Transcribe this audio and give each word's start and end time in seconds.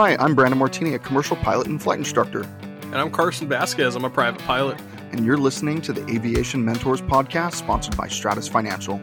Hi, 0.00 0.16
I'm 0.18 0.34
Brandon 0.34 0.58
Martini, 0.58 0.94
a 0.94 0.98
commercial 0.98 1.36
pilot 1.36 1.66
and 1.66 1.82
flight 1.82 1.98
instructor. 1.98 2.40
And 2.84 2.94
I'm 2.94 3.10
Carson 3.10 3.46
Vasquez. 3.50 3.94
I'm 3.94 4.06
a 4.06 4.08
private 4.08 4.40
pilot. 4.40 4.80
And 5.12 5.26
you're 5.26 5.36
listening 5.36 5.82
to 5.82 5.92
the 5.92 6.00
Aviation 6.10 6.64
Mentors 6.64 7.02
podcast 7.02 7.56
sponsored 7.56 7.98
by 7.98 8.08
Stratus 8.08 8.48
Financial. 8.48 8.98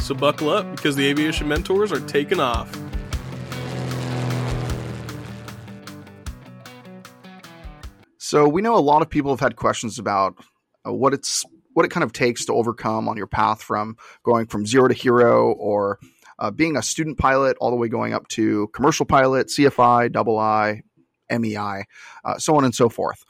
So 0.00 0.12
buckle 0.12 0.50
up 0.50 0.68
because 0.74 0.96
the 0.96 1.06
Aviation 1.06 1.46
Mentors 1.46 1.92
are 1.92 2.00
taking 2.00 2.40
off. 2.40 2.68
So 8.18 8.48
we 8.48 8.60
know 8.60 8.76
a 8.76 8.82
lot 8.82 9.02
of 9.02 9.08
people 9.08 9.30
have 9.30 9.38
had 9.38 9.54
questions 9.54 10.00
about 10.00 10.34
uh, 10.84 10.92
what 10.92 11.14
it's 11.14 11.44
what 11.74 11.86
it 11.86 11.90
kind 11.90 12.02
of 12.02 12.12
takes 12.12 12.44
to 12.46 12.54
overcome 12.54 13.08
on 13.08 13.16
your 13.16 13.28
path 13.28 13.62
from 13.62 13.96
going 14.24 14.46
from 14.46 14.66
zero 14.66 14.88
to 14.88 14.94
hero 14.94 15.52
or 15.52 16.00
uh, 16.40 16.50
being 16.50 16.76
a 16.76 16.82
student 16.82 17.18
pilot 17.18 17.56
all 17.60 17.70
the 17.70 17.76
way 17.76 17.88
going 17.88 18.14
up 18.14 18.26
to 18.28 18.68
commercial 18.68 19.06
pilot, 19.06 19.48
CFI, 19.48 20.10
double 20.10 20.38
I, 20.38 20.82
MEI, 21.30 21.84
uh, 22.24 22.38
so 22.38 22.56
on 22.56 22.64
and 22.64 22.74
so 22.74 22.88
forth. 22.88 23.24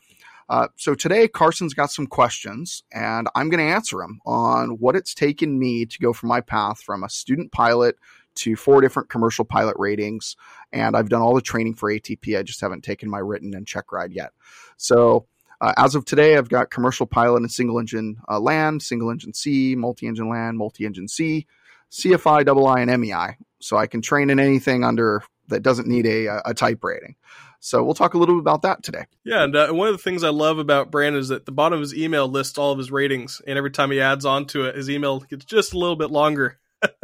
Uh, 0.49 0.67
so 0.77 0.95
today, 0.95 1.29
Carson's 1.29 1.75
got 1.75 1.93
some 1.93 2.07
questions, 2.09 2.83
and 2.93 3.29
I'm 3.37 3.51
going 3.51 3.65
to 3.65 3.73
answer 3.73 3.99
them 3.99 4.21
on 4.27 4.71
what 4.81 4.97
it's 4.97 5.15
taken 5.15 5.59
me 5.59 5.87
to 5.87 5.99
go 6.01 6.13
from 6.13 6.29
my 6.29 6.41
path 6.41 6.81
from 6.81 7.05
a 7.05 7.09
student 7.09 7.53
pilot 7.53 7.97
to 8.37 8.57
four 8.57 8.81
different 8.81 9.11
commercial 9.11 9.45
pilot 9.45 9.77
ratings. 9.79 10.37
And 10.73 10.97
I've 10.97 11.09
done 11.09 11.23
all 11.23 11.35
the 11.35 11.41
training 11.41 11.75
for 11.75 11.91
ATP. 11.91 12.37
I 12.37 12.43
just 12.43 12.61
haven't 12.61 12.83
taken 12.83 13.09
my 13.09 13.19
written 13.19 13.55
and 13.55 13.67
check 13.67 13.93
ride 13.93 14.13
yet. 14.13 14.33
So 14.77 15.27
uh, 15.61 15.75
as 15.77 15.95
of 15.95 16.05
today, 16.05 16.37
I've 16.37 16.49
got 16.49 16.71
commercial 16.71 17.07
pilot 17.07 17.43
and 17.43 17.51
single 17.51 17.79
engine 17.79 18.17
uh, 18.29 18.41
land, 18.41 18.83
single 18.83 19.11
engine 19.11 19.35
sea, 19.35 19.77
multi 19.77 20.07
engine 20.07 20.29
land, 20.29 20.59
multi 20.59 20.85
engine 20.85 21.07
sea, 21.07 21.47
CFI, 21.91 22.45
double 22.45 22.67
I, 22.67 22.80
and 22.80 23.01
MEI. 23.01 23.37
So 23.61 23.77
I 23.77 23.87
can 23.87 24.03
train 24.03 24.30
in 24.30 24.41
anything 24.41 24.85
under 24.85 25.23
that 25.49 25.63
doesn't 25.63 25.88
need 25.88 26.07
a, 26.07 26.49
a 26.49 26.55
type 26.55 26.83
rating. 26.83 27.16
So 27.60 27.85
we'll 27.85 27.95
talk 27.95 28.15
a 28.15 28.19
little 28.19 28.37
bit 28.37 28.41
about 28.41 28.63
that 28.63 28.83
today. 28.83 29.05
Yeah, 29.23 29.45
and 29.45 29.55
uh, 29.55 29.69
one 29.69 29.88
of 29.88 29.95
the 29.95 30.02
things 30.02 30.24
I 30.24 30.30
love 30.30 30.59
about 30.59 30.91
Brandon 30.91 31.21
is 31.21 31.29
that 31.29 31.45
the 31.45 31.52
bottom 31.52 31.74
of 31.74 31.83
his 31.83 31.95
email 31.95 32.27
lists 32.27 32.57
all 32.57 32.73
of 32.73 32.79
his 32.79 32.91
ratings, 32.91 33.43
and 33.46 33.59
every 33.59 33.71
time 33.71 33.91
he 33.91 34.01
adds 34.01 34.24
on 34.24 34.46
to 34.46 34.65
it, 34.65 34.77
his 34.77 34.88
email 34.88 35.21
gets 35.21 35.45
just 35.45 35.74
a 35.74 35.79
little 35.79 35.96
bit 35.96 36.11
longer. 36.11 36.59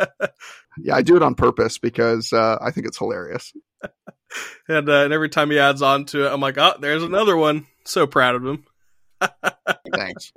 yeah, 0.78 0.94
I 0.94 1.02
do 1.02 1.16
it 1.16 1.22
on 1.22 1.34
purpose 1.34 1.76
because 1.76 2.32
uh, 2.32 2.56
I 2.60 2.70
think 2.70 2.86
it's 2.86 2.96
hilarious. 2.96 3.52
and 4.68 4.88
uh, 4.88 5.04
and 5.04 5.12
every 5.12 5.28
time 5.28 5.50
he 5.50 5.58
adds 5.58 5.82
on 5.82 6.06
to 6.06 6.26
it, 6.26 6.32
I'm 6.32 6.40
like, 6.40 6.56
oh, 6.56 6.76
there's 6.80 7.02
another 7.02 7.36
one. 7.36 7.66
So 7.84 8.06
proud 8.06 8.36
of 8.36 8.46
him. 8.46 8.64
Thanks. 9.94 10.32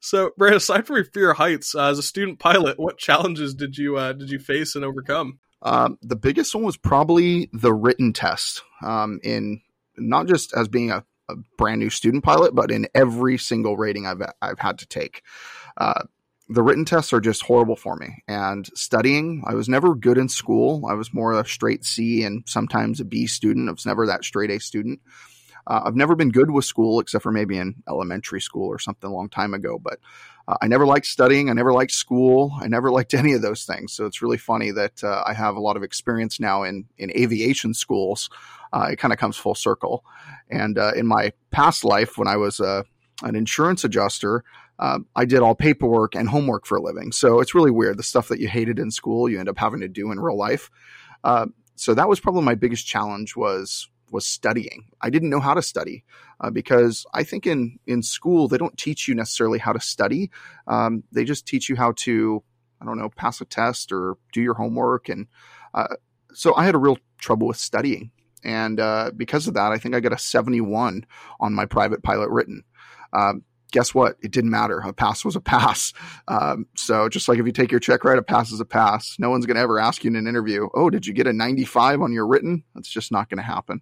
So, 0.00 0.30
Brandon, 0.36 0.56
aside 0.56 0.86
from 0.86 0.96
your 0.96 1.04
fear 1.04 1.30
of 1.30 1.36
heights, 1.36 1.74
uh, 1.74 1.88
as 1.90 1.98
a 1.98 2.02
student 2.02 2.38
pilot, 2.38 2.78
what 2.78 2.98
challenges 2.98 3.54
did 3.54 3.76
you 3.76 3.96
uh, 3.96 4.12
did 4.12 4.30
you 4.30 4.38
face 4.38 4.74
and 4.74 4.84
overcome? 4.84 5.38
Um, 5.62 5.98
the 6.02 6.16
biggest 6.16 6.54
one 6.54 6.64
was 6.64 6.76
probably 6.76 7.50
the 7.52 7.72
written 7.72 8.12
test. 8.12 8.62
Um, 8.82 9.20
in 9.22 9.60
not 9.96 10.26
just 10.26 10.54
as 10.54 10.68
being 10.68 10.90
a, 10.90 11.04
a, 11.28 11.34
brand 11.58 11.80
new 11.80 11.90
student 11.90 12.24
pilot, 12.24 12.54
but 12.54 12.70
in 12.70 12.88
every 12.94 13.36
single 13.36 13.76
rating 13.76 14.06
I've 14.06 14.22
I've 14.40 14.58
had 14.58 14.78
to 14.78 14.86
take. 14.86 15.22
Uh, 15.76 16.02
the 16.48 16.62
written 16.64 16.84
tests 16.84 17.12
are 17.12 17.20
just 17.20 17.44
horrible 17.44 17.76
for 17.76 17.94
me. 17.94 18.24
And 18.26 18.68
studying, 18.74 19.44
I 19.46 19.54
was 19.54 19.68
never 19.68 19.94
good 19.94 20.18
in 20.18 20.28
school. 20.28 20.84
I 20.84 20.94
was 20.94 21.14
more 21.14 21.32
a 21.32 21.46
straight 21.46 21.84
C 21.84 22.24
and 22.24 22.42
sometimes 22.46 22.98
a 22.98 23.04
B 23.04 23.28
student. 23.28 23.68
I 23.68 23.72
was 23.72 23.86
never 23.86 24.06
that 24.06 24.24
straight 24.24 24.50
A 24.50 24.58
student. 24.58 25.00
Uh, 25.66 25.82
I've 25.84 25.96
never 25.96 26.14
been 26.14 26.30
good 26.30 26.50
with 26.50 26.64
school 26.64 27.00
except 27.00 27.22
for 27.22 27.32
maybe 27.32 27.58
in 27.58 27.82
elementary 27.88 28.40
school 28.40 28.66
or 28.66 28.78
something 28.78 29.10
a 29.10 29.12
long 29.12 29.28
time 29.28 29.54
ago, 29.54 29.78
but 29.78 29.98
uh, 30.48 30.56
I 30.60 30.66
never 30.66 30.86
liked 30.86 31.06
studying. 31.06 31.48
I 31.48 31.52
never 31.52 31.72
liked 31.72 31.92
school. 31.92 32.52
I 32.60 32.68
never 32.68 32.90
liked 32.92 33.14
any 33.14 33.32
of 33.34 33.42
those 33.42 33.64
things. 33.64 33.92
So 33.92 34.06
it's 34.06 34.22
really 34.22 34.38
funny 34.38 34.70
that 34.72 35.04
uh, 35.04 35.22
I 35.26 35.32
have 35.32 35.56
a 35.56 35.60
lot 35.60 35.76
of 35.76 35.82
experience 35.82 36.40
now 36.40 36.62
in, 36.64 36.86
in 36.98 37.10
aviation 37.16 37.74
schools. 37.74 38.30
Uh, 38.72 38.88
it 38.92 38.96
kind 38.96 39.12
of 39.12 39.18
comes 39.18 39.36
full 39.36 39.54
circle. 39.54 40.04
And 40.48 40.78
uh, 40.78 40.92
in 40.96 41.06
my 41.06 41.32
past 41.50 41.84
life, 41.84 42.18
when 42.18 42.28
I 42.28 42.36
was 42.36 42.60
uh, 42.60 42.82
an 43.22 43.36
insurance 43.36 43.84
adjuster, 43.84 44.44
I 45.14 45.26
did 45.26 45.40
all 45.40 45.54
paperwork 45.54 46.14
and 46.14 46.26
homework 46.26 46.64
for 46.64 46.78
a 46.78 46.82
living. 46.82 47.12
So 47.12 47.40
it's 47.40 47.54
really 47.54 47.70
weird. 47.70 47.98
The 47.98 48.02
stuff 48.02 48.28
that 48.28 48.40
you 48.40 48.48
hated 48.48 48.78
in 48.78 48.90
school, 48.90 49.28
you 49.28 49.38
end 49.38 49.50
up 49.50 49.58
having 49.58 49.80
to 49.80 49.88
do 49.88 50.10
in 50.10 50.18
real 50.18 50.38
life. 50.38 50.70
so 51.76 51.92
that 51.92 52.08
was 52.08 52.18
probably 52.18 52.44
my 52.44 52.54
biggest 52.54 52.86
challenge 52.86 53.36
was 53.36 53.90
was 54.10 54.26
studying. 54.26 54.86
I 55.00 55.10
didn't 55.10 55.30
know 55.30 55.40
how 55.40 55.54
to 55.54 55.62
study 55.62 56.04
uh, 56.40 56.50
because 56.50 57.06
I 57.14 57.24
think 57.24 57.46
in 57.46 57.78
in 57.86 58.02
school 58.02 58.48
they 58.48 58.58
don't 58.58 58.76
teach 58.78 59.08
you 59.08 59.14
necessarily 59.14 59.58
how 59.58 59.72
to 59.72 59.80
study. 59.80 60.30
Um, 60.66 61.04
they 61.12 61.24
just 61.24 61.46
teach 61.46 61.68
you 61.68 61.76
how 61.76 61.92
to 61.98 62.42
I 62.80 62.84
don't 62.84 62.98
know 62.98 63.10
pass 63.10 63.40
a 63.40 63.44
test 63.44 63.92
or 63.92 64.16
do 64.32 64.40
your 64.40 64.54
homework, 64.54 65.08
and 65.08 65.26
uh, 65.74 65.96
so 66.32 66.54
I 66.54 66.64
had 66.64 66.74
a 66.74 66.78
real 66.78 66.98
trouble 67.18 67.46
with 67.46 67.56
studying. 67.56 68.10
And 68.42 68.80
uh, 68.80 69.10
because 69.14 69.46
of 69.46 69.54
that, 69.54 69.72
I 69.72 69.78
think 69.78 69.94
I 69.94 70.00
got 70.00 70.14
a 70.14 70.18
71 70.18 71.04
on 71.40 71.54
my 71.54 71.66
private 71.66 72.02
pilot 72.02 72.30
written. 72.30 72.64
Um, 73.12 73.42
guess 73.70 73.94
what? 73.94 74.16
It 74.22 74.30
didn't 74.30 74.50
matter. 74.50 74.78
A 74.80 74.92
pass 74.92 75.24
was 75.24 75.36
a 75.36 75.40
pass. 75.40 75.92
Um, 76.28 76.66
so 76.76 77.08
just 77.08 77.28
like 77.28 77.40
if 77.40 77.46
you 77.46 77.50
take 77.50 77.72
your 77.72 77.80
check 77.80 78.04
ride, 78.04 78.18
a 78.18 78.22
pass 78.22 78.52
is 78.52 78.60
a 78.60 78.64
pass. 78.64 79.16
No 79.18 79.30
one's 79.30 79.46
going 79.46 79.56
to 79.56 79.60
ever 79.60 79.80
ask 79.80 80.04
you 80.04 80.10
in 80.10 80.16
an 80.16 80.28
interview, 80.28 80.68
oh, 80.74 80.88
did 80.88 81.04
you 81.04 81.12
get 81.12 81.26
a 81.26 81.32
95 81.32 82.02
on 82.02 82.12
your 82.12 82.24
written? 82.24 82.62
That's 82.74 82.88
just 82.88 83.10
not 83.10 83.28
going 83.28 83.38
to 83.38 83.42
happen. 83.42 83.80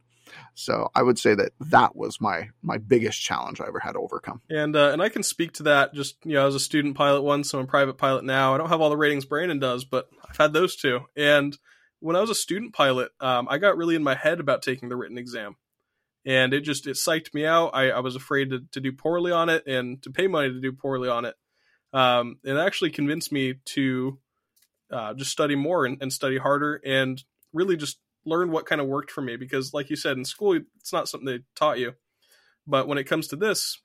So 0.55 0.91
I 0.95 1.03
would 1.03 1.19
say 1.19 1.35
that 1.35 1.53
that 1.61 1.97
was 1.97 2.21
my 2.21 2.51
my 2.63 2.79
biggest 2.79 3.21
challenge 3.21 3.61
I 3.61 3.67
ever 3.67 3.81
had 3.81 3.93
to 3.93 3.99
overcome. 3.99 4.41
And 4.51 4.75
uh, 4.77 4.91
and 4.93 5.03
I 5.03 5.09
can 5.09 5.23
speak 5.23 5.53
to 5.55 5.65
that. 5.65 5.95
Just 5.95 6.17
you 6.25 6.35
know, 6.35 6.47
as 6.47 6.55
a 6.55 6.61
student 6.61 6.97
pilot 6.97 7.23
once, 7.23 7.51
so 7.51 7.59
I'm 7.59 7.65
a 7.65 7.69
private 7.69 7.99
pilot 7.99 8.25
now. 8.25 8.55
I 8.55 8.59
don't 8.59 8.69
have 8.69 8.81
all 8.81 8.91
the 8.91 8.97
ratings 8.97 9.25
Brandon 9.25 9.59
does, 9.59 9.85
but 9.85 10.09
I've 10.29 10.37
had 10.37 10.53
those 10.53 10.77
too. 10.77 11.01
And 11.17 11.57
when 12.01 12.17
I 12.17 12.21
was 12.21 12.31
a 12.31 12.35
student 12.35 12.75
pilot, 12.75 13.11
um, 13.21 13.49
I 13.51 13.59
got 13.59 13.77
really 13.77 13.95
in 13.95 14.03
my 14.03 14.15
head 14.15 14.41
about 14.41 14.63
taking 14.63 14.89
the 14.89 14.97
written 14.97 15.19
exam, 15.19 15.57
and 16.25 16.53
it 16.53 16.61
just 16.61 16.87
it 16.87 16.97
psyched 16.97 17.35
me 17.35 17.45
out. 17.45 17.71
I, 17.75 17.91
I 17.91 18.01
was 18.01 18.17
afraid 18.17 18.51
to, 18.51 18.61
to 18.73 18.81
do 18.81 18.93
poorly 18.93 19.33
on 19.33 19.49
it 19.49 19.67
and 19.67 20.03
to 20.03 20.11
pay 20.11 20.27
money 20.27 20.49
to 20.49 20.61
do 20.61 20.73
poorly 20.73 21.09
on 21.09 21.25
it. 21.25 21.35
Um, 21.93 22.39
it 22.45 22.57
actually 22.57 22.91
convinced 22.91 23.33
me 23.33 23.55
to 23.65 24.19
uh, 24.91 25.15
just 25.15 25.31
study 25.31 25.55
more 25.55 25.87
and, 25.87 25.99
and 26.03 26.13
study 26.13 26.39
harder 26.39 26.81
and 26.85 27.23
really 27.53 27.77
just 27.77 27.99
learn 28.25 28.51
what 28.51 28.67
kind 28.67 28.81
of 28.81 28.87
worked 28.87 29.11
for 29.11 29.23
me 29.23 29.37
because 29.37 29.73
like 29.73 29.91
you 29.91 29.97
said 29.97 30.17
in 30.17 30.25
school 30.25 30.59
it's 30.79 30.93
not 30.93 31.09
something 31.09 31.27
they 31.27 31.41
taught 31.57 31.79
you. 31.79 31.93
But 32.67 32.87
when 32.87 32.99
it 32.99 33.05
comes 33.05 33.29
to 33.29 33.37
this 33.37 33.79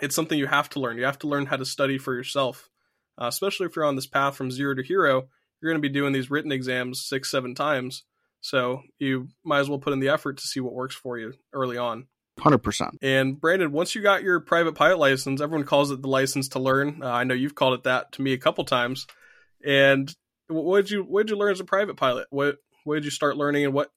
it's 0.00 0.14
something 0.14 0.38
you 0.38 0.46
have 0.46 0.68
to 0.70 0.80
learn. 0.80 0.98
You 0.98 1.04
have 1.04 1.18
to 1.20 1.28
learn 1.28 1.46
how 1.46 1.56
to 1.56 1.64
study 1.64 1.98
for 1.98 2.14
yourself. 2.14 2.68
Uh, 3.18 3.28
especially 3.28 3.66
if 3.66 3.74
you're 3.74 3.84
on 3.84 3.96
this 3.96 4.06
path 4.06 4.36
from 4.36 4.50
zero 4.50 4.74
to 4.74 4.82
hero 4.82 5.28
you're 5.60 5.72
going 5.72 5.82
to 5.82 5.88
be 5.88 5.92
doing 5.92 6.12
these 6.12 6.30
written 6.30 6.52
exams 6.52 7.04
six 7.06 7.30
seven 7.30 7.54
times. 7.54 8.04
So 8.40 8.82
you 8.98 9.28
might 9.44 9.60
as 9.60 9.68
well 9.68 9.78
put 9.78 9.92
in 9.92 10.00
the 10.00 10.10
effort 10.10 10.38
to 10.38 10.46
see 10.46 10.60
what 10.60 10.74
works 10.74 10.94
for 10.94 11.18
you 11.18 11.34
early 11.52 11.78
on. 11.78 12.06
100% 12.40 12.90
and 13.00 13.40
brandon 13.40 13.72
once 13.72 13.94
you 13.94 14.02
got 14.02 14.22
your 14.22 14.40
private 14.40 14.74
pilot 14.74 14.98
license 14.98 15.40
everyone 15.40 15.64
calls 15.64 15.90
it 15.90 16.02
the 16.02 16.08
license 16.08 16.48
to 16.48 16.58
learn. 16.58 17.02
Uh, 17.02 17.10
i 17.10 17.24
know 17.24 17.32
you've 17.32 17.54
called 17.54 17.72
it 17.72 17.84
that 17.84 18.12
to 18.12 18.22
me 18.22 18.34
a 18.34 18.38
couple 18.38 18.64
times. 18.64 19.06
And 19.64 20.14
what 20.48 20.82
did 20.82 20.90
you 20.90 21.02
what 21.02 21.26
did 21.26 21.30
you 21.30 21.38
learn 21.38 21.52
as 21.52 21.60
a 21.60 21.64
private 21.64 21.96
pilot? 21.96 22.26
What 22.30 22.58
what 22.86 22.94
did 22.94 23.04
you 23.04 23.10
start 23.10 23.36
learning 23.36 23.64
and 23.64 23.74
what 23.74 23.90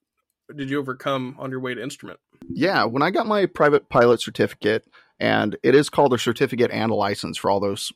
did 0.56 0.70
you 0.70 0.80
overcome 0.80 1.36
on 1.38 1.52
your 1.52 1.60
way 1.60 1.76
to 1.76 1.82
instrument? 1.82 2.20
Yeah, 2.50 2.86
when 2.86 3.04
I 3.04 3.12
got 3.12 3.28
my 3.28 3.46
private 3.46 3.88
pilot 3.88 4.20
certificate, 4.20 4.88
and 5.20 5.56
it 5.62 5.76
is 5.76 5.90
called 5.90 6.14
a 6.14 6.18
certificate 6.18 6.72
and 6.72 6.92
a 6.92 6.96
license 6.96 7.38
for 7.38 7.52
all 7.52 7.60
those 7.60 7.92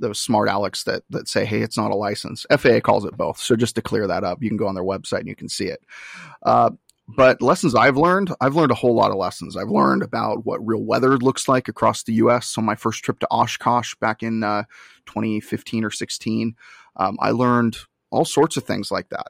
those 0.00 0.20
smart 0.20 0.48
Alex 0.48 0.84
that 0.84 1.02
that 1.10 1.26
say, 1.28 1.44
"Hey, 1.44 1.60
it's 1.60 1.76
not 1.76 1.90
a 1.90 1.96
license." 1.96 2.46
FAA 2.56 2.80
calls 2.80 3.04
it 3.04 3.16
both. 3.16 3.38
So 3.38 3.56
just 3.56 3.74
to 3.74 3.82
clear 3.82 4.06
that 4.06 4.22
up, 4.22 4.40
you 4.40 4.48
can 4.48 4.56
go 4.56 4.68
on 4.68 4.76
their 4.76 4.84
website 4.84 5.20
and 5.20 5.28
you 5.28 5.34
can 5.34 5.48
see 5.48 5.66
it. 5.66 5.80
Uh, 6.44 6.70
but 7.08 7.42
lessons 7.42 7.74
I've 7.74 7.96
learned, 7.96 8.32
I've 8.40 8.54
learned 8.54 8.70
a 8.70 8.76
whole 8.76 8.94
lot 8.94 9.10
of 9.10 9.16
lessons. 9.16 9.56
I've 9.56 9.70
learned 9.70 10.02
about 10.02 10.44
what 10.44 10.64
real 10.64 10.84
weather 10.84 11.16
looks 11.16 11.48
like 11.48 11.66
across 11.66 12.04
the 12.04 12.12
U.S. 12.14 12.56
On 12.56 12.64
my 12.64 12.76
first 12.76 13.02
trip 13.02 13.18
to 13.20 13.28
Oshkosh 13.30 13.94
back 13.96 14.22
in 14.22 14.44
uh, 14.44 14.64
2015 15.06 15.84
or 15.84 15.90
16, 15.90 16.54
um, 16.96 17.16
I 17.18 17.30
learned 17.30 17.78
all 18.10 18.24
sorts 18.24 18.56
of 18.56 18.64
things 18.64 18.90
like 18.90 19.08
that. 19.10 19.28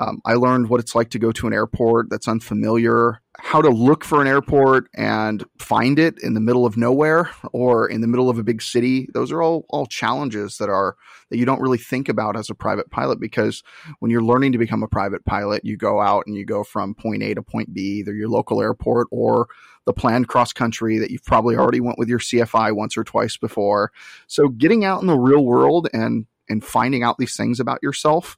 Um, 0.00 0.20
I 0.24 0.34
learned 0.34 0.68
what 0.68 0.78
it's 0.78 0.94
like 0.94 1.10
to 1.10 1.18
go 1.18 1.32
to 1.32 1.48
an 1.48 1.52
airport 1.52 2.08
that's 2.08 2.28
unfamiliar, 2.28 3.20
how 3.36 3.60
to 3.60 3.68
look 3.68 4.04
for 4.04 4.20
an 4.20 4.28
airport 4.28 4.88
and 4.94 5.44
find 5.58 5.98
it 5.98 6.22
in 6.22 6.34
the 6.34 6.40
middle 6.40 6.64
of 6.64 6.76
nowhere 6.76 7.30
or 7.52 7.88
in 7.88 8.00
the 8.00 8.06
middle 8.06 8.30
of 8.30 8.38
a 8.38 8.44
big 8.44 8.62
city. 8.62 9.08
Those 9.12 9.32
are 9.32 9.42
all 9.42 9.64
all 9.70 9.86
challenges 9.86 10.58
that 10.58 10.68
are 10.68 10.96
that 11.30 11.38
you 11.38 11.44
don't 11.44 11.60
really 11.60 11.78
think 11.78 12.08
about 12.08 12.36
as 12.36 12.48
a 12.48 12.54
private 12.54 12.90
pilot 12.90 13.18
because 13.18 13.64
when 13.98 14.10
you're 14.10 14.22
learning 14.22 14.52
to 14.52 14.58
become 14.58 14.84
a 14.84 14.88
private 14.88 15.24
pilot, 15.24 15.64
you 15.64 15.76
go 15.76 16.00
out 16.00 16.24
and 16.26 16.36
you 16.36 16.44
go 16.44 16.62
from 16.62 16.94
point 16.94 17.24
A 17.24 17.34
to 17.34 17.42
point 17.42 17.74
B, 17.74 17.98
either 17.98 18.14
your 18.14 18.28
local 18.28 18.62
airport 18.62 19.08
or 19.10 19.48
the 19.84 19.92
planned 19.92 20.28
cross 20.28 20.52
country 20.52 20.98
that 20.98 21.10
you've 21.10 21.24
probably 21.24 21.56
already 21.56 21.80
went 21.80 21.98
with 21.98 22.08
your 22.08 22.18
CFI 22.20 22.74
once 22.76 22.96
or 22.96 23.02
twice 23.02 23.36
before. 23.36 23.90
So 24.28 24.48
getting 24.48 24.84
out 24.84 25.00
in 25.00 25.08
the 25.08 25.18
real 25.18 25.44
world 25.44 25.88
and 25.92 26.26
and 26.48 26.64
finding 26.64 27.02
out 27.02 27.18
these 27.18 27.36
things 27.36 27.60
about 27.60 27.80
yourself 27.82 28.36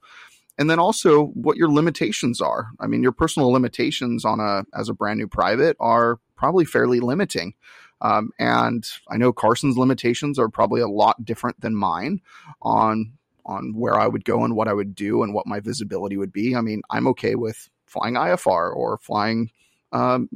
and 0.58 0.68
then 0.68 0.78
also 0.78 1.26
what 1.28 1.56
your 1.56 1.70
limitations 1.70 2.40
are. 2.40 2.68
I 2.78 2.86
mean, 2.86 3.02
your 3.02 3.12
personal 3.12 3.50
limitations 3.50 4.24
on 4.24 4.40
a 4.40 4.64
as 4.78 4.88
a 4.88 4.94
brand 4.94 5.18
new 5.18 5.26
private 5.26 5.76
are 5.80 6.18
probably 6.36 6.64
fairly 6.64 7.00
limiting. 7.00 7.54
Um, 8.02 8.30
and 8.38 8.86
I 9.10 9.16
know 9.16 9.32
Carson's 9.32 9.76
limitations 9.76 10.38
are 10.38 10.48
probably 10.48 10.80
a 10.80 10.88
lot 10.88 11.24
different 11.24 11.60
than 11.60 11.74
mine 11.74 12.20
on 12.62 13.12
on 13.46 13.74
where 13.74 13.98
I 13.98 14.06
would 14.06 14.24
go 14.24 14.44
and 14.44 14.54
what 14.54 14.68
I 14.68 14.72
would 14.72 14.94
do 14.94 15.22
and 15.22 15.32
what 15.32 15.46
my 15.46 15.60
visibility 15.60 16.16
would 16.16 16.32
be. 16.32 16.54
I 16.54 16.60
mean, 16.60 16.82
I'm 16.90 17.06
okay 17.08 17.34
with 17.34 17.68
flying 17.86 18.14
IFR 18.14 18.74
or 18.74 18.98
flying 18.98 19.50
um, 19.92 20.28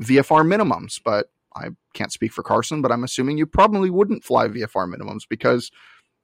VFR 0.00 0.44
minimums, 0.46 1.00
but 1.02 1.30
I 1.54 1.68
can't 1.94 2.12
speak 2.12 2.32
for 2.32 2.42
Carson, 2.42 2.82
but 2.82 2.92
I'm 2.92 3.04
assuming 3.04 3.38
you 3.38 3.46
probably 3.46 3.90
wouldn't 3.90 4.24
fly 4.24 4.48
VFR 4.48 4.92
minimums 4.92 5.22
because, 5.28 5.70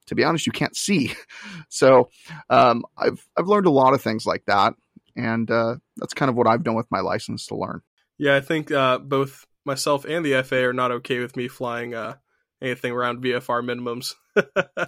to 0.07 0.15
be 0.15 0.23
honest, 0.23 0.45
you 0.45 0.51
can't 0.51 0.75
see. 0.75 1.13
So 1.69 2.09
um, 2.51 2.85
I've 2.97 3.27
I've 3.35 3.47
learned 3.47 3.65
a 3.65 3.71
lot 3.71 3.95
of 3.95 4.01
things 4.01 4.27
like 4.27 4.45
that, 4.45 4.75
and 5.15 5.49
uh, 5.49 5.77
that's 5.97 6.13
kind 6.13 6.29
of 6.29 6.35
what 6.35 6.45
I've 6.45 6.63
done 6.63 6.75
with 6.75 6.85
my 6.91 6.99
license 6.99 7.47
to 7.47 7.55
learn. 7.55 7.81
Yeah, 8.19 8.35
I 8.35 8.41
think 8.41 8.71
uh, 8.71 8.99
both 8.99 9.45
myself 9.65 10.05
and 10.05 10.23
the 10.23 10.43
FAA 10.43 10.57
are 10.57 10.73
not 10.73 10.91
okay 10.91 11.19
with 11.19 11.35
me 11.35 11.47
flying 11.47 11.95
uh, 11.95 12.15
anything 12.61 12.93
around 12.93 13.23
VFR 13.23 13.63
minimums. 13.63 14.13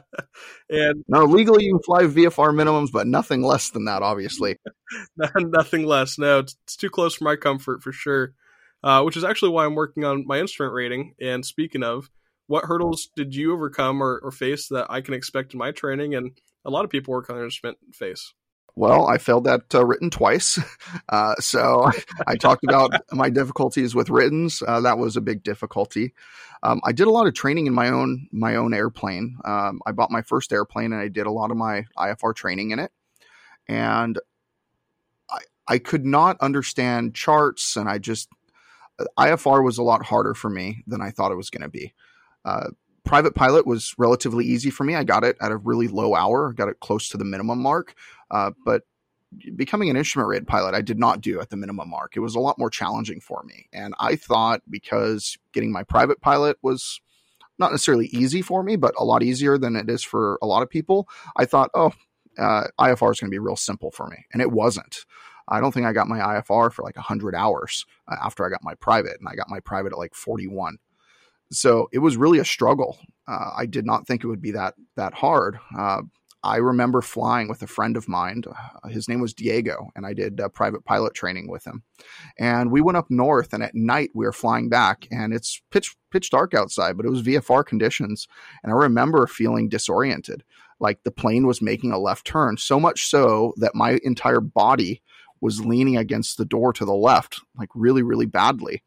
and 0.70 1.04
no, 1.08 1.26
legally 1.26 1.66
you 1.66 1.74
can 1.74 1.84
fly 1.84 2.04
VFR 2.04 2.54
minimums, 2.54 2.92
but 2.92 3.08
nothing 3.08 3.44
less 3.44 3.70
than 3.70 3.86
that, 3.86 4.02
obviously. 4.02 4.58
nothing 5.38 5.86
less. 5.86 6.18
No, 6.18 6.40
it's, 6.40 6.56
it's, 6.64 6.76
too 6.76 6.90
close 6.90 7.16
for 7.16 7.26
my 7.26 7.36
comfort 7.36 7.84
for 7.84 7.92
sure. 7.92 8.34
Uh, 8.84 9.02
which 9.02 9.18
is 9.18 9.24
actually 9.24 9.50
why 9.50 9.66
I'm 9.66 9.74
working 9.74 10.06
on 10.06 10.28
my 10.28 10.40
instrument 10.40 10.74
rating. 10.74 11.16
And 11.20 11.44
speaking 11.44 11.82
of, 11.82 12.10
what 12.48 12.66
hurdles 12.66 13.10
did 13.16 13.36
you 13.36 13.54
overcome 13.54 14.02
or, 14.02 14.20
or 14.24 14.32
face 14.32 14.68
that 14.70 14.88
I 14.90 15.02
can 15.02 15.14
expect 15.14 15.54
in 15.54 15.60
my 15.60 15.72
training? 15.72 16.16
And 16.16 16.32
a 16.64 16.70
lot 16.70 16.86
of 16.86 16.92
people 16.92 17.14
work 17.14 17.30
on 17.30 17.36
their 17.36 17.46
instrument 17.46 17.78
face. 17.94 18.34
Well, 18.78 19.08
I 19.08 19.18
failed 19.20 19.46
that 19.46 19.74
uh, 19.74 19.86
written 19.86 20.10
twice. 20.10 20.60
Uh, 21.10 21.36
so 21.36 21.92
I 22.26 22.36
talked 22.36 22.64
about 22.64 22.92
my 23.12 23.30
difficulties 23.30 23.94
with 23.94 24.10
writtens. 24.10 24.64
Uh, 24.66 24.82
that 24.82 24.98
was 24.98 25.16
a 25.16 25.22
big 25.22 25.44
difficulty. 25.44 26.14
Um, 26.64 26.82
I 26.84 26.94
did 26.94 27.08
a 27.08 27.12
lot 27.12 27.28
of 27.28 27.34
training 27.34 27.68
in 27.68 27.74
my 27.74 27.90
own 27.90 28.28
my 28.32 28.56
own 28.56 28.74
airplane. 28.74 29.38
Um, 29.46 29.82
I 29.86 29.92
bought 29.92 30.10
my 30.10 30.24
first 30.24 30.52
airplane 30.52 30.94
and 30.94 31.02
I 31.02 31.10
did 31.10 31.28
a 31.28 31.32
lot 31.32 31.52
of 31.52 31.58
my 31.58 31.86
IFR 31.98 32.34
training 32.34 32.72
in 32.72 32.80
it. 32.80 32.92
And 33.68 34.20
I 35.30 35.40
I 35.68 35.78
could 35.78 36.06
not 36.06 36.38
understand 36.42 37.14
charts, 37.14 37.76
and 37.76 37.88
I 37.88 38.00
just 38.00 38.30
IFR 39.18 39.64
was 39.64 39.78
a 39.78 39.84
lot 39.84 40.06
harder 40.06 40.34
for 40.34 40.50
me 40.50 40.84
than 40.88 41.02
I 41.02 41.12
thought 41.12 41.32
it 41.32 41.38
was 41.38 41.50
going 41.50 41.64
to 41.64 41.70
be. 41.70 41.94
Uh, 42.46 42.70
private 43.04 43.36
pilot 43.36 43.68
was 43.68 43.94
relatively 43.98 44.46
easy 44.46 44.70
for 44.70 44.84
me. 44.84 44.96
I 44.96 45.04
got 45.04 45.24
it 45.24 45.36
at 45.42 45.52
a 45.52 45.58
really 45.58 45.88
low 45.88 46.16
hour, 46.16 46.54
got 46.54 46.70
it 46.70 46.80
close 46.80 47.10
to 47.10 47.18
the 47.18 47.26
minimum 47.26 47.60
mark. 47.60 47.96
Uh, 48.32 48.52
but 48.66 48.84
becoming 49.56 49.90
an 49.90 49.98
instrument 49.98 50.30
rated 50.30 50.48
pilot, 50.48 50.74
I 50.74 50.82
did 50.82 51.00
not 51.00 51.22
do 51.22 51.42
at 51.42 51.50
the 51.50 51.58
minimum 51.58 51.90
mark. 51.90 52.16
It 52.16 52.22
was 52.22 52.36
a 52.36 52.40
lot 52.40 52.58
more 52.58 52.70
challenging 52.70 53.20
for 53.20 53.44
me. 53.44 53.68
And 53.74 53.94
I 54.00 54.16
thought 54.16 54.62
because 54.70 55.38
getting 55.52 55.72
my 55.72 55.84
private 55.84 56.22
pilot 56.22 56.58
was 56.62 57.02
not 57.58 57.72
necessarily 57.72 58.08
easy 58.08 58.42
for 58.42 58.64
me, 58.64 58.76
but 58.76 58.94
a 58.98 59.04
lot 59.04 59.24
easier 59.24 59.58
than 59.58 59.76
it 59.76 59.90
is 59.90 60.04
for 60.04 60.38
a 60.42 60.46
lot 60.46 60.62
of 60.62 60.70
people, 60.70 61.08
I 61.36 61.46
thought, 61.46 61.70
oh, 61.74 61.94
uh, 62.38 62.68
IFR 62.80 63.12
is 63.12 63.20
going 63.20 63.30
to 63.30 63.36
be 63.36 63.40
real 63.40 63.56
simple 63.56 63.92
for 63.92 64.08
me. 64.08 64.18
And 64.34 64.42
it 64.42 64.52
wasn't. 64.52 65.06
I 65.48 65.62
don't 65.62 65.72
think 65.72 65.86
I 65.86 65.94
got 65.94 66.08
my 66.08 66.20
IFR 66.20 66.72
for 66.74 66.84
like 66.84 66.96
100 66.96 67.36
hours 67.36 67.86
uh, 68.08 68.16
after 68.22 68.46
I 68.46 68.50
got 68.50 68.64
my 68.64 68.74
private, 68.76 69.18
and 69.20 69.30
I 69.30 69.36
got 69.36 69.50
my 69.50 69.60
private 69.60 69.94
at 69.94 70.00
like 70.00 70.16
41. 70.16 70.78
So 71.52 71.88
it 71.92 72.00
was 72.00 72.18
really 72.18 72.40
a 72.40 72.46
struggle. 72.46 72.98
Uh, 73.28 73.52
I 73.56 73.66
did 73.66 73.86
not 73.86 74.08
think 74.08 74.24
it 74.24 74.28
would 74.28 74.42
be 74.42 74.52
that 74.52 74.76
that 74.96 75.14
hard. 75.14 75.60
Uh, 75.78 76.02
I 76.46 76.58
remember 76.58 77.02
flying 77.02 77.48
with 77.48 77.64
a 77.64 77.68
friend 77.68 77.98
of 77.98 78.08
mine. 78.08 78.44
Uh, 78.48 78.88
his 78.90 79.10
name 79.10 79.20
was 79.20 79.34
Diego, 79.34 79.90
and 79.96 80.06
I 80.06 80.14
did 80.14 80.40
uh, 80.40 80.48
private 80.50 80.86
pilot 80.86 81.16
training 81.16 81.50
with 81.50 81.66
him. 81.66 81.82
And 82.38 82.72
we 82.72 82.82
went 82.82 82.98
up 82.98 83.10
north, 83.10 83.52
and 83.52 83.64
at 83.64 83.74
night 83.74 84.12
we 84.14 84.26
were 84.26 84.32
flying 84.32 84.70
back, 84.70 85.08
and 85.10 85.34
it's 85.34 85.60
pitch 85.72 85.96
pitch 86.12 86.30
dark 86.30 86.54
outside, 86.54 86.98
but 86.98 87.06
it 87.06 87.10
was 87.10 87.24
VFR 87.24 87.66
conditions. 87.66 88.28
And 88.64 88.72
I 88.72 88.76
remember 88.76 89.26
feeling 89.26 89.70
disoriented, 89.70 90.44
like 90.80 91.02
the 91.04 91.12
plane 91.12 91.48
was 91.48 91.64
making 91.64 91.92
a 91.92 91.98
left 91.98 92.28
turn, 92.28 92.58
so 92.58 92.80
much 92.80 93.08
so 93.08 93.54
that 93.58 93.74
my 93.74 94.00
entire 94.04 94.42
body 94.42 95.02
was 95.42 95.66
leaning 95.66 95.98
against 95.98 96.38
the 96.38 96.46
door 96.46 96.74
to 96.74 96.86
the 96.86 96.94
left, 96.94 97.42
like 97.58 97.70
really, 97.74 98.04
really 98.04 98.28
badly. 98.28 98.84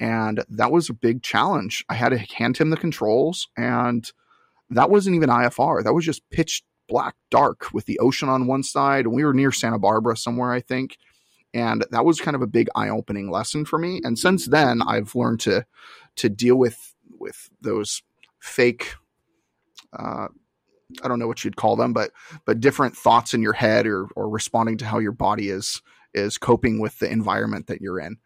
And 0.00 0.44
that 0.48 0.70
was 0.70 0.88
a 0.88 0.94
big 0.94 1.22
challenge. 1.22 1.84
I 1.88 1.94
had 1.94 2.10
to 2.10 2.18
hand 2.18 2.56
him 2.56 2.70
the 2.70 2.76
controls, 2.76 3.48
and 3.56 4.10
that 4.70 4.90
wasn't 4.90 5.16
even 5.16 5.28
IFR. 5.28 5.82
That 5.82 5.94
was 5.94 6.04
just 6.04 6.28
pitch 6.30 6.62
black 6.88 7.16
dark 7.30 7.72
with 7.72 7.86
the 7.86 7.98
ocean 7.98 8.28
on 8.28 8.46
one 8.46 8.62
side. 8.62 9.04
And 9.04 9.14
we 9.14 9.24
were 9.24 9.34
near 9.34 9.52
Santa 9.52 9.78
Barbara 9.78 10.16
somewhere, 10.16 10.52
I 10.52 10.60
think. 10.60 10.96
And 11.52 11.84
that 11.90 12.04
was 12.04 12.20
kind 12.20 12.34
of 12.34 12.42
a 12.42 12.46
big 12.46 12.68
eye-opening 12.74 13.30
lesson 13.30 13.64
for 13.64 13.78
me. 13.78 14.00
And 14.04 14.18
since 14.18 14.46
then, 14.46 14.82
I've 14.82 15.14
learned 15.14 15.40
to 15.40 15.66
to 16.16 16.28
deal 16.28 16.56
with 16.56 16.94
with 17.18 17.48
those 17.60 18.02
fake 18.38 18.94
uh, 19.92 20.28
I 21.02 21.08
don't 21.08 21.18
know 21.18 21.26
what 21.26 21.44
you'd 21.44 21.56
call 21.56 21.76
them, 21.76 21.92
but 21.92 22.12
but 22.44 22.60
different 22.60 22.96
thoughts 22.96 23.34
in 23.34 23.42
your 23.42 23.52
head 23.52 23.86
or 23.86 24.08
or 24.16 24.28
responding 24.28 24.78
to 24.78 24.86
how 24.86 24.98
your 24.98 25.12
body 25.12 25.50
is 25.50 25.82
is 26.14 26.38
coping 26.38 26.80
with 26.80 26.98
the 26.98 27.10
environment 27.10 27.66
that 27.66 27.80
you're 27.80 28.00
in. 28.00 28.16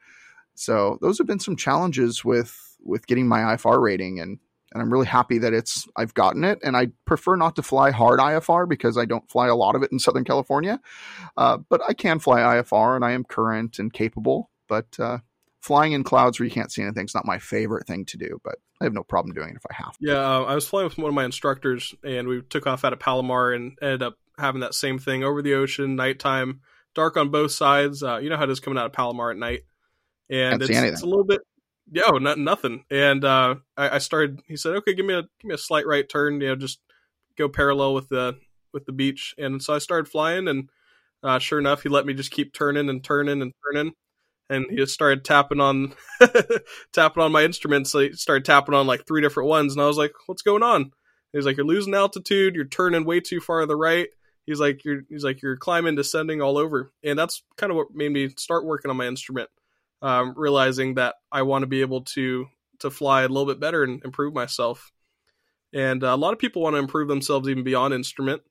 So 0.54 0.98
those 1.00 1.18
have 1.18 1.26
been 1.26 1.40
some 1.40 1.56
challenges 1.56 2.24
with 2.24 2.58
with 2.84 3.06
getting 3.06 3.28
my 3.28 3.40
IFR 3.40 3.80
rating 3.80 4.20
and 4.20 4.38
and 4.72 4.82
I'm 4.82 4.92
really 4.92 5.06
happy 5.06 5.38
that 5.38 5.52
it's 5.52 5.86
I've 5.96 6.14
gotten 6.14 6.44
it. 6.44 6.58
And 6.62 6.76
I 6.76 6.88
prefer 7.04 7.36
not 7.36 7.56
to 7.56 7.62
fly 7.62 7.90
hard 7.90 8.20
IFR 8.20 8.68
because 8.68 8.96
I 8.96 9.04
don't 9.04 9.28
fly 9.30 9.48
a 9.48 9.54
lot 9.54 9.74
of 9.74 9.82
it 9.82 9.92
in 9.92 9.98
Southern 9.98 10.24
California, 10.24 10.80
uh, 11.36 11.58
but 11.68 11.82
I 11.86 11.92
can 11.92 12.18
fly 12.18 12.40
IFR 12.40 12.96
and 12.96 13.04
I 13.04 13.12
am 13.12 13.24
current 13.24 13.78
and 13.78 13.92
capable. 13.92 14.50
But 14.68 14.98
uh, 14.98 15.18
flying 15.60 15.92
in 15.92 16.04
clouds 16.04 16.38
where 16.38 16.44
you 16.44 16.52
can't 16.52 16.72
see 16.72 16.82
anything 16.82 17.04
is 17.04 17.14
not 17.14 17.26
my 17.26 17.38
favorite 17.38 17.86
thing 17.86 18.04
to 18.06 18.16
do, 18.16 18.40
but 18.42 18.56
I 18.80 18.84
have 18.84 18.94
no 18.94 19.04
problem 19.04 19.34
doing 19.34 19.50
it 19.50 19.56
if 19.56 19.66
I 19.70 19.74
have. 19.74 19.92
To. 19.92 19.98
Yeah, 20.00 20.14
uh, 20.14 20.44
I 20.44 20.54
was 20.54 20.66
flying 20.66 20.84
with 20.84 20.98
one 20.98 21.08
of 21.08 21.14
my 21.14 21.24
instructors, 21.24 21.94
and 22.02 22.26
we 22.26 22.42
took 22.42 22.66
off 22.66 22.84
out 22.84 22.92
of 22.92 22.98
Palomar 22.98 23.52
and 23.52 23.78
ended 23.80 24.02
up 24.02 24.16
having 24.38 24.60
that 24.62 24.74
same 24.74 24.98
thing 24.98 25.22
over 25.22 25.40
the 25.42 25.54
ocean, 25.54 25.94
nighttime, 25.94 26.60
dark 26.94 27.16
on 27.16 27.28
both 27.28 27.52
sides. 27.52 28.02
Uh, 28.02 28.18
you 28.18 28.28
know 28.28 28.36
how 28.36 28.44
it 28.44 28.50
is 28.50 28.60
coming 28.60 28.78
out 28.78 28.86
of 28.86 28.92
Palomar 28.92 29.30
at 29.30 29.36
night, 29.36 29.60
and 30.32 30.62
it's, 30.62 30.70
it's, 30.70 31.02
a 31.02 31.06
little 31.06 31.24
bit 31.24 31.40
yeah, 31.90 32.04
oh, 32.06 32.18
not, 32.18 32.38
nothing. 32.38 32.84
And 32.90 33.24
uh, 33.24 33.56
I, 33.76 33.96
I, 33.96 33.98
started. 33.98 34.40
He 34.46 34.56
said, 34.56 34.74
"Okay, 34.76 34.94
give 34.94 35.04
me 35.04 35.14
a 35.14 35.22
give 35.22 35.44
me 35.44 35.54
a 35.54 35.58
slight 35.58 35.86
right 35.86 36.08
turn. 36.08 36.40
You 36.40 36.48
know, 36.48 36.56
just 36.56 36.80
go 37.36 37.48
parallel 37.48 37.94
with 37.94 38.08
the 38.08 38.38
with 38.72 38.86
the 38.86 38.92
beach." 38.92 39.34
And 39.38 39.62
so 39.62 39.74
I 39.74 39.78
started 39.78 40.10
flying, 40.10 40.48
and 40.48 40.70
uh, 41.22 41.38
sure 41.38 41.58
enough, 41.58 41.82
he 41.82 41.88
let 41.88 42.06
me 42.06 42.14
just 42.14 42.30
keep 42.30 42.54
turning 42.54 42.88
and 42.88 43.04
turning 43.04 43.42
and 43.42 43.52
turning. 43.64 43.92
And 44.48 44.66
he 44.70 44.76
just 44.76 44.94
started 44.94 45.24
tapping 45.24 45.60
on 45.60 45.94
tapping 46.92 47.22
on 47.22 47.32
my 47.32 47.44
instruments. 47.44 47.90
So 47.90 48.00
he 48.00 48.12
started 48.12 48.44
tapping 48.44 48.74
on 48.74 48.86
like 48.86 49.06
three 49.06 49.20
different 49.20 49.48
ones, 49.50 49.72
and 49.72 49.82
I 49.82 49.86
was 49.86 49.98
like, 49.98 50.12
"What's 50.26 50.42
going 50.42 50.62
on?" 50.62 50.92
He's 51.32 51.46
like, 51.46 51.56
"You're 51.56 51.66
losing 51.66 51.94
altitude. 51.94 52.54
You're 52.54 52.64
turning 52.64 53.04
way 53.04 53.20
too 53.20 53.40
far 53.40 53.60
to 53.60 53.66
the 53.66 53.76
right." 53.76 54.08
He's 54.46 54.60
like, 54.60 54.84
"You're." 54.84 55.02
He's 55.10 55.24
like, 55.24 55.42
"You're 55.42 55.56
climbing, 55.56 55.96
descending 55.96 56.40
all 56.40 56.56
over." 56.56 56.92
And 57.04 57.18
that's 57.18 57.42
kind 57.56 57.70
of 57.70 57.76
what 57.76 57.94
made 57.94 58.12
me 58.12 58.30
start 58.30 58.64
working 58.64 58.90
on 58.90 58.96
my 58.96 59.06
instrument 59.06 59.50
um, 60.02 60.34
realizing 60.36 60.94
that 60.94 61.14
I 61.30 61.42
want 61.42 61.62
to 61.62 61.66
be 61.66 61.80
able 61.80 62.02
to 62.02 62.46
to 62.80 62.90
fly 62.90 63.22
a 63.22 63.28
little 63.28 63.46
bit 63.46 63.60
better 63.60 63.84
and 63.84 64.04
improve 64.04 64.34
myself. 64.34 64.90
And 65.72 66.02
uh, 66.02 66.08
a 66.08 66.16
lot 66.16 66.32
of 66.32 66.38
people 66.38 66.62
want 66.62 66.74
to 66.74 66.78
improve 66.80 67.08
themselves 67.08 67.48
even 67.48 67.62
beyond 67.62 67.94
instrument. 67.94 68.42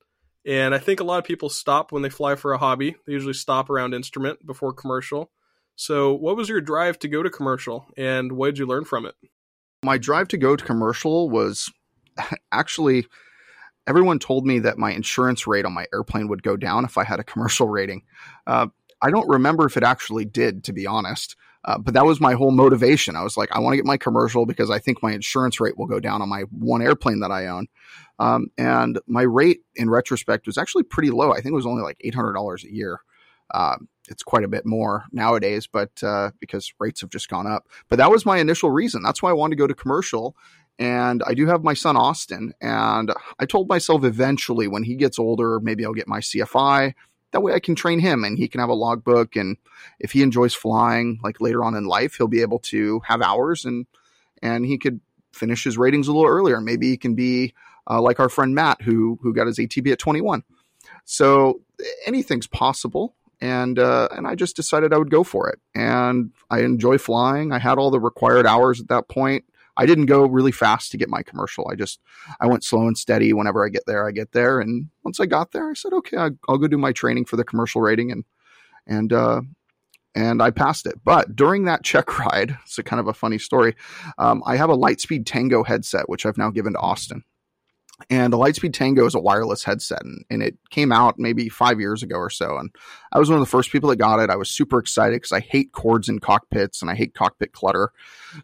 And 0.46 0.74
I 0.74 0.80
think 0.80 1.00
a 1.00 1.04
lot 1.04 1.20
of 1.20 1.26
people 1.26 1.50
stop 1.50 1.92
when 1.92 2.02
they 2.02 2.10
fly 2.10 2.36
for 2.36 2.54
a 2.54 2.58
hobby. 2.58 2.96
They 3.06 3.14
usually 3.14 3.34
stop 3.34 3.70
around 3.70 3.94
instrument 3.94 4.44
before 4.46 4.74
commercial. 4.74 5.30
So, 5.76 6.14
what 6.14 6.36
was 6.36 6.50
your 6.50 6.62
drive 6.62 6.98
to 7.00 7.08
go 7.08 7.24
to 7.24 7.30
commercial, 7.30 7.88
and 7.98 8.32
what 8.34 8.48
did 8.48 8.60
you 8.60 8.66
learn 8.66 8.86
from 8.86 9.06
it? 9.06 9.16
My 9.84 9.98
drive 9.98 10.28
to 10.30 10.38
go 10.38 10.56
to 10.56 10.64
commercial 10.64 11.30
was 11.30 11.72
actually 12.52 13.06
everyone 13.88 14.20
told 14.20 14.46
me 14.46 14.60
that 14.60 14.78
my 14.78 14.92
insurance 14.92 15.48
rate 15.48 15.66
on 15.66 15.74
my 15.74 15.86
airplane 15.94 16.28
would 16.28 16.44
go 16.44 16.56
down 16.56 16.86
if 16.86 16.98
I 16.98 17.04
had 17.04 17.20
a 17.20 17.24
commercial 17.24 17.68
rating. 17.68 18.04
Uh, 18.46 18.68
I 19.02 19.10
don't 19.10 19.28
remember 19.28 19.66
if 19.66 19.78
it 19.78 19.84
actually 19.84 20.26
did, 20.26 20.64
to 20.66 20.74
be 20.74 20.86
honest. 20.86 21.36
Uh, 21.64 21.78
but 21.78 21.94
that 21.94 22.06
was 22.06 22.20
my 22.20 22.34
whole 22.34 22.52
motivation. 22.52 23.16
I 23.16 23.24
was 23.24 23.38
like, 23.38 23.52
I 23.52 23.60
want 23.60 23.74
to 23.74 23.78
get 23.78 23.86
my 23.86 23.98
commercial 23.98 24.46
because 24.46 24.72
I 24.72 24.80
think 24.80 25.04
my 25.04 25.12
insurance 25.12 25.60
rate 25.60 25.78
will 25.78 25.86
go 25.86 26.00
down 26.00 26.22
on 26.22 26.30
my 26.30 26.42
one 26.50 26.82
airplane 26.82 27.20
that 27.20 27.32
I 27.32 27.48
own. 27.48 27.68
Um, 28.18 28.48
and 28.58 29.00
my 29.08 29.22
rate 29.22 29.62
in 29.76 29.90
retrospect 29.90 30.48
was 30.48 30.58
actually 30.58 30.84
pretty 30.84 31.12
low. 31.12 31.32
I 31.32 31.36
think 31.36 31.48
it 31.48 31.56
was 31.56 31.68
only 31.68 31.84
like 31.84 32.00
$800 32.04 32.64
a 32.64 32.74
year. 32.74 33.00
Uh, 33.54 33.76
it's 34.10 34.24
quite 34.24 34.44
a 34.44 34.48
bit 34.48 34.66
more 34.66 35.06
nowadays, 35.12 35.68
but 35.68 35.92
uh, 36.04 36.32
because 36.40 36.74
rates 36.80 37.02
have 37.02 37.10
just 37.10 37.30
gone 37.30 37.46
up. 37.46 37.68
But 37.90 37.98
that 37.98 38.10
was 38.10 38.26
my 38.26 38.38
initial 38.38 38.72
reason. 38.72 39.04
That's 39.04 39.22
why 39.22 39.30
I 39.30 39.34
wanted 39.34 39.56
to 39.56 39.60
go 39.60 39.68
to 39.68 39.76
commercial. 39.76 40.36
And 40.80 41.22
I 41.28 41.34
do 41.36 41.46
have 41.46 41.64
my 41.64 41.76
son 41.76 41.96
Austin, 41.96 42.54
and 42.60 43.12
I 43.38 43.46
told 43.46 43.70
myself 43.70 44.04
eventually 44.04 44.68
when 44.68 44.84
he 44.84 44.96
gets 44.96 45.20
older, 45.20 45.60
maybe 45.60 45.86
I'll 45.86 45.94
get 45.94 46.08
my 46.08 46.22
CFI 46.22 46.94
that 47.32 47.42
way 47.42 47.54
I 47.54 47.60
can 47.60 47.76
train 47.76 48.00
him 48.00 48.24
and 48.24 48.38
he 48.38 48.48
can 48.48 48.60
have 48.60 48.70
a 48.70 48.74
logbook. 48.74 49.36
And 49.36 49.58
if 50.00 50.12
he 50.12 50.22
enjoys 50.22 50.54
flying, 50.54 51.20
like 51.24 51.42
later 51.42 51.64
on 51.64 51.76
in 51.76 51.86
life, 51.86 52.16
he'll 52.16 52.28
be 52.28 52.42
able 52.42 52.60
to 52.60 53.02
have 53.06 53.22
hours 53.22 53.66
and, 53.66 53.86
and 54.42 54.66
he 54.66 54.78
could 54.78 55.00
finish 55.32 55.64
his 55.64 55.78
ratings 55.78 56.08
a 56.08 56.14
little 56.14 56.30
earlier. 56.30 56.60
Maybe 56.60 56.90
he 56.90 56.98
can 56.98 57.16
be 57.16 57.54
uh, 57.90 58.02
like 58.02 58.20
our 58.20 58.30
friend 58.30 58.54
Matt, 58.54 58.82
who, 58.82 59.18
who 59.22 59.34
got 59.34 59.48
his 59.48 59.58
ATP 59.58 59.92
at 59.92 60.00
21. 60.00 60.44
So 61.06 61.62
anything's 62.06 62.48
possible. 62.48 63.16
And, 63.40 63.80
uh, 63.80 64.08
and 64.12 64.28
I 64.28 64.36
just 64.36 64.56
decided 64.56 64.94
I 64.94 64.98
would 64.98 65.10
go 65.10 65.24
for 65.24 65.50
it. 65.50 65.60
And 65.74 66.32
I 66.52 66.60
enjoy 66.60 66.98
flying. 66.98 67.52
I 67.52 67.60
had 67.60 67.80
all 67.80 67.90
the 67.90 68.00
required 68.00 68.46
hours 68.46 68.80
at 68.80 68.90
that 68.90 69.08
point. 69.08 69.46
I 69.82 69.88
didn't 69.88 70.06
go 70.06 70.28
really 70.28 70.52
fast 70.52 70.92
to 70.92 70.98
get 70.98 71.10
my 71.10 71.24
commercial. 71.24 71.68
I 71.72 71.74
just 71.74 72.00
I 72.40 72.46
went 72.46 72.64
slow 72.64 72.86
and 72.86 72.96
steady. 72.96 73.34
Whenever 73.34 73.66
I 73.66 73.70
get 73.70 73.88
there, 73.88 74.08
I 74.08 74.12
get 74.12 74.32
there. 74.32 74.60
And 74.60 74.90
once 75.04 75.20
I 75.20 75.26
got 75.26 75.54
there, 75.54 75.72
I 75.72 75.74
said, 75.74 75.92
okay, 75.92 76.18
I, 76.18 76.30
will 76.48 76.60
go 76.60 76.68
do 76.68 76.78
my 76.78 76.92
training 76.92 77.26
for 77.26 77.36
the 77.36 77.44
commercial 77.44 77.82
rating, 77.82 78.12
and 78.12 78.24
and 78.86 79.12
uh, 79.12 79.42
and 80.14 80.40
I 80.40 80.52
passed 80.52 80.86
it. 80.86 81.00
But 81.04 81.36
during 81.36 81.66
that 81.66 81.84
check 81.84 82.20
ride, 82.20 82.52
it's 82.62 82.78
a 82.78 82.84
kind 82.84 83.00
of 83.00 83.08
a 83.08 83.14
funny 83.14 83.40
story. 83.40 83.76
Um, 84.20 84.44
I 84.46 84.56
have 84.56 84.70
a 84.70 84.78
Lightspeed 84.78 85.26
Tango 85.26 85.64
headset, 85.64 86.08
which 86.08 86.28
I've 86.28 86.38
now 86.38 86.52
given 86.52 86.74
to 86.74 86.80
Austin. 86.80 87.24
And 88.10 88.32
the 88.32 88.38
Lightspeed 88.38 88.74
Tango 88.74 89.06
is 89.06 89.16
a 89.16 89.20
wireless 89.20 89.64
headset, 89.64 90.04
and, 90.04 90.26
and, 90.30 90.42
it 90.42 90.58
came 90.70 90.92
out 90.92 91.20
maybe 91.20 91.50
five 91.50 91.80
years 91.80 92.04
ago 92.04 92.16
or 92.16 92.30
so. 92.30 92.58
And 92.58 92.70
I 93.12 93.20
was 93.20 93.30
one 93.30 93.38
of 93.38 93.46
the 93.46 93.50
first 93.50 93.72
people 93.72 93.90
that 93.90 93.98
got 93.98 94.20
it. 94.20 94.30
I 94.30 94.36
was 94.36 94.50
super 94.50 94.80
excited 94.80 95.16
because 95.16 95.32
I 95.32 95.40
hate 95.40 95.72
cords 95.72 96.10
in 96.10 96.20
cockpits 96.20 96.82
and 96.82 96.90
I 96.90 96.96
hate 96.96 97.14
cockpit 97.14 97.54
clutter. 97.54 97.92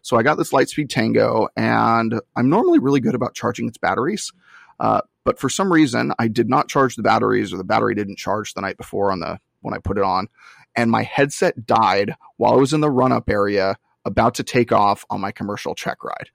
So 0.02 0.16
I 0.16 0.22
got 0.22 0.36
this 0.36 0.52
Lightspeed 0.52 0.88
Tango, 0.88 1.48
and 1.56 2.20
I'm 2.36 2.48
normally 2.48 2.78
really 2.78 3.00
good 3.00 3.14
about 3.14 3.34
charging 3.34 3.68
its 3.68 3.78
batteries. 3.78 4.32
Uh, 4.80 5.00
but 5.24 5.38
for 5.38 5.48
some 5.48 5.72
reason, 5.72 6.12
I 6.18 6.28
did 6.28 6.48
not 6.48 6.68
charge 6.68 6.96
the 6.96 7.02
batteries, 7.02 7.52
or 7.52 7.56
the 7.56 7.64
battery 7.64 7.94
didn't 7.94 8.16
charge 8.16 8.54
the 8.54 8.60
night 8.60 8.76
before 8.76 9.12
on 9.12 9.20
the 9.20 9.38
when 9.60 9.74
I 9.74 9.78
put 9.78 9.98
it 9.98 10.04
on, 10.04 10.28
and 10.76 10.90
my 10.90 11.02
headset 11.02 11.66
died 11.66 12.14
while 12.36 12.52
I 12.52 12.56
was 12.56 12.72
in 12.72 12.80
the 12.80 12.90
run 12.90 13.12
up 13.12 13.28
area 13.28 13.76
about 14.04 14.34
to 14.36 14.42
take 14.42 14.72
off 14.72 15.04
on 15.10 15.20
my 15.20 15.32
commercial 15.32 15.74
check 15.74 16.02
ride. 16.02 16.30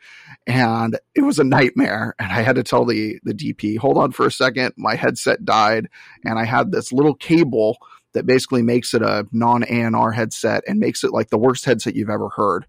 And 0.45 0.99
it 1.15 1.21
was 1.21 1.39
a 1.39 1.43
nightmare. 1.43 2.13
And 2.19 2.31
I 2.31 2.41
had 2.41 2.55
to 2.55 2.63
tell 2.63 2.85
the, 2.85 3.19
the 3.23 3.33
DP, 3.33 3.77
hold 3.77 3.97
on 3.97 4.11
for 4.11 4.25
a 4.25 4.31
second. 4.31 4.73
My 4.77 4.95
headset 4.95 5.43
died. 5.43 5.89
And 6.25 6.37
I 6.37 6.45
had 6.45 6.71
this 6.71 6.91
little 6.91 7.15
cable 7.15 7.77
that 8.13 8.25
basically 8.25 8.61
makes 8.61 8.93
it 8.93 9.01
a 9.01 9.27
non 9.31 9.63
ANR 9.63 10.13
headset 10.13 10.63
and 10.67 10.79
makes 10.79 11.03
it 11.03 11.11
like 11.11 11.29
the 11.29 11.37
worst 11.37 11.65
headset 11.65 11.95
you've 11.95 12.09
ever 12.09 12.29
heard. 12.29 12.65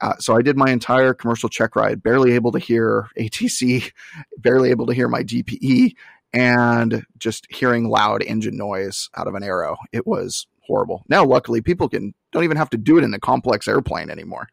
Uh, 0.00 0.16
so 0.18 0.34
I 0.34 0.42
did 0.42 0.56
my 0.56 0.70
entire 0.70 1.12
commercial 1.12 1.50
check 1.50 1.76
ride, 1.76 2.02
barely 2.02 2.32
able 2.32 2.52
to 2.52 2.58
hear 2.58 3.08
ATC, 3.18 3.92
barely 4.38 4.70
able 4.70 4.86
to 4.86 4.94
hear 4.94 5.08
my 5.08 5.22
DPE, 5.22 5.94
and 6.32 7.04
just 7.18 7.46
hearing 7.50 7.88
loud 7.88 8.22
engine 8.22 8.56
noise 8.56 9.10
out 9.16 9.26
of 9.26 9.34
an 9.34 9.42
Arrow. 9.42 9.76
It 9.92 10.06
was 10.06 10.46
horrible. 10.70 11.02
Now, 11.08 11.24
luckily, 11.24 11.60
people 11.60 11.88
can 11.88 12.14
don't 12.32 12.44
even 12.44 12.56
have 12.56 12.70
to 12.70 12.78
do 12.78 12.96
it 12.96 13.04
in 13.04 13.12
a 13.12 13.18
complex 13.18 13.66
airplane 13.66 14.08
anymore. 14.08 14.48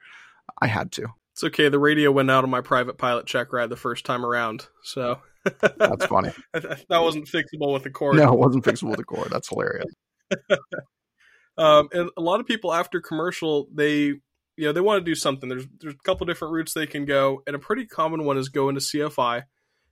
I 0.60 0.68
had 0.68 0.92
to. 0.94 1.08
It's 1.34 1.44
okay. 1.44 1.70
The 1.70 1.80
radio 1.80 2.12
went 2.12 2.32
out 2.32 2.44
on 2.44 2.50
my 2.50 2.62
private 2.62 2.98
pilot 2.98 3.28
check 3.28 3.54
ride 3.54 3.70
the 3.70 3.76
first 3.76 4.06
time 4.06 4.26
around, 4.26 4.68
so 4.82 5.20
that's 5.60 6.06
funny. 6.08 6.32
that 6.54 7.00
wasn't 7.00 7.28
fixable 7.28 7.72
with 7.74 7.84
the 7.84 7.92
cord. 7.92 8.18
No, 8.18 8.34
it 8.34 8.40
wasn't 8.40 8.64
fixable 8.64 8.90
with 8.90 8.98
the 8.98 9.04
cord. 9.04 9.30
That's 9.30 9.48
hilarious. 9.48 9.94
um, 11.58 11.90
and 11.92 12.10
a 12.18 12.22
lot 12.22 12.40
of 12.40 12.48
people 12.48 12.74
after 12.74 13.00
commercial, 13.00 13.68
they 13.72 13.98
you 14.00 14.22
know 14.58 14.72
they 14.72 14.82
want 14.82 15.00
to 15.00 15.06
do 15.06 15.14
something. 15.14 15.48
There's 15.48 15.68
there's 15.80 15.94
a 15.94 16.04
couple 16.04 16.26
different 16.26 16.56
routes 16.56 16.74
they 16.74 16.88
can 16.88 17.06
go, 17.06 17.44
and 17.46 17.56
a 17.56 17.60
pretty 17.60 17.86
common 17.86 18.26
one 18.26 18.38
is 18.38 18.50
go 18.50 18.70
into 18.70 18.82
CFI. 18.82 19.44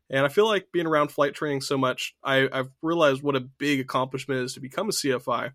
And 0.10 0.24
I 0.24 0.29
feel 0.29 0.48
like 0.48 0.67
being 0.72 0.86
around 0.86 1.12
flight 1.12 1.34
training 1.34 1.62
so 1.62 1.79
much, 1.79 2.15
I, 2.24 2.48
I've 2.51 2.70
realized 2.84 3.24
what 3.24 3.36
a 3.36 3.39
big 3.39 3.79
accomplishment 3.79 4.41
is 4.41 4.53
to 4.53 4.60
become 4.60 4.88
a 4.88 4.91
CFI 4.91 5.53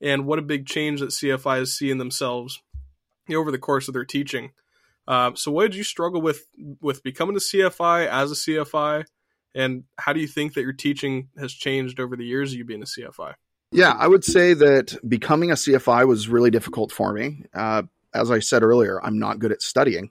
and 0.00 0.26
what 0.26 0.38
a 0.38 0.42
big 0.42 0.66
change 0.66 1.00
that 1.00 1.10
CFIs 1.10 1.68
see 1.68 1.90
in 1.90 1.98
themselves 1.98 2.62
over 3.30 3.50
the 3.50 3.58
course 3.58 3.88
of 3.88 3.94
their 3.94 4.04
teaching. 4.04 4.52
Uh, 5.08 5.32
so, 5.34 5.50
what 5.50 5.62
did 5.62 5.74
you 5.74 5.84
struggle 5.84 6.20
with 6.20 6.46
with 6.80 7.02
becoming 7.02 7.36
a 7.36 7.40
CFI 7.40 8.08
as 8.08 8.32
a 8.32 8.34
CFI, 8.34 9.04
and 9.54 9.84
how 9.98 10.12
do 10.12 10.20
you 10.20 10.26
think 10.26 10.54
that 10.54 10.62
your 10.62 10.72
teaching 10.72 11.28
has 11.38 11.52
changed 11.52 12.00
over 12.00 12.16
the 12.16 12.24
years 12.24 12.52
of 12.52 12.58
you 12.58 12.64
being 12.64 12.82
a 12.82 12.86
CFI? 12.86 13.34
Yeah, 13.72 13.94
I 13.98 14.08
would 14.08 14.24
say 14.24 14.54
that 14.54 14.96
becoming 15.08 15.50
a 15.50 15.54
CFI 15.54 16.06
was 16.06 16.28
really 16.28 16.50
difficult 16.50 16.92
for 16.92 17.12
me. 17.12 17.44
Uh, 17.54 17.82
as 18.14 18.30
I 18.30 18.38
said 18.38 18.62
earlier, 18.62 19.02
I'm 19.04 19.18
not 19.18 19.38
good 19.38 19.52
at 19.52 19.62
studying. 19.62 20.10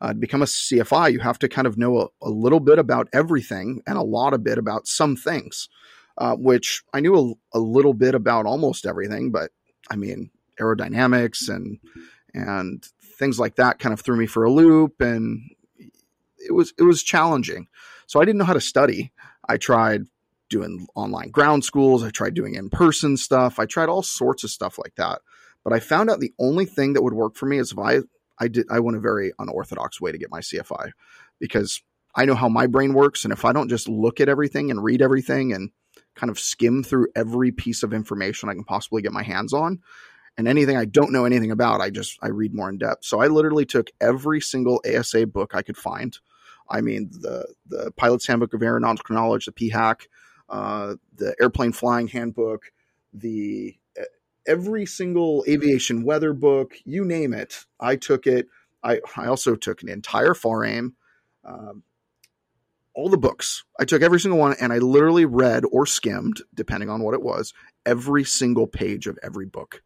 Uh, 0.00 0.08
to 0.08 0.18
become 0.18 0.42
a 0.42 0.46
CFI, 0.46 1.12
you 1.12 1.20
have 1.20 1.38
to 1.38 1.48
kind 1.48 1.66
of 1.66 1.78
know 1.78 1.98
a, 1.98 2.08
a, 2.22 2.30
little 2.30 2.60
bit 2.60 2.78
about 2.78 3.08
everything 3.12 3.82
and 3.86 3.96
a 3.96 4.02
lot 4.02 4.34
of 4.34 4.42
bit 4.42 4.58
about 4.58 4.86
some 4.86 5.16
things 5.16 5.68
uh, 6.18 6.36
which 6.36 6.82
I 6.92 7.00
knew 7.00 7.38
a, 7.52 7.58
a, 7.58 7.60
little 7.60 7.94
bit 7.94 8.14
about 8.14 8.46
almost 8.46 8.86
everything, 8.86 9.30
but 9.30 9.50
I 9.90 9.96
mean 9.96 10.30
aerodynamics 10.60 11.48
and 11.48 11.78
and 12.32 12.84
things 13.18 13.38
like 13.38 13.56
that 13.56 13.78
kind 13.78 13.92
of 13.92 14.00
threw 14.00 14.16
me 14.16 14.26
for 14.26 14.44
a 14.44 14.50
loop, 14.50 15.00
and 15.00 15.50
it 16.38 16.52
was 16.52 16.72
it 16.78 16.82
was 16.82 17.02
challenging. 17.02 17.68
So 18.06 18.20
I 18.20 18.24
didn't 18.24 18.38
know 18.38 18.44
how 18.44 18.52
to 18.54 18.60
study. 18.60 19.12
I 19.48 19.56
tried 19.56 20.02
doing 20.50 20.86
online 20.94 21.30
ground 21.30 21.64
schools. 21.64 22.02
I 22.02 22.10
tried 22.10 22.34
doing 22.34 22.54
in 22.54 22.70
person 22.70 23.16
stuff. 23.16 23.58
I 23.58 23.66
tried 23.66 23.88
all 23.88 24.02
sorts 24.02 24.44
of 24.44 24.50
stuff 24.50 24.78
like 24.78 24.94
that. 24.96 25.20
But 25.64 25.72
I 25.72 25.80
found 25.80 26.10
out 26.10 26.20
the 26.20 26.34
only 26.38 26.66
thing 26.66 26.92
that 26.92 27.02
would 27.02 27.14
work 27.14 27.34
for 27.36 27.46
me 27.46 27.58
is 27.58 27.72
if 27.72 27.78
I 27.78 28.00
I 28.38 28.48
did 28.48 28.66
I 28.70 28.80
went 28.80 28.96
a 28.96 29.00
very 29.00 29.32
unorthodox 29.38 30.00
way 30.00 30.12
to 30.12 30.18
get 30.18 30.30
my 30.30 30.40
CFI 30.40 30.92
because 31.40 31.82
I 32.14 32.24
know 32.26 32.34
how 32.34 32.48
my 32.48 32.66
brain 32.66 32.94
works, 32.94 33.24
and 33.24 33.32
if 33.32 33.44
I 33.44 33.52
don't 33.52 33.68
just 33.68 33.88
look 33.88 34.20
at 34.20 34.28
everything 34.28 34.70
and 34.70 34.82
read 34.82 35.02
everything 35.02 35.52
and 35.52 35.70
kind 36.14 36.30
of 36.30 36.38
skim 36.38 36.82
through 36.82 37.08
every 37.14 37.52
piece 37.52 37.82
of 37.82 37.92
information 37.92 38.48
I 38.48 38.54
can 38.54 38.64
possibly 38.64 39.02
get 39.02 39.12
my 39.12 39.22
hands 39.22 39.52
on. 39.52 39.80
And 40.36 40.48
anything 40.48 40.76
I 40.76 40.84
don't 40.84 41.12
know 41.12 41.24
anything 41.24 41.52
about, 41.52 41.80
I 41.80 41.90
just 41.90 42.18
I 42.22 42.28
read 42.28 42.54
more 42.54 42.68
in 42.68 42.78
depth. 42.78 43.04
So 43.04 43.20
I 43.20 43.28
literally 43.28 43.64
took 43.64 43.90
every 44.00 44.40
single 44.40 44.80
ASA 44.86 45.26
book 45.26 45.54
I 45.54 45.62
could 45.62 45.76
find. 45.76 46.18
I 46.68 46.80
mean, 46.80 47.10
the 47.12 47.46
the 47.66 47.92
Pilot's 47.96 48.26
Handbook 48.26 48.54
of 48.54 48.62
Aeronautical 48.62 49.14
Knowledge, 49.14 49.46
the 49.46 49.52
PHAK, 49.52 50.08
uh, 50.48 50.94
the 51.14 51.36
Airplane 51.40 51.72
Flying 51.72 52.08
Handbook, 52.08 52.72
the 53.12 53.78
every 54.46 54.86
single 54.86 55.44
aviation 55.48 56.04
weather 56.04 56.32
book, 56.32 56.74
you 56.84 57.04
name 57.04 57.32
it. 57.32 57.64
I 57.80 57.96
took 57.96 58.26
it. 58.26 58.48
I 58.82 59.00
I 59.16 59.26
also 59.26 59.54
took 59.54 59.82
an 59.82 59.88
entire 59.88 60.34
FAR-AIM. 60.34 60.94
Um, 61.44 61.82
all 62.94 63.08
the 63.08 63.18
books. 63.18 63.64
I 63.78 63.84
took 63.84 64.02
every 64.02 64.20
single 64.20 64.38
one 64.38 64.54
and 64.60 64.72
I 64.72 64.78
literally 64.78 65.24
read 65.24 65.64
or 65.70 65.86
skimmed, 65.86 66.42
depending 66.54 66.90
on 66.90 67.02
what 67.02 67.14
it 67.14 67.22
was, 67.22 67.52
every 67.84 68.24
single 68.24 68.66
page 68.66 69.06
of 69.06 69.18
every 69.22 69.46
book. 69.46 69.82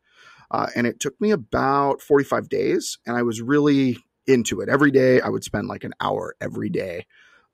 Uh, 0.51 0.69
and 0.75 0.87
it 0.87 1.01
took 1.01 1.21
me 1.21 1.31
about 1.31 2.01
45 2.01 2.49
days, 2.49 2.99
and 3.07 3.17
I 3.17 3.23
was 3.23 3.43
really 3.43 3.99
into 4.27 4.61
it. 4.61 4.69
Every 4.69 4.91
day, 4.91 5.21
I 5.21 5.29
would 5.29 5.45
spend 5.45 5.69
like 5.69 5.85
an 5.85 5.95
hour 6.01 6.37
every 6.41 6.71
day 6.71 7.07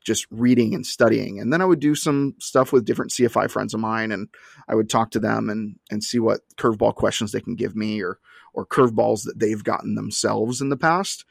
just 0.05 0.27
reading 0.31 0.75
and 0.75 0.87
studying. 0.87 1.41
And 1.41 1.53
then 1.53 1.63
I 1.63 1.65
would 1.65 1.81
do 1.81 1.95
some 1.95 2.35
stuff 2.39 2.73
with 2.73 2.85
different 2.85 3.11
CFI 3.11 3.51
friends 3.51 3.75
of 3.75 3.81
mine, 3.81 4.13
and 4.13 4.29
I 4.69 4.75
would 4.75 4.91
talk 4.91 5.11
to 5.13 5.19
them 5.19 5.49
and 5.51 5.77
and 5.91 6.05
see 6.05 6.19
what 6.19 6.41
curveball 6.57 6.95
questions 6.95 7.33
they 7.33 7.41
can 7.41 7.57
give 7.57 7.75
me 7.75 8.03
or 8.03 8.19
or 8.53 8.67
curveballs 8.67 9.25
that 9.25 9.41
they've 9.41 9.65
gotten 9.65 9.95
themselves 9.95 10.61
in 10.61 10.69
the 10.69 10.77
past. 10.77 11.25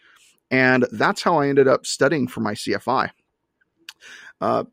And 0.51 0.85
that's 0.91 1.23
how 1.23 1.37
I 1.37 1.47
ended 1.47 1.67
up 1.67 1.85
studying 1.85 2.27
for 2.27 2.41
my 2.41 2.53
CFI. 2.53 3.11
Uh, 4.43 4.65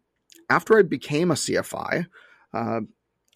after 0.49 0.77
I 0.77 0.83
became 0.83 1.31
a 1.31 1.35
CFI, 1.35 2.07
uh, 2.53 2.81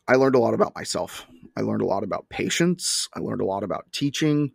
I 0.09 0.15
learned 0.17 0.35
a 0.35 0.41
lot 0.41 0.53
about 0.53 0.75
myself. 0.75 1.27
I 1.57 1.61
learned 1.61 1.83
a 1.83 1.87
lot 1.87 2.03
about 2.03 2.29
patience. 2.29 3.09
I 3.15 3.21
learned 3.21 3.41
a 3.41 3.45
lot 3.45 3.63
about 3.63 3.85
teaching. 3.93 4.51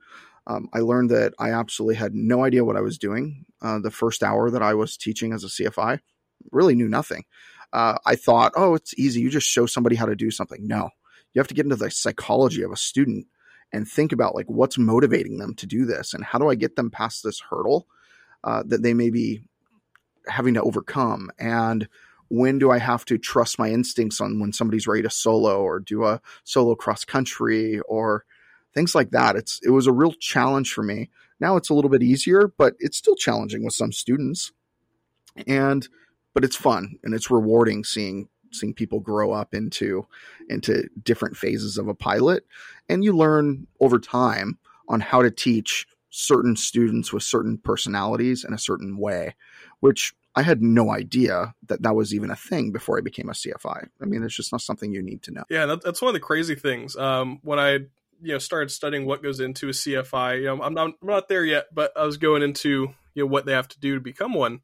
Um, 0.46 0.68
I 0.74 0.80
learned 0.80 1.10
that 1.12 1.34
I 1.40 1.52
absolutely 1.52 1.96
had 1.96 2.14
no 2.14 2.44
idea 2.44 2.66
what 2.66 2.76
I 2.76 2.82
was 2.82 2.98
doing. 2.98 3.46
Uh, 3.62 3.80
the 3.80 3.92
first 3.92 4.24
hour 4.24 4.52
that 4.52 4.62
I 4.62 4.74
was 4.74 4.98
teaching 4.98 5.32
as 5.32 5.46
a 5.46 5.48
CFI, 5.48 6.00
really 6.52 6.76
knew 6.76 6.90
nothing. 6.90 7.24
Uh, 7.72 7.98
I 8.06 8.16
thought, 8.18 8.52
oh, 8.58 8.74
it's 8.76 8.94
easy. 9.00 9.22
You 9.22 9.30
just 9.30 9.48
show 9.48 9.66
somebody 9.66 9.96
how 9.96 10.06
to 10.06 10.18
do 10.18 10.32
something. 10.32 10.68
No, 10.68 10.90
you 11.34 11.40
have 11.40 11.48
to 11.48 11.54
get 11.54 11.66
into 11.66 11.78
the 11.78 11.90
psychology 11.92 12.62
of 12.62 12.74
a 12.74 12.78
student 12.78 13.26
and 13.72 13.88
think 13.88 14.12
about 14.12 14.36
like 14.36 14.50
what's 14.50 14.78
motivating 14.78 15.38
them 15.38 15.56
to 15.56 15.66
do 15.66 15.86
this 15.86 16.14
and 16.14 16.26
how 16.26 16.40
do 16.40 16.50
I 16.50 16.56
get 16.56 16.76
them 16.76 16.92
past 16.92 17.24
this 17.24 17.42
hurdle 17.50 17.88
uh, 18.44 18.64
that 18.66 18.84
they 18.84 18.94
may 18.94 19.12
be 19.12 19.44
having 20.30 20.54
to 20.54 20.62
overcome 20.62 21.30
and 21.40 21.88
when 22.30 22.60
do 22.60 22.72
I 22.72 22.78
have 22.78 23.06
to 23.06 23.18
trust 23.18 23.60
my 23.60 23.70
instincts 23.70 24.22
on 24.22 24.40
when 24.40 24.54
somebody's 24.54 24.88
ready 24.88 25.02
to 25.02 25.10
solo 25.10 25.62
or 25.62 25.80
do 25.80 26.06
a 26.06 26.22
solo 26.44 26.76
cross 26.76 27.04
country 27.04 27.80
or 27.82 28.24
things 28.74 28.96
like 28.96 29.12
that. 29.12 29.36
It's 29.36 29.60
it 29.64 29.72
was 29.72 29.88
a 29.88 29.92
real 29.92 30.14
challenge 30.14 30.72
for 30.72 30.84
me. 30.84 31.10
Now 31.40 31.56
it's 31.56 31.70
a 31.70 31.74
little 31.74 31.90
bit 31.90 32.04
easier, 32.04 32.48
but 32.48 32.76
it's 32.80 32.98
still 32.98 33.16
challenging 33.16 33.64
with 33.64 33.74
some 33.74 33.92
students. 33.92 34.52
And 35.48 35.88
but 36.34 36.44
it's 36.44 36.56
fun 36.56 36.98
and 37.04 37.14
it's 37.14 37.32
rewarding 37.32 37.84
seeing 37.84 38.30
seeing 38.52 38.74
people 38.74 39.00
grow 39.00 39.32
up 39.32 39.54
into 39.54 40.06
into 40.50 40.88
different 41.04 41.38
phases 41.38 41.78
of 41.78 41.88
a 41.88 41.94
pilot 41.94 42.46
and 42.88 43.04
you 43.04 43.16
learn 43.16 43.68
over 43.80 44.00
time 44.00 44.58
on 44.88 45.00
how 45.00 45.22
to 45.22 45.30
teach 45.30 45.88
certain 46.10 46.56
students 46.56 47.14
with 47.14 47.22
certain 47.22 47.58
personalities 47.60 48.44
in 48.44 48.54
a 48.54 48.58
certain 48.58 48.98
way, 48.98 49.36
which 49.80 50.14
I 50.36 50.44
had 50.44 50.62
no 50.62 50.92
idea 50.92 51.54
that 51.68 51.82
that 51.82 51.96
was 51.96 52.14
even 52.14 52.30
a 52.30 52.36
thing 52.36 52.72
before 52.72 52.98
I 52.98 53.02
became 53.02 53.30
a 53.30 53.34
CFI. 53.34 53.88
I 54.02 54.06
mean, 54.06 54.24
it's 54.24 54.36
just 54.36 54.52
not 54.52 54.62
something 54.62 54.92
you 54.92 55.02
need 55.02 55.24
to 55.24 55.32
know. 55.32 55.44
Yeah, 55.50 55.66
that, 55.66 55.84
that's 55.84 56.02
one 56.02 56.10
of 56.10 56.14
the 56.14 56.20
crazy 56.20 56.56
things. 56.56 56.96
Um, 56.96 57.40
when 57.44 57.60
I 57.60 57.72
you 58.22 58.34
know 58.34 58.38
started 58.38 58.70
studying 58.70 59.06
what 59.06 59.24
goes 59.24 59.40
into 59.40 59.70
a 59.70 59.72
CFI, 59.72 60.40
you 60.40 60.46
know, 60.46 60.62
I'm 60.62 60.74
not 60.74 60.92
I'm 61.02 61.08
not 61.08 61.30
there 61.30 61.46
yet, 61.46 61.66
but 61.74 61.92
I 61.98 62.06
was 62.06 62.18
going 62.18 62.44
into 62.44 62.94
you 63.16 63.24
know 63.24 63.28
what 63.28 63.46
they 63.46 63.54
have 63.54 63.68
to 63.70 63.80
do 63.80 63.96
to 63.96 64.02
become 64.02 64.34
one, 64.34 64.62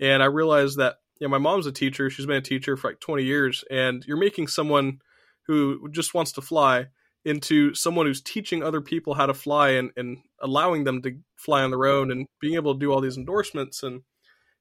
and 0.00 0.22
I 0.22 0.26
realized 0.26 0.78
that 0.78 0.96
you 1.20 1.26
know 1.26 1.30
my 1.30 1.38
mom's 1.38 1.66
a 1.66 1.72
teacher. 1.72 2.10
She's 2.10 2.26
been 2.26 2.36
a 2.36 2.42
teacher 2.42 2.76
for 2.76 2.90
like 2.90 3.00
20 3.00 3.22
years, 3.22 3.64
and 3.70 4.04
you're 4.06 4.16
making 4.16 4.48
someone 4.48 5.00
who 5.46 5.88
just 5.90 6.14
wants 6.14 6.32
to 6.32 6.40
fly 6.40 6.86
into 7.24 7.74
someone 7.74 8.06
who's 8.06 8.20
teaching 8.20 8.62
other 8.62 8.80
people 8.80 9.14
how 9.14 9.26
to 9.26 9.34
fly 9.34 9.70
and, 9.70 9.90
and 9.96 10.18
allowing 10.40 10.84
them 10.84 11.00
to 11.02 11.16
fly 11.36 11.62
on 11.62 11.70
their 11.70 11.86
own 11.86 12.10
and 12.10 12.26
being 12.40 12.54
able 12.54 12.74
to 12.74 12.80
do 12.80 12.92
all 12.92 13.00
these 13.00 13.16
endorsements 13.16 13.82
and 13.82 14.02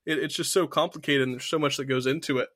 it, 0.06 0.20
it's 0.20 0.36
just 0.36 0.52
so 0.52 0.68
complicated 0.68 1.24
and 1.24 1.34
there's 1.34 1.46
so 1.46 1.60
much 1.60 1.78
that 1.78 1.86
goes 1.86 2.06
into 2.06 2.40
it 2.40 2.50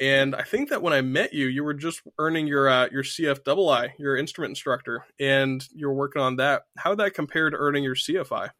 And 0.00 0.34
I 0.34 0.42
think 0.42 0.70
that 0.70 0.82
when 0.82 0.92
I 0.92 1.02
met 1.02 1.32
you, 1.32 1.46
you 1.46 1.62
were 1.62 1.74
just 1.74 2.02
earning 2.18 2.46
your 2.46 2.68
uh, 2.68 2.88
your 2.90 3.04
CFII, 3.04 3.92
your 3.98 4.16
instrument 4.16 4.50
instructor, 4.50 5.04
and 5.20 5.66
you 5.72 5.86
were 5.86 5.94
working 5.94 6.20
on 6.20 6.36
that. 6.36 6.62
How 6.76 6.90
did 6.90 6.98
that 6.98 7.14
compare 7.14 7.48
to 7.48 7.56
earning 7.56 7.84
your 7.84 7.94
CFI? 7.94 8.50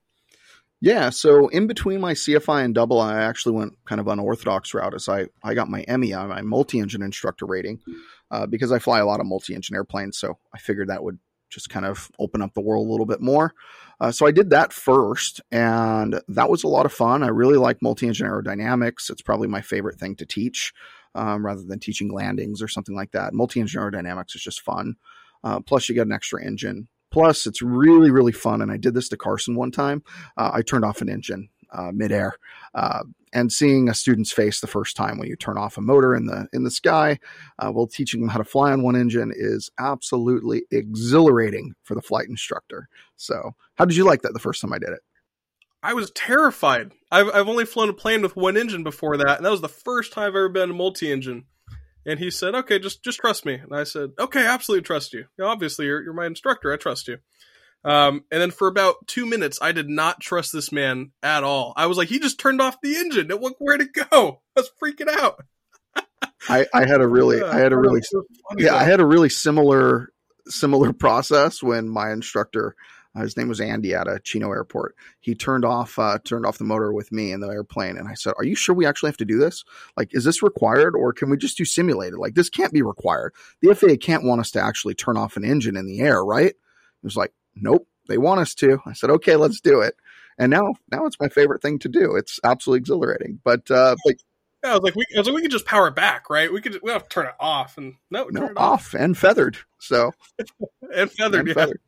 Yeah, 0.81 1.11
so 1.11 1.49
in 1.49 1.67
between 1.67 2.01
my 2.01 2.13
CFI 2.13 2.65
and 2.65 2.75
double, 2.75 3.01
I 3.01 3.23
actually 3.23 3.57
went 3.57 3.73
kind 3.87 4.01
of 4.01 4.07
unorthodox 4.07 4.75
route 4.75 4.95
as 4.95 5.09
I, 5.09 5.27
I 5.43 5.55
got 5.55 5.71
my 5.71 5.83
MEI, 5.89 6.27
my 6.27 6.43
multi-engine 6.43 7.03
instructor 7.03 7.47
rating, 7.47 7.81
uh, 8.31 8.45
because 8.47 8.71
I 8.71 8.79
fly 8.79 8.99
a 8.99 9.07
lot 9.07 9.19
of 9.21 9.27
multi-engine 9.27 9.75
airplanes. 9.75 10.19
So 10.19 10.39
I 10.55 10.59
figured 10.59 10.89
that 10.89 11.03
would 11.03 11.19
just 11.49 11.71
kind 11.71 11.87
of 11.87 12.11
open 12.19 12.43
up 12.43 12.53
the 12.53 12.61
world 12.61 12.87
a 12.87 12.91
little 12.91 13.07
bit 13.07 13.23
more. 13.23 13.55
Uh, 14.01 14.11
so 14.11 14.27
I 14.27 14.31
did 14.31 14.51
that 14.51 14.73
first, 14.73 15.41
and 15.51 16.21
that 16.29 16.51
was 16.51 16.65
a 16.65 16.69
lot 16.69 16.87
of 16.87 16.93
fun. 16.93 17.23
I 17.23 17.29
really 17.29 17.57
like 17.57 17.83
multi-engine 17.83 18.27
aerodynamics. 18.27 19.11
It's 19.11 19.23
probably 19.23 19.49
my 19.49 19.61
favorite 19.61 19.99
thing 19.99 20.17
to 20.17 20.27
teach, 20.27 20.73
um, 21.15 21.45
rather 21.45 21.63
than 21.63 21.79
teaching 21.79 22.13
landings 22.13 22.61
or 22.61 22.69
something 22.69 22.97
like 22.97 23.13
that. 23.13 23.33
Multi-engine 23.33 23.81
aerodynamics 23.81 24.35
is 24.35 24.43
just 24.43 24.61
fun. 24.61 24.97
Uh, 25.43 25.61
plus, 25.61 25.89
you 25.89 25.95
get 25.95 26.07
an 26.07 26.13
extra 26.13 26.45
engine. 26.45 26.89
Plus, 27.13 27.47
it's 27.47 27.63
really, 27.63 28.11
really 28.11 28.33
fun. 28.33 28.61
And 28.61 28.73
I 28.73 28.77
did 28.77 28.95
this 28.95 29.09
to 29.11 29.17
Carson 29.17 29.55
one 29.55 29.71
time. 29.71 30.03
Uh, 30.37 30.51
I 30.53 30.63
turned 30.63 30.85
off 30.85 31.01
an 31.01 31.09
engine 31.09 31.49
uh, 31.75 31.91
midair, 31.93 32.35
uh, 32.75 33.03
and 33.33 33.53
seeing 33.53 33.89
a 33.89 33.95
student's 33.95 34.33
face 34.33 34.61
the 34.61 34.67
first 34.67 34.97
time 34.97 35.19
when 35.19 35.29
you 35.29 35.37
turn 35.37 35.59
off 35.59 35.77
a 35.77 35.81
motor 35.81 36.15
in 36.15 36.27
the 36.27 36.47
in 36.53 36.65
the 36.65 36.71
sky, 36.71 37.19
uh, 37.59 37.71
while 37.71 37.87
teaching 37.87 38.21
them 38.21 38.31
how 38.31 38.39
to 38.39 38.45
fly 38.45 38.73
on 38.73 38.83
one 38.83 38.97
engine 38.97 39.33
is 39.35 39.71
absolutely 39.79 40.63
exhilarating 40.71 41.75
for 41.83 41.95
the 41.95 42.03
flight 42.03 42.29
instructor. 42.29 42.89
So, 43.17 43.55
how 43.75 43.85
did 43.85 43.97
you 43.97 44.05
like 44.05 44.23
that 44.23 44.33
the 44.33 44.39
first 44.39 44.61
time 44.61 44.73
I 44.73 44.79
did 44.79 44.91
it? 44.91 45.01
I 45.83 45.93
was 45.93 46.11
terrified. 46.13 46.93
I've 47.11 47.29
I've 47.29 47.49
only 47.49 47.67
flown 47.67 47.91
a 47.91 47.93
plane 47.93 48.23
with 48.23 48.37
one 48.37 48.57
engine 48.57 48.85
before 48.85 49.19
that, 49.19 49.37
and 49.37 49.45
that 49.45 49.51
was 49.51 49.61
the 49.61 49.69
first 49.69 50.13
time 50.13 50.25
I've 50.25 50.29
ever 50.37 50.49
been 50.49 50.71
a 50.71 50.75
multi-engine. 50.75 51.45
And 52.07 52.19
he 52.19 52.31
said, 52.31 52.55
"Okay, 52.55 52.79
just 52.79 53.05
just 53.05 53.19
trust 53.19 53.45
me." 53.45 53.55
And 53.55 53.75
I 53.75 53.85
said, 53.85 54.13
"Okay, 54.19 54.47
absolutely 54.47 54.83
trust 54.83 55.13
you. 55.13 55.27
obviously, 55.43 55.87
you're 55.87 56.03
you're 56.03 56.15
my 56.15 56.27
instructor. 56.27 56.73
I 56.73 56.77
trust 56.77 57.09
you." 57.09 57.19
Um, 57.85 58.25
and 58.31 58.41
then 58.41 58.51
for 58.51 58.67
about 58.67 59.07
two 59.07 59.27
minutes, 59.27 59.59
I 59.61 59.73
did 59.73 59.89
not 59.89 60.21
trust 60.21 60.53
this 60.53 60.73
man 60.73 61.13
at 61.23 61.45
all. 61.45 61.75
I 61.77 61.87
was 61.87 61.99
like, 61.99 62.09
"He 62.09 62.19
just 62.19 62.41
turned 62.41 62.61
off 62.61 62.81
the 62.81 62.97
engine. 62.97 63.31
It 63.31 63.41
went 63.41 63.57
Where 63.59 63.77
to 63.77 63.85
go?" 63.85 64.41
I 64.57 64.61
was 64.61 64.71
freaking 64.83 65.09
out. 65.09 65.45
I, 66.49 66.67
I 66.73 66.87
had 66.87 67.01
a 67.01 67.09
really, 67.09 67.43
I 67.43 67.59
had 67.59 67.73
a 67.73 67.79
really, 67.79 68.01
yeah. 68.57 68.75
I 68.75 68.85
had 68.85 69.01
a 69.01 69.07
really 69.07 69.29
similar 69.29 70.09
similar 70.47 70.93
process 70.95 71.63
when 71.63 71.89
my 71.89 72.11
instructor 72.11 72.75
uh, 73.17 73.21
his 73.21 73.37
name 73.37 73.49
was 73.49 73.61
Andy 73.61 73.95
at 73.95 74.09
a 74.09 74.19
Chino 74.19 74.51
airport. 74.51 74.97
He 75.21 75.35
turned 75.35 75.65
off 75.65 75.99
uh, 75.99 76.19
turned 76.25 76.47
off 76.47 76.59
the 76.59 76.65
motor 76.65 76.93
with 76.93 77.13
me 77.13 77.33
in 77.33 77.41
the 77.41 77.49
airplane, 77.49 77.97
and 77.97 78.09
I 78.09 78.15
said, 78.15 78.35
"Are 78.39 78.45
you 78.45 78.57
sure 78.57 78.75
we 78.75 78.87
actually 78.87 79.09
have 79.09 79.19
to 79.19 79.25
do 79.25 79.39
this? 79.39 79.65
Like, 79.97 80.15
is 80.15 80.25
this 80.25 80.43
required, 80.43 80.97
or 80.97 81.13
can 81.13 81.31
we 81.31 81.37
just 81.37 81.57
do 81.57 81.65
simulated? 81.65 82.19
Like, 82.19 82.35
this 82.35 82.51
can't 82.51 82.73
be 82.73 82.83
required. 82.83 83.35
The 83.61 83.75
FAA 83.75 83.97
can't 84.01 84.25
want 84.25 84.41
us 84.41 84.51
to 84.53 84.61
actually 84.61 84.95
turn 84.95 85.17
off 85.17 85.37
an 85.37 85.45
engine 85.45 85.77
in 85.77 85.87
the 85.87 86.01
air, 86.01 86.25
right?" 86.25 86.55
He 86.55 87.07
was 87.07 87.17
like, 87.17 87.33
"Nope, 87.57 87.87
they 88.09 88.19
want 88.19 88.41
us 88.41 88.55
to." 88.57 88.79
I 88.87 88.93
said, 88.93 89.11
"Okay, 89.11 89.37
let's 89.37 89.61
do 89.61 89.81
it." 89.81 89.95
And 90.39 90.51
now, 90.51 90.75
now 90.91 91.07
it's 91.07 91.21
my 91.21 91.29
favorite 91.29 91.63
thing 91.63 91.79
to 91.81 91.89
do. 91.89 92.17
It's 92.17 92.41
absolutely 92.43 92.79
exhilarating. 92.79 93.39
But, 93.45 93.71
uh, 93.71 93.95
but 94.05 94.17
yeah, 94.65 94.71
I 94.71 94.75
was 94.75 94.83
like, 94.83 94.97
we, 94.97 95.05
I 95.15 95.21
was 95.21 95.29
like, 95.29 95.37
we 95.37 95.43
could 95.43 95.53
just 95.53 95.65
power 95.65 95.87
it 95.87 95.95
back, 95.95 96.29
right? 96.29 96.53
We 96.53 96.61
could, 96.61 96.81
we 96.83 96.91
have 96.91 97.05
to 97.05 97.09
turn 97.09 97.27
it 97.27 97.35
off, 97.39 97.79
and 97.79 97.95
no, 98.11 98.27
no, 98.31 98.47
off. 98.47 98.53
off. 98.57 98.95
and 98.95 99.17
feathered. 99.17 99.59
So 99.79 100.13
and 100.95 101.11
feathered, 101.13 101.41
and 101.41 101.49
yeah. 101.49 101.55
Feathered 101.55 101.81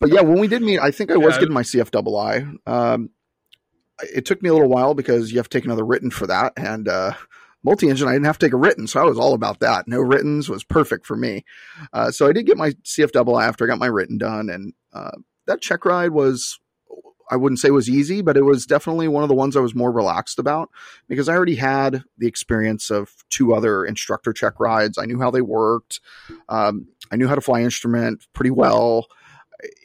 but 0.00 0.10
yeah, 0.10 0.20
when 0.20 0.38
we 0.38 0.48
did 0.48 0.62
meet, 0.62 0.80
I 0.80 0.90
think 0.90 1.10
I 1.10 1.16
was 1.16 1.34
yeah. 1.34 1.40
getting 1.40 1.54
my 1.54 1.62
CFII. 1.62 2.56
Um, 2.66 3.10
it 4.14 4.24
took 4.24 4.42
me 4.42 4.48
a 4.48 4.52
little 4.52 4.68
while 4.68 4.94
because 4.94 5.30
you 5.30 5.38
have 5.38 5.48
to 5.48 5.58
take 5.58 5.64
another 5.64 5.84
written 5.84 6.10
for 6.10 6.26
that, 6.26 6.54
and 6.56 6.88
uh, 6.88 7.14
multi-engine 7.64 8.08
I 8.08 8.12
didn't 8.12 8.26
have 8.26 8.38
to 8.38 8.46
take 8.46 8.52
a 8.52 8.58
written, 8.58 8.86
so 8.86 9.00
I 9.00 9.04
was 9.04 9.18
all 9.18 9.34
about 9.34 9.60
that. 9.60 9.88
No 9.88 10.00
writtens 10.00 10.48
was 10.48 10.64
perfect 10.64 11.06
for 11.06 11.16
me. 11.16 11.44
Uh, 11.92 12.10
so 12.10 12.26
I 12.28 12.32
did 12.32 12.46
get 12.46 12.56
my 12.56 12.70
CFII 12.70 13.42
after 13.42 13.64
I 13.64 13.68
got 13.68 13.78
my 13.78 13.86
written 13.86 14.18
done, 14.18 14.48
and 14.50 14.72
uh, 14.92 15.12
that 15.46 15.60
check 15.60 15.84
ride 15.84 16.10
was. 16.10 16.58
I 17.30 17.36
wouldn't 17.36 17.60
say 17.60 17.70
was 17.70 17.88
easy, 17.88 18.20
but 18.20 18.36
it 18.36 18.42
was 18.42 18.66
definitely 18.66 19.08
one 19.08 19.22
of 19.22 19.30
the 19.30 19.34
ones 19.34 19.56
I 19.56 19.60
was 19.60 19.74
more 19.74 19.90
relaxed 19.90 20.38
about 20.38 20.68
because 21.08 21.30
I 21.30 21.34
already 21.34 21.54
had 21.54 22.04
the 22.18 22.26
experience 22.26 22.90
of 22.90 23.10
two 23.30 23.54
other 23.54 23.86
instructor 23.86 24.34
check 24.34 24.60
rides. 24.60 24.98
I 24.98 25.06
knew 25.06 25.18
how 25.18 25.30
they 25.30 25.40
worked. 25.40 26.00
Um, 26.50 26.88
I 27.10 27.16
knew 27.16 27.28
how 27.28 27.34
to 27.34 27.40
fly 27.40 27.62
instrument 27.62 28.26
pretty 28.34 28.50
well 28.50 29.06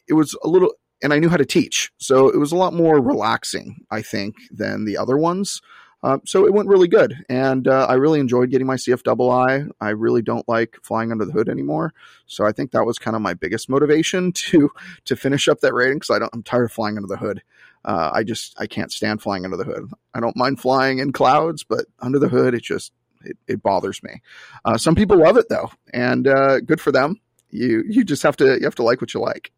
it 0.08 0.14
was 0.14 0.36
a 0.44 0.48
little, 0.48 0.72
and 1.04 1.14
I 1.14 1.20
knew 1.20 1.30
how 1.30 1.38
to 1.38 1.46
teach. 1.46 1.92
So 1.98 2.30
it 2.30 2.38
was 2.38 2.52
a 2.52 2.58
lot 2.58 2.74
more 2.74 3.02
relaxing, 3.02 3.86
I 3.92 4.02
think, 4.02 4.36
than 4.52 4.86
the 4.86 4.98
other 4.98 5.18
ones. 5.18 5.62
Uh, 6.08 6.20
so 6.24 6.46
it 6.46 6.54
went 6.54 6.70
really 6.70 6.88
good, 6.88 7.26
and 7.28 7.68
uh, 7.68 7.86
I 7.90 7.96
really 7.96 8.22
enjoyed 8.22 8.50
getting 8.50 8.66
my 8.66 8.76
CFII. 8.76 9.70
I 9.82 9.90
really 9.90 10.22
don't 10.22 10.48
like 10.48 10.78
flying 10.82 11.12
under 11.12 11.26
the 11.26 11.34
hood 11.34 11.50
anymore, 11.50 11.94
so 12.28 12.46
I 12.46 12.54
think 12.54 12.72
that 12.72 12.86
was 12.86 12.98
kind 12.98 13.14
of 13.14 13.22
my 13.22 13.34
biggest 13.34 13.68
motivation 13.68 14.32
to 14.48 14.72
to 15.04 15.18
finish 15.18 15.50
up 15.50 15.60
that 15.60 15.74
rating 15.74 15.98
because 15.98 16.16
I 16.16 16.20
don't. 16.20 16.30
I'm 16.34 16.44
tired 16.44 16.64
of 16.64 16.72
flying 16.72 16.96
under 16.96 17.10
the 17.10 17.18
hood. 17.18 17.44
Uh, 17.84 18.10
I 18.14 18.24
just 18.24 18.56
I 18.58 18.68
can't 18.68 18.90
stand 18.90 19.22
flying 19.22 19.44
under 19.44 19.58
the 19.58 19.66
hood. 19.66 19.92
I 20.14 20.22
don't 20.22 20.38
mind 20.38 20.62
flying 20.62 21.00
in 21.00 21.12
clouds, 21.12 21.66
but 21.66 21.88
under 22.00 22.20
the 22.20 22.30
hood, 22.30 22.54
it 22.54 22.64
just 22.64 22.94
it, 23.26 23.36
it 23.46 23.62
bothers 23.62 24.02
me. 24.02 24.22
Uh, 24.64 24.78
some 24.78 24.96
people 24.96 25.18
love 25.18 25.36
it 25.36 25.50
though, 25.50 25.72
and 25.94 26.26
uh, 26.26 26.62
good 26.62 26.80
for 26.80 26.94
them. 26.94 27.20
You 27.50 27.84
you 27.86 28.06
just 28.06 28.24
have 28.24 28.38
to 28.38 28.58
you 28.58 28.64
have 28.64 28.76
to 28.76 28.84
like 28.84 29.02
what 29.02 29.14
you 29.14 29.20
like. 29.20 29.52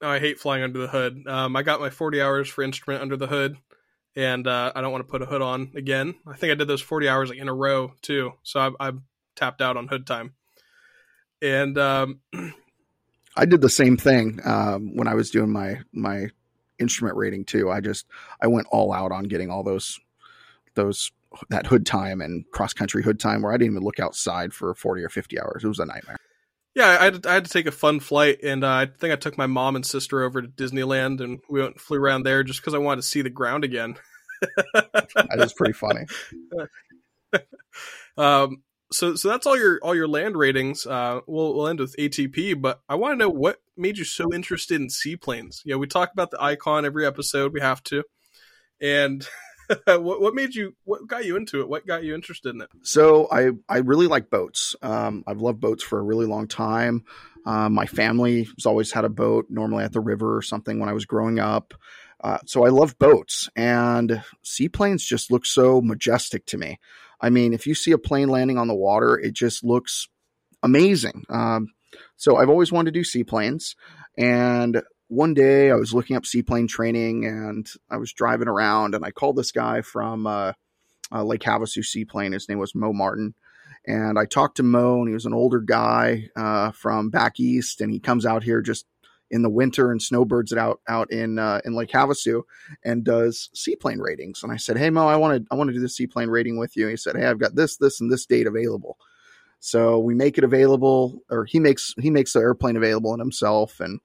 No, 0.00 0.08
I 0.10 0.20
hate 0.20 0.38
flying 0.38 0.62
under 0.62 0.78
the 0.78 0.88
hood. 0.88 1.26
Um, 1.26 1.56
I 1.56 1.62
got 1.62 1.80
my 1.80 1.88
40 1.88 2.20
hours 2.20 2.48
for 2.48 2.62
instrument 2.62 3.00
under 3.00 3.16
the 3.16 3.26
hood, 3.26 3.56
and 4.16 4.46
uh, 4.46 4.72
I 4.74 4.80
don't 4.80 4.90
want 4.90 5.06
to 5.06 5.10
put 5.10 5.22
a 5.22 5.26
hood 5.26 5.42
on 5.42 5.72
again. 5.76 6.14
I 6.26 6.36
think 6.36 6.50
I 6.50 6.54
did 6.54 6.66
those 6.66 6.80
40 6.80 7.08
hours 7.08 7.28
like, 7.28 7.38
in 7.38 7.48
a 7.48 7.54
row 7.54 7.92
too, 8.00 8.32
so 8.42 8.58
I'm, 8.58 8.76
I'm 8.80 9.04
tapped 9.36 9.60
out 9.60 9.76
on 9.76 9.86
hood 9.86 10.06
time. 10.06 10.34
And 11.42 11.76
um, 11.76 12.20
I 13.36 13.44
did 13.44 13.60
the 13.60 13.68
same 13.68 13.98
thing 13.98 14.40
um, 14.44 14.96
when 14.96 15.06
I 15.06 15.14
was 15.14 15.30
doing 15.30 15.52
my 15.52 15.80
my 15.92 16.28
instrument 16.78 17.16
rating 17.16 17.44
too. 17.44 17.70
I 17.70 17.80
just 17.80 18.06
I 18.40 18.46
went 18.46 18.66
all 18.70 18.92
out 18.92 19.12
on 19.12 19.24
getting 19.24 19.50
all 19.50 19.62
those 19.62 20.00
those 20.74 21.12
that 21.50 21.66
hood 21.66 21.84
time 21.84 22.22
and 22.22 22.50
cross 22.50 22.72
country 22.72 23.02
hood 23.02 23.20
time 23.20 23.42
where 23.42 23.52
I 23.52 23.56
didn't 23.56 23.72
even 23.72 23.84
look 23.84 24.00
outside 24.00 24.54
for 24.54 24.74
40 24.74 25.02
or 25.02 25.10
50 25.10 25.38
hours. 25.38 25.64
It 25.64 25.68
was 25.68 25.78
a 25.78 25.84
nightmare. 25.84 26.16
Yeah, 26.76 26.88
I 26.88 27.04
had, 27.04 27.22
to, 27.22 27.30
I 27.30 27.32
had 27.32 27.46
to 27.46 27.50
take 27.50 27.64
a 27.64 27.72
fun 27.72 28.00
flight, 28.00 28.40
and 28.42 28.62
uh, 28.62 28.68
I 28.68 28.84
think 28.84 29.10
I 29.10 29.16
took 29.16 29.38
my 29.38 29.46
mom 29.46 29.76
and 29.76 29.86
sister 29.86 30.22
over 30.22 30.42
to 30.42 30.48
Disneyland, 30.48 31.22
and 31.22 31.40
we 31.48 31.62
went 31.62 31.80
flew 31.80 31.98
around 31.98 32.24
there 32.24 32.44
just 32.44 32.60
because 32.60 32.74
I 32.74 32.78
wanted 32.78 33.00
to 33.00 33.06
see 33.06 33.22
the 33.22 33.30
ground 33.30 33.64
again. 33.64 33.96
that 34.74 35.38
is 35.38 35.54
pretty 35.54 35.72
funny. 35.72 36.04
um, 38.18 38.62
so 38.92 39.14
so 39.14 39.28
that's 39.30 39.46
all 39.46 39.56
your 39.56 39.80
all 39.82 39.94
your 39.94 40.06
land 40.06 40.36
ratings. 40.36 40.86
Uh, 40.86 41.20
we'll 41.26 41.54
we'll 41.54 41.68
end 41.68 41.80
with 41.80 41.96
ATP, 41.96 42.60
but 42.60 42.82
I 42.90 42.96
want 42.96 43.14
to 43.14 43.16
know 43.16 43.30
what 43.30 43.56
made 43.78 43.96
you 43.96 44.04
so 44.04 44.30
interested 44.34 44.78
in 44.78 44.90
seaplanes. 44.90 45.62
Yeah, 45.64 45.76
we 45.76 45.86
talk 45.86 46.12
about 46.12 46.30
the 46.30 46.42
icon 46.42 46.84
every 46.84 47.06
episode. 47.06 47.54
We 47.54 47.62
have 47.62 47.82
to, 47.84 48.04
and 48.82 49.26
what, 49.86 50.20
what 50.20 50.34
made 50.34 50.54
you? 50.54 50.74
What 50.84 51.06
got 51.06 51.24
you 51.24 51.36
into 51.36 51.60
it? 51.60 51.68
What 51.68 51.86
got 51.86 52.04
you 52.04 52.14
interested 52.14 52.54
in 52.54 52.60
it? 52.60 52.68
So 52.82 53.28
I 53.30 53.50
I 53.68 53.78
really 53.78 54.06
like 54.06 54.30
boats. 54.30 54.76
Um, 54.82 55.24
I've 55.26 55.40
loved 55.40 55.60
boats 55.60 55.82
for 55.82 55.98
a 55.98 56.02
really 56.02 56.26
long 56.26 56.48
time. 56.48 57.04
Um, 57.44 57.74
my 57.74 57.86
family 57.86 58.44
has 58.44 58.66
always 58.66 58.90
had 58.92 59.04
a 59.04 59.08
boat, 59.08 59.46
normally 59.48 59.84
at 59.84 59.92
the 59.92 60.00
river 60.00 60.36
or 60.36 60.42
something 60.42 60.80
when 60.80 60.88
I 60.88 60.92
was 60.92 61.04
growing 61.04 61.38
up. 61.38 61.74
Uh, 62.22 62.38
so 62.46 62.64
I 62.64 62.70
love 62.70 62.98
boats, 62.98 63.48
and 63.54 64.22
seaplanes 64.42 65.04
just 65.04 65.30
look 65.30 65.46
so 65.46 65.80
majestic 65.80 66.46
to 66.46 66.58
me. 66.58 66.78
I 67.20 67.30
mean, 67.30 67.52
if 67.52 67.66
you 67.66 67.74
see 67.74 67.92
a 67.92 67.98
plane 67.98 68.28
landing 68.28 68.58
on 68.58 68.68
the 68.68 68.74
water, 68.74 69.16
it 69.18 69.32
just 69.32 69.62
looks 69.62 70.08
amazing. 70.62 71.24
Um, 71.28 71.68
so 72.16 72.36
I've 72.36 72.48
always 72.48 72.72
wanted 72.72 72.92
to 72.92 73.00
do 73.00 73.04
seaplanes, 73.04 73.76
and 74.16 74.82
one 75.08 75.34
day 75.34 75.70
I 75.70 75.74
was 75.74 75.94
looking 75.94 76.16
up 76.16 76.26
seaplane 76.26 76.66
training 76.66 77.24
and 77.26 77.68
I 77.90 77.96
was 77.96 78.12
driving 78.12 78.48
around 78.48 78.94
and 78.94 79.04
I 79.04 79.10
called 79.10 79.36
this 79.36 79.52
guy 79.52 79.82
from 79.82 80.26
uh, 80.26 80.52
uh, 81.12 81.22
Lake 81.24 81.42
Havasu 81.42 81.84
Seaplane. 81.84 82.32
His 82.32 82.48
name 82.48 82.58
was 82.58 82.74
Mo 82.74 82.92
Martin. 82.92 83.34
And 83.86 84.18
I 84.18 84.24
talked 84.24 84.56
to 84.56 84.64
Mo 84.64 84.98
and 84.98 85.08
he 85.08 85.14
was 85.14 85.26
an 85.26 85.34
older 85.34 85.60
guy 85.60 86.28
uh, 86.34 86.72
from 86.72 87.10
back 87.10 87.38
east 87.38 87.80
and 87.80 87.92
he 87.92 88.00
comes 88.00 88.26
out 88.26 88.42
here 88.42 88.60
just 88.60 88.84
in 89.30 89.42
the 89.42 89.50
winter 89.50 89.90
and 89.90 90.00
snowbirds 90.00 90.52
it 90.52 90.58
out 90.58 90.80
out 90.88 91.10
in 91.10 91.38
uh, 91.38 91.60
in 91.64 91.74
Lake 91.74 91.90
Havasu 91.90 92.42
and 92.84 93.04
does 93.04 93.50
seaplane 93.54 93.98
ratings. 93.98 94.42
And 94.42 94.52
I 94.52 94.56
said, 94.56 94.76
"Hey 94.76 94.90
Mo, 94.90 95.06
I 95.06 95.16
want 95.16 95.42
to 95.42 95.48
I 95.50 95.56
want 95.56 95.68
to 95.68 95.74
do 95.74 95.80
the 95.80 95.88
seaplane 95.88 96.28
rating 96.28 96.58
with 96.58 96.76
you." 96.76 96.84
And 96.84 96.92
he 96.92 96.96
said, 96.96 97.16
"Hey, 97.16 97.26
I've 97.26 97.40
got 97.40 97.56
this, 97.56 97.76
this, 97.76 98.00
and 98.00 98.10
this 98.10 98.26
date 98.26 98.46
available." 98.46 98.98
So 99.58 99.98
we 99.98 100.14
make 100.14 100.38
it 100.38 100.44
available, 100.44 101.22
or 101.28 101.44
he 101.44 101.58
makes 101.58 101.92
he 101.98 102.10
makes 102.10 102.34
the 102.34 102.40
airplane 102.40 102.76
available 102.76 103.14
in 103.14 103.20
himself, 103.20 103.80
and 103.80 104.00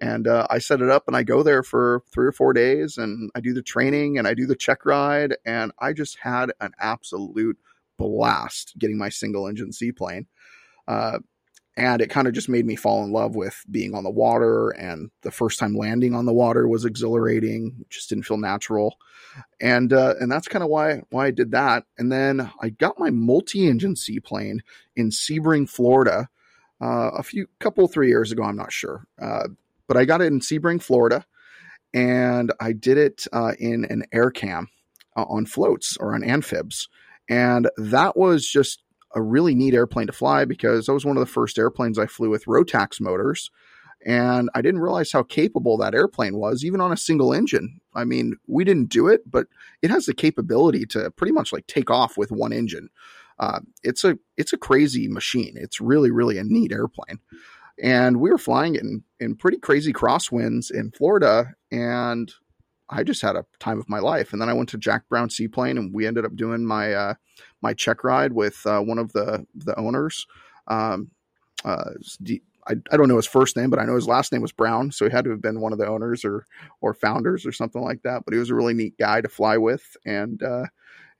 and 0.00 0.26
uh, 0.26 0.46
I 0.48 0.58
set 0.58 0.80
it 0.80 0.88
up 0.88 1.04
and 1.06 1.16
I 1.16 1.22
go 1.22 1.42
there 1.42 1.62
for 1.62 2.02
three 2.10 2.26
or 2.26 2.32
four 2.32 2.52
days 2.52 2.96
and 2.96 3.30
I 3.34 3.40
do 3.40 3.52
the 3.52 3.62
training 3.62 4.18
and 4.18 4.26
I 4.26 4.34
do 4.34 4.46
the 4.46 4.56
check 4.56 4.86
ride 4.86 5.36
and 5.44 5.72
I 5.78 5.92
just 5.92 6.18
had 6.18 6.52
an 6.60 6.72
absolute 6.78 7.58
blast 7.98 8.74
getting 8.78 8.96
my 8.96 9.10
single 9.10 9.46
engine 9.46 9.72
seaplane. 9.72 10.26
Uh, 10.88 11.18
and 11.76 12.02
it 12.02 12.10
kind 12.10 12.26
of 12.26 12.34
just 12.34 12.48
made 12.48 12.66
me 12.66 12.76
fall 12.76 13.04
in 13.04 13.12
love 13.12 13.34
with 13.34 13.64
being 13.70 13.94
on 13.94 14.04
the 14.04 14.10
water 14.10 14.70
and 14.70 15.10
the 15.22 15.30
first 15.30 15.58
time 15.58 15.74
landing 15.74 16.14
on 16.14 16.26
the 16.26 16.32
water 16.32 16.66
was 16.66 16.84
exhilarating 16.84 17.76
it 17.80 17.90
just 17.90 18.08
didn't 18.08 18.26
feel 18.26 18.36
natural 18.36 18.98
and 19.60 19.92
uh, 19.92 20.14
and 20.20 20.30
that's 20.30 20.48
kind 20.48 20.64
of 20.64 20.68
why 20.68 21.02
why 21.10 21.26
I 21.26 21.30
did 21.30 21.52
that 21.52 21.84
and 21.96 22.10
then 22.10 22.50
I 22.60 22.70
got 22.70 22.98
my 22.98 23.10
multi-engine 23.10 23.96
seaplane 23.96 24.62
in 24.96 25.10
Sebring 25.10 25.68
Florida 25.68 26.28
uh, 26.80 27.10
a 27.16 27.22
few 27.22 27.46
couple 27.60 27.86
three 27.86 28.08
years 28.08 28.32
ago 28.32 28.42
I'm 28.42 28.56
not 28.56 28.72
sure 28.72 29.06
uh, 29.20 29.48
but 29.90 29.96
I 29.96 30.04
got 30.04 30.20
it 30.20 30.26
in 30.26 30.38
Sebring 30.38 30.80
Florida 30.80 31.26
and 31.92 32.52
I 32.60 32.70
did 32.70 32.96
it 32.96 33.24
uh, 33.32 33.54
in 33.58 33.86
an 33.86 34.04
AirCam 34.14 34.66
uh, 35.16 35.24
on 35.24 35.46
floats 35.46 35.96
or 35.98 36.14
on 36.14 36.22
amphibs 36.22 36.86
and 37.28 37.68
that 37.76 38.16
was 38.16 38.46
just 38.46 38.84
a 39.16 39.20
really 39.20 39.56
neat 39.56 39.74
airplane 39.74 40.06
to 40.06 40.12
fly 40.12 40.44
because 40.44 40.86
that 40.86 40.94
was 40.94 41.04
one 41.04 41.16
of 41.16 41.20
the 41.20 41.32
first 41.32 41.58
airplanes 41.58 41.98
I 41.98 42.06
flew 42.06 42.30
with 42.30 42.44
Rotax 42.44 43.00
motors. 43.00 43.50
And 44.06 44.48
I 44.54 44.62
didn't 44.62 44.80
realize 44.80 45.12
how 45.12 45.24
capable 45.24 45.76
that 45.78 45.94
airplane 45.94 46.36
was, 46.36 46.64
even 46.64 46.80
on 46.80 46.92
a 46.92 46.96
single 46.96 47.34
engine. 47.34 47.80
I 47.94 48.04
mean, 48.04 48.36
we 48.46 48.64
didn't 48.64 48.88
do 48.88 49.08
it, 49.08 49.28
but 49.30 49.48
it 49.82 49.90
has 49.90 50.06
the 50.06 50.14
capability 50.14 50.86
to 50.86 51.10
pretty 51.10 51.32
much 51.32 51.52
like 51.52 51.66
take 51.66 51.90
off 51.90 52.16
with 52.16 52.30
one 52.30 52.52
engine. 52.52 52.88
Uh, 53.38 53.60
it's 53.82 54.04
a 54.04 54.18
it's 54.36 54.52
a 54.52 54.58
crazy 54.58 55.08
machine. 55.08 55.54
It's 55.56 55.80
really 55.80 56.10
really 56.10 56.38
a 56.38 56.44
neat 56.44 56.72
airplane, 56.72 57.18
and 57.82 58.20
we 58.20 58.30
were 58.30 58.38
flying 58.38 58.74
in 58.74 59.02
in 59.20 59.36
pretty 59.36 59.58
crazy 59.58 59.92
crosswinds 59.92 60.70
in 60.70 60.90
Florida, 60.92 61.54
and 61.70 62.32
I 62.88 63.02
just 63.04 63.22
had 63.22 63.36
a 63.36 63.46
time 63.58 63.78
of 63.78 63.88
my 63.88 64.00
life. 64.00 64.32
And 64.32 64.42
then 64.42 64.48
I 64.48 64.54
went 64.54 64.68
to 64.70 64.78
Jack 64.78 65.08
Brown 65.08 65.30
Seaplane, 65.30 65.78
and 65.78 65.94
we 65.94 66.06
ended 66.06 66.24
up 66.24 66.36
doing 66.36 66.64
my 66.64 66.92
uh, 66.92 67.14
my 67.62 67.74
check 67.74 68.04
ride 68.04 68.32
with 68.32 68.64
uh, 68.66 68.80
one 68.80 68.98
of 68.98 69.12
the 69.12 69.46
the 69.54 69.78
owners. 69.78 70.26
Um, 70.68 71.10
uh, 71.64 71.90
I, 72.66 72.74
I 72.92 72.96
don't 72.96 73.08
know 73.08 73.16
his 73.16 73.26
first 73.26 73.56
name, 73.56 73.70
but 73.70 73.78
I 73.78 73.84
know 73.84 73.94
his 73.94 74.08
last 74.08 74.32
name 74.32 74.42
was 74.42 74.52
Brown, 74.52 74.92
so 74.92 75.06
he 75.06 75.10
had 75.10 75.24
to 75.24 75.30
have 75.30 75.42
been 75.42 75.60
one 75.60 75.72
of 75.72 75.78
the 75.78 75.86
owners 75.86 76.24
or 76.24 76.46
or 76.80 76.94
founders 76.94 77.46
or 77.46 77.52
something 77.52 77.82
like 77.82 78.02
that. 78.02 78.24
But 78.24 78.34
he 78.34 78.40
was 78.40 78.50
a 78.50 78.54
really 78.54 78.74
neat 78.74 78.98
guy 78.98 79.20
to 79.20 79.28
fly 79.28 79.56
with, 79.56 79.96
and 80.04 80.42
uh, 80.42 80.66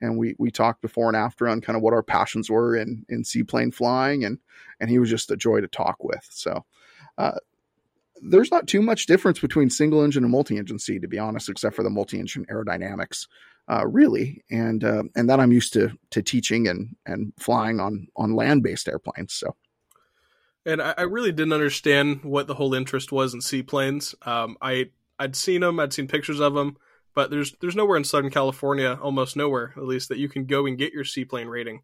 and 0.00 0.16
we 0.16 0.34
we 0.38 0.50
talked 0.50 0.82
before 0.82 1.08
and 1.08 1.16
after 1.16 1.48
on 1.48 1.60
kind 1.60 1.76
of 1.76 1.82
what 1.82 1.94
our 1.94 2.02
passions 2.02 2.50
were 2.50 2.76
in 2.76 3.04
in 3.08 3.24
seaplane 3.24 3.70
flying, 3.70 4.24
and 4.24 4.38
and 4.80 4.90
he 4.90 4.98
was 4.98 5.10
just 5.10 5.30
a 5.30 5.36
joy 5.36 5.60
to 5.60 5.68
talk 5.68 6.02
with. 6.02 6.26
So 6.30 6.64
uh, 7.18 7.38
there's 8.22 8.50
not 8.50 8.66
too 8.66 8.82
much 8.82 9.06
difference 9.06 9.38
between 9.38 9.70
single 9.70 10.02
engine 10.02 10.24
and 10.24 10.32
multi 10.32 10.56
engine 10.56 10.78
sea, 10.78 10.98
to 10.98 11.08
be 11.08 11.18
honest, 11.18 11.48
except 11.48 11.74
for 11.74 11.82
the 11.82 11.90
multi 11.90 12.18
engine 12.18 12.46
aerodynamics, 12.50 13.26
uh, 13.68 13.86
really. 13.86 14.42
And 14.50 14.84
uh, 14.84 15.04
and 15.16 15.28
that 15.28 15.40
I'm 15.40 15.52
used 15.52 15.72
to 15.74 15.90
to 16.10 16.22
teaching 16.22 16.68
and 16.68 16.96
and 17.06 17.32
flying 17.38 17.80
on 17.80 18.08
on 18.16 18.34
land 18.34 18.62
based 18.62 18.88
airplanes. 18.88 19.32
So. 19.32 19.56
And 20.66 20.82
I, 20.82 20.92
I, 20.98 21.02
really 21.02 21.32
didn't 21.32 21.54
understand 21.54 22.22
what 22.22 22.46
the 22.46 22.54
whole 22.54 22.74
interest 22.74 23.10
was 23.10 23.32
in 23.32 23.40
seaplanes. 23.40 24.14
Um, 24.26 24.58
I 24.60 24.90
I'd 25.18 25.34
seen 25.34 25.62
them, 25.62 25.80
I'd 25.80 25.94
seen 25.94 26.06
pictures 26.06 26.38
of 26.38 26.52
them, 26.52 26.76
but 27.14 27.31
there's 27.31 27.55
there's 27.61 27.77
nowhere 27.77 27.96
in 27.96 28.05
Southern 28.05 28.31
California, 28.31 28.99
almost 29.01 29.37
nowhere 29.37 29.73
at 29.77 29.85
least, 29.85 30.09
that 30.09 30.18
you 30.18 30.29
can 30.29 30.46
go 30.46 30.66
and 30.66 30.79
get 30.79 30.92
your 30.92 31.05
seaplane 31.05 31.49
rating. 31.49 31.83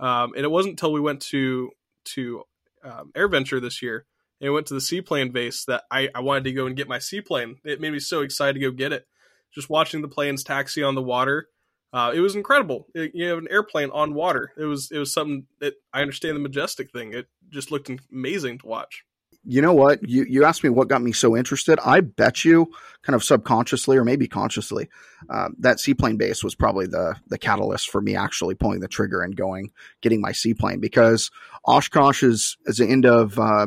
Um, 0.00 0.32
and 0.34 0.44
it 0.44 0.50
wasn't 0.50 0.72
until 0.72 0.92
we 0.92 1.00
went 1.00 1.20
to 1.22 1.70
to 2.04 2.42
um, 2.84 3.12
AirVenture 3.14 3.60
this 3.60 3.82
year 3.82 4.06
and 4.40 4.52
went 4.52 4.66
to 4.66 4.74
the 4.74 4.80
seaplane 4.80 5.30
base 5.30 5.64
that 5.66 5.84
I, 5.90 6.08
I 6.14 6.20
wanted 6.20 6.44
to 6.44 6.52
go 6.52 6.66
and 6.66 6.76
get 6.76 6.88
my 6.88 6.98
seaplane. 6.98 7.56
It 7.64 7.80
made 7.80 7.92
me 7.92 8.00
so 8.00 8.22
excited 8.22 8.54
to 8.54 8.60
go 8.60 8.70
get 8.72 8.92
it. 8.92 9.06
Just 9.54 9.70
watching 9.70 10.02
the 10.02 10.08
planes 10.08 10.42
taxi 10.42 10.82
on 10.82 10.94
the 10.94 11.02
water, 11.02 11.48
uh, 11.92 12.10
it 12.14 12.20
was 12.20 12.34
incredible. 12.34 12.86
It, 12.94 13.12
you 13.14 13.26
have 13.28 13.38
an 13.38 13.48
airplane 13.50 13.90
on 13.90 14.14
water. 14.14 14.52
It 14.56 14.64
was 14.64 14.90
it 14.90 14.98
was 14.98 15.12
something 15.12 15.46
that 15.60 15.74
I 15.92 16.00
understand 16.00 16.36
the 16.36 16.40
majestic 16.40 16.90
thing. 16.90 17.12
It 17.12 17.26
just 17.50 17.70
looked 17.70 17.90
amazing 18.10 18.58
to 18.60 18.66
watch. 18.66 19.04
You 19.44 19.60
know 19.60 19.72
what? 19.72 20.08
You 20.08 20.24
you 20.28 20.44
asked 20.44 20.62
me 20.62 20.70
what 20.70 20.88
got 20.88 21.02
me 21.02 21.12
so 21.12 21.36
interested. 21.36 21.78
I 21.84 22.00
bet 22.00 22.44
you, 22.44 22.70
kind 23.02 23.16
of 23.16 23.24
subconsciously 23.24 23.96
or 23.96 24.04
maybe 24.04 24.28
consciously, 24.28 24.88
uh, 25.28 25.48
that 25.58 25.80
seaplane 25.80 26.16
base 26.16 26.44
was 26.44 26.54
probably 26.54 26.86
the 26.86 27.16
the 27.26 27.38
catalyst 27.38 27.90
for 27.90 28.00
me 28.00 28.14
actually 28.14 28.54
pulling 28.54 28.80
the 28.80 28.88
trigger 28.88 29.20
and 29.20 29.34
going 29.34 29.70
getting 30.00 30.20
my 30.20 30.30
seaplane 30.30 30.78
because 30.78 31.30
Oshkosh 31.66 32.22
is 32.22 32.56
is 32.66 32.76
the 32.76 32.86
end 32.86 33.04
of 33.04 33.36
uh, 33.38 33.66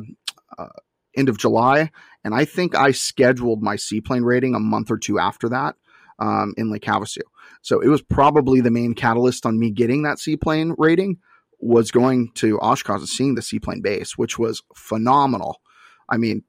uh, 0.58 0.68
end 1.18 1.28
of 1.28 1.38
July, 1.38 1.92
and 2.24 2.34
I 2.34 2.46
think 2.46 2.76
I 2.76 2.92
scheduled 2.92 3.62
my 3.62 3.76
seaplane 3.76 4.24
rating 4.24 4.56
a 4.56 4.60
month 4.60 4.90
or 4.90 4.98
two 4.98 5.20
after 5.20 5.50
that 5.50 5.76
um, 6.20 6.54
in 6.58 6.72
Lake 6.72 6.84
Havasu. 6.84 7.22
So 7.62 7.82
it 7.82 7.88
was 7.88 8.02
probably 8.02 8.62
the 8.62 8.72
main 8.72 8.94
catalyst 8.94 9.46
on 9.46 9.60
me 9.60 9.72
getting 9.72 10.04
that 10.04 10.20
seaplane 10.20 10.74
rating 10.78 11.18
was 11.66 11.92
going 11.92 12.32
to 12.36 12.60
Oshkosh 12.60 13.00
and 13.00 13.10
seeing 13.10 13.36
the 13.36 13.42
seaplane 13.42 13.82
base, 13.82 14.18
which 14.18 14.38
was 14.38 14.62
phenomenal. 14.76 15.62
I 16.10 16.18
mean, 16.18 16.44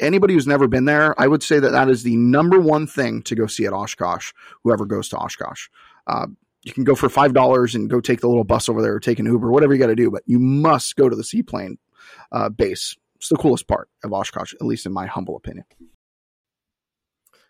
anybody 0.00 0.34
who's 0.34 0.46
never 0.46 0.68
been 0.68 0.84
there, 0.84 1.18
I 1.20 1.26
would 1.26 1.42
say 1.42 1.58
that 1.58 1.70
that 1.70 1.88
is 1.88 2.02
the 2.02 2.16
number 2.16 2.60
one 2.60 2.86
thing 2.86 3.22
to 3.22 3.34
go 3.34 3.46
see 3.46 3.66
at 3.66 3.72
Oshkosh. 3.72 4.32
Whoever 4.62 4.84
goes 4.86 5.08
to 5.10 5.16
Oshkosh, 5.16 5.68
uh, 6.06 6.26
you 6.62 6.72
can 6.72 6.84
go 6.84 6.94
for 6.94 7.08
five 7.08 7.34
dollars 7.34 7.74
and 7.74 7.90
go 7.90 8.00
take 8.00 8.20
the 8.20 8.28
little 8.28 8.44
bus 8.44 8.68
over 8.68 8.82
there, 8.82 8.94
or 8.94 9.00
take 9.00 9.18
an 9.18 9.26
Uber, 9.26 9.50
whatever 9.50 9.72
you 9.72 9.78
got 9.78 9.86
to 9.86 9.94
do. 9.94 10.10
But 10.10 10.22
you 10.26 10.38
must 10.38 10.96
go 10.96 11.08
to 11.08 11.16
the 11.16 11.24
seaplane 11.24 11.78
uh, 12.32 12.48
base 12.48 12.96
it's 13.24 13.30
the 13.30 13.36
coolest 13.36 13.66
part 13.66 13.88
of 14.04 14.12
Oshkosh, 14.12 14.52
at 14.52 14.66
least 14.66 14.84
in 14.84 14.92
my 14.92 15.06
humble 15.06 15.34
opinion. 15.34 15.64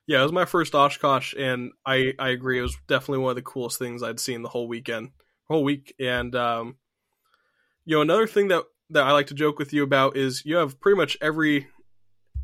Yeah, 0.07 0.21
it 0.21 0.23
was 0.23 0.33
my 0.33 0.45
first 0.45 0.73
Oshkosh, 0.73 1.35
and 1.37 1.73
I, 1.85 2.13
I 2.17 2.29
agree. 2.29 2.61
It 2.61 2.63
was 2.63 2.77
definitely 2.87 3.25
one 3.25 3.31
of 3.31 3.37
the 3.37 3.43
coolest 3.43 3.81
things 3.81 4.01
I'd 4.01 4.21
seen 4.21 4.43
the 4.43 4.49
whole 4.49 4.69
weekend, 4.69 5.11
whole 5.49 5.65
week. 5.65 5.93
And 5.99 6.33
um, 6.37 6.77
you 7.85 7.97
know, 7.97 8.03
another 8.03 8.27
thing 8.27 8.49
that 8.49 8.65
that 8.91 9.05
I 9.05 9.13
like 9.13 9.29
to 9.29 9.35
joke 9.35 9.59
with 9.59 9.73
you 9.73 9.83
about 9.83 10.17
is 10.17 10.45
you 10.45 10.57
have 10.57 10.81
pretty 10.81 10.97
much 10.97 11.17
every 11.21 11.69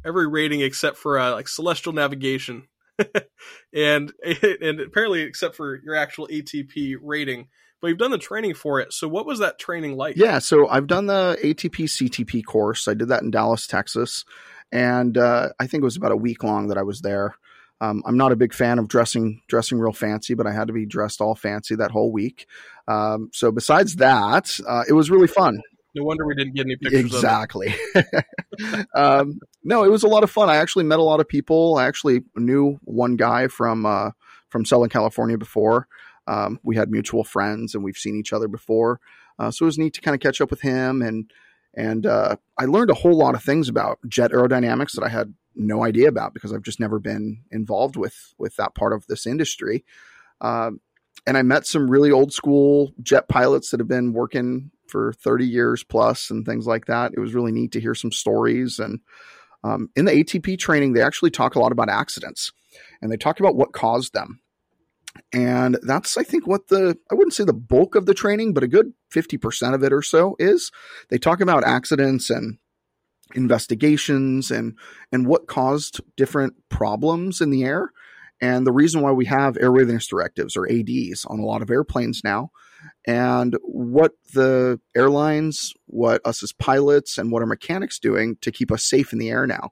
every 0.05 0.27
rating 0.27 0.61
except 0.61 0.97
for 0.97 1.19
uh, 1.19 1.33
like 1.33 1.49
celestial 1.49 1.93
navigation, 1.93 2.69
and 3.75 4.13
and 4.61 4.81
apparently 4.81 5.23
except 5.23 5.55
for 5.57 5.81
your 5.83 5.95
actual 5.95 6.27
ATP 6.29 6.97
rating 7.03 7.49
but 7.81 7.89
you've 7.89 7.99
done 7.99 8.11
the 8.11 8.19
training 8.19 8.55
for 8.55 8.81
it. 8.81 8.93
So 8.93 9.09
what 9.09 9.27
was 9.27 9.39
that 9.39 9.59
training 9.59 9.97
like? 9.97 10.17
Yeah, 10.17 10.39
so 10.39 10.69
I've 10.69 10.87
done 10.87 11.07
the 11.07 11.39
ATP 11.43 11.87
CTP 11.87 12.45
course. 12.45 12.87
I 12.89 12.95
did 12.95 13.09
that 13.09 13.23
in 13.23 13.31
Dallas, 13.31 13.67
Texas, 13.67 14.25
and 14.71 15.17
uh, 15.17 15.51
I 15.59 15.67
think 15.67 15.83
it 15.83 15.85
was 15.85 15.97
about 15.97 16.13
a 16.13 16.17
week 16.17 16.43
long 16.43 16.69
that 16.69 16.79
I 16.79 16.83
was 16.83 17.01
there. 17.01 17.37
Um, 17.83 18.03
I'm 18.05 18.19
not 18.19 18.33
a 18.33 18.37
big 18.37 18.53
fan 18.53 18.79
of 18.79 18.89
dressing 18.89 19.41
dressing 19.49 19.79
real 19.79 19.93
fancy, 19.93 20.35
but 20.35 20.47
I 20.47 20.53
had 20.53 20.67
to 20.67 20.75
be 20.75 20.85
dressed 20.85 21.23
all 21.23 21.35
fancy 21.35 21.75
that 21.77 21.91
whole 21.91 22.13
week. 22.13 22.47
Um, 22.91 23.31
so 23.33 23.53
besides 23.53 23.97
that, 23.97 24.59
uh, 24.67 24.83
it 24.89 24.93
was 24.93 25.11
really 25.11 25.29
fun. 25.29 25.61
No 25.95 26.05
wonder 26.05 26.27
we 26.27 26.35
didn't 26.35 26.55
get 26.55 26.67
any 26.67 26.77
pictures. 26.77 27.01
Exactly. 27.01 27.75
um, 28.95 29.41
no, 29.65 29.85
it 29.85 29.91
was 29.91 30.03
a 30.03 30.09
lot 30.09 30.23
of 30.23 30.31
fun. 30.31 30.49
I 30.49 30.57
actually 30.57 30.85
met 30.85 30.99
a 30.99 31.05
lot 31.05 31.21
of 31.21 31.29
people. 31.29 31.77
I 31.77 31.87
actually 31.87 32.23
knew 32.37 32.79
one 32.85 33.17
guy 33.17 33.49
from 33.49 33.87
uh, 33.87 34.11
from 34.49 34.65
Southern 34.65 34.89
California 34.89 35.39
before. 35.39 35.89
Um, 36.27 36.61
we 36.63 36.77
had 36.77 36.91
mutual 36.91 37.25
friends 37.25 37.75
and 37.75 37.83
we've 37.83 37.97
seen 37.97 38.17
each 38.17 38.33
other 38.33 38.49
before. 38.49 39.01
Uh, 39.39 39.51
so 39.51 39.65
it 39.65 39.67
was 39.67 39.79
neat 39.79 39.95
to 39.95 40.01
kind 40.01 40.15
of 40.15 40.21
catch 40.21 40.41
up 40.41 40.51
with 40.51 40.61
him 40.61 41.03
and 41.03 41.31
and 41.75 42.05
uh, 42.05 42.37
I 42.59 42.65
learned 42.65 42.91
a 42.91 42.95
whole 42.95 43.17
lot 43.17 43.37
of 43.37 43.45
things 43.45 43.69
about 43.69 43.99
jet 44.09 44.33
aerodynamics 44.33 44.93
that 44.93 45.05
I 45.05 45.09
had 45.09 45.35
no 45.55 45.85
idea 45.85 46.09
about 46.09 46.35
because 46.35 46.53
I've 46.53 46.63
just 46.63 46.81
never 46.81 46.99
been 46.99 47.45
involved 47.51 47.97
with 47.97 48.35
with 48.39 48.57
that 48.57 48.75
part 48.75 48.93
of 48.93 49.07
this 49.07 49.27
industry. 49.27 49.85
Uh, 50.41 50.73
and 51.27 51.37
I 51.37 51.43
met 51.43 51.67
some 51.67 51.91
really 51.91 52.11
old 52.11 52.33
school 52.33 52.93
jet 53.03 53.29
pilots 53.29 53.71
that 53.71 53.81
have 53.81 53.89
been 53.89 54.13
working 54.13 54.71
for 54.89 55.13
30 55.13 55.47
years 55.47 55.85
plus 55.85 56.31
and 56.31 56.45
things 56.45 56.67
like 56.67 56.87
that. 56.87 57.13
It 57.15 57.21
was 57.21 57.35
really 57.35 57.53
neat 57.53 57.73
to 57.73 57.81
hear 57.81 57.95
some 57.95 58.13
stories. 58.13 58.79
And 58.79 59.01
um, 59.63 59.91
in 59.97 60.05
the 60.05 60.13
ATP 60.13 60.59
training, 60.59 60.93
they 60.93 61.03
actually 61.03 61.31
talk 61.31 61.55
a 61.55 61.61
lot 61.61 61.73
about 61.73 61.89
accidents 61.89 62.53
and 63.01 63.11
they 63.11 63.17
talk 63.17 63.41
about 63.41 63.57
what 63.57 63.73
caused 63.73 64.13
them. 64.13 64.41
And 65.33 65.79
that's, 65.83 66.17
I 66.17 66.23
think, 66.23 66.47
what 66.47 66.69
the, 66.69 66.97
I 67.11 67.15
wouldn't 67.15 67.35
say 67.35 67.45
the 67.45 67.53
bulk 67.53 67.95
of 67.95 68.07
the 68.07 68.15
training, 68.15 68.55
but 68.55 68.63
a 68.63 68.69
good 68.69 68.93
50% 69.13 69.75
of 69.75 69.83
it 69.83 69.93
or 69.93 70.03
so 70.03 70.37
is. 70.39 70.71
They 71.09 71.19
talk 71.19 71.41
about 71.41 71.65
accidents 71.65 72.31
and 72.31 72.59
investigations 73.35 74.51
and, 74.51 74.77
and 75.13 75.27
what 75.27 75.47
caused 75.47 76.01
different 76.17 76.55
problems 76.69 77.41
in 77.41 77.51
the 77.51 77.65
air. 77.65 77.93
And 78.41 78.67
the 78.67 78.73
reason 78.73 79.03
why 79.03 79.13
we 79.13 79.27
have 79.27 79.55
airworthiness 79.57 80.09
directives 80.09 80.57
or 80.57 80.71
ADs 80.71 81.25
on 81.27 81.41
a 81.41 81.45
lot 81.45 81.63
of 81.63 81.71
airplanes 81.71 82.23
now, 82.25 82.51
and 83.07 83.57
what 83.63 84.13
the 84.33 84.81
airlines, 84.97 85.75
what 85.87 86.21
us 86.25 86.43
as 86.43 86.53
pilots, 86.53 87.19
and 87.19 87.31
what 87.31 87.43
our 87.43 87.47
mechanics 87.47 87.99
doing 87.99 88.37
to 88.41 88.51
keep 88.51 88.73
us 88.73 88.85
safe 88.85 89.13
in 89.13 89.19
the 89.19 89.31
air 89.31 89.47
now. 89.47 89.71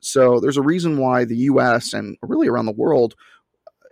So 0.00 0.40
there's 0.40 0.56
a 0.56 0.62
reason 0.62 0.98
why 0.98 1.24
the 1.24 1.36
US 1.36 1.92
and 1.92 2.16
really 2.22 2.48
around 2.48 2.66
the 2.66 2.72
world 2.72 3.14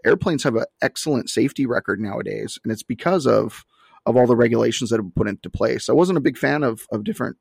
airplanes 0.04 0.42
have 0.44 0.56
an 0.56 0.64
excellent 0.82 1.30
safety 1.30 1.66
record 1.66 2.00
nowadays, 2.00 2.58
and 2.62 2.72
it's 2.72 2.82
because 2.82 3.26
of 3.26 3.64
of 4.06 4.18
all 4.18 4.26
the 4.26 4.36
regulations 4.36 4.90
that 4.90 4.96
have 4.96 5.06
been 5.06 5.12
put 5.12 5.28
into 5.28 5.48
place. 5.48 5.88
I 5.88 5.94
wasn't 5.94 6.18
a 6.18 6.22
big 6.22 6.36
fan 6.36 6.62
of 6.62 6.86
of 6.90 7.04
different 7.04 7.36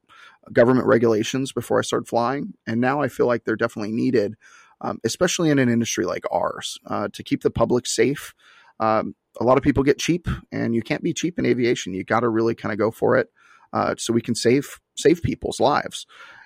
government 0.52 0.88
regulations 0.88 1.52
before 1.52 1.80
I 1.80 1.84
started 1.84 2.08
flying, 2.08 2.54
and 2.66 2.80
now 2.82 3.02
I 3.02 3.08
feel 3.08 3.28
like 3.28 3.44
they're 3.44 3.56
definitely 3.56 3.92
needed, 3.92 4.36
um, 4.82 5.00
especially 5.04 5.50
in 5.50 5.60
an 5.60 5.70
industry 5.70 6.06
like 6.06 6.26
ours, 6.32 6.78
uh, 6.88 7.08
to 7.14 7.24
keep 7.24 7.44
the 7.44 7.52
public 7.52 7.88
safe. 7.88 8.34
Um, 8.80 9.16
a 9.40 9.44
lot 9.44 9.58
of 9.58 9.64
people 9.64 9.84
get 9.84 10.00
cheap, 10.00 10.28
and 10.52 10.76
you 10.76 10.82
can't 10.82 11.04
be 11.04 11.14
cheap 11.14 11.40
in 11.40 11.46
aviation. 11.46 11.94
You 11.94 12.04
got 12.04 12.22
to 12.22 12.30
really 12.30 12.56
kind 12.56 12.72
of 12.72 12.80
go 12.80 12.92
for 12.92 13.18
it. 13.18 13.30
uh, 13.74 13.96
so 13.98 14.14
we 14.14 14.22
can 14.22 14.36
save 14.36 14.80
save 14.96 15.22
people's 15.22 15.60
lives. 15.60 16.06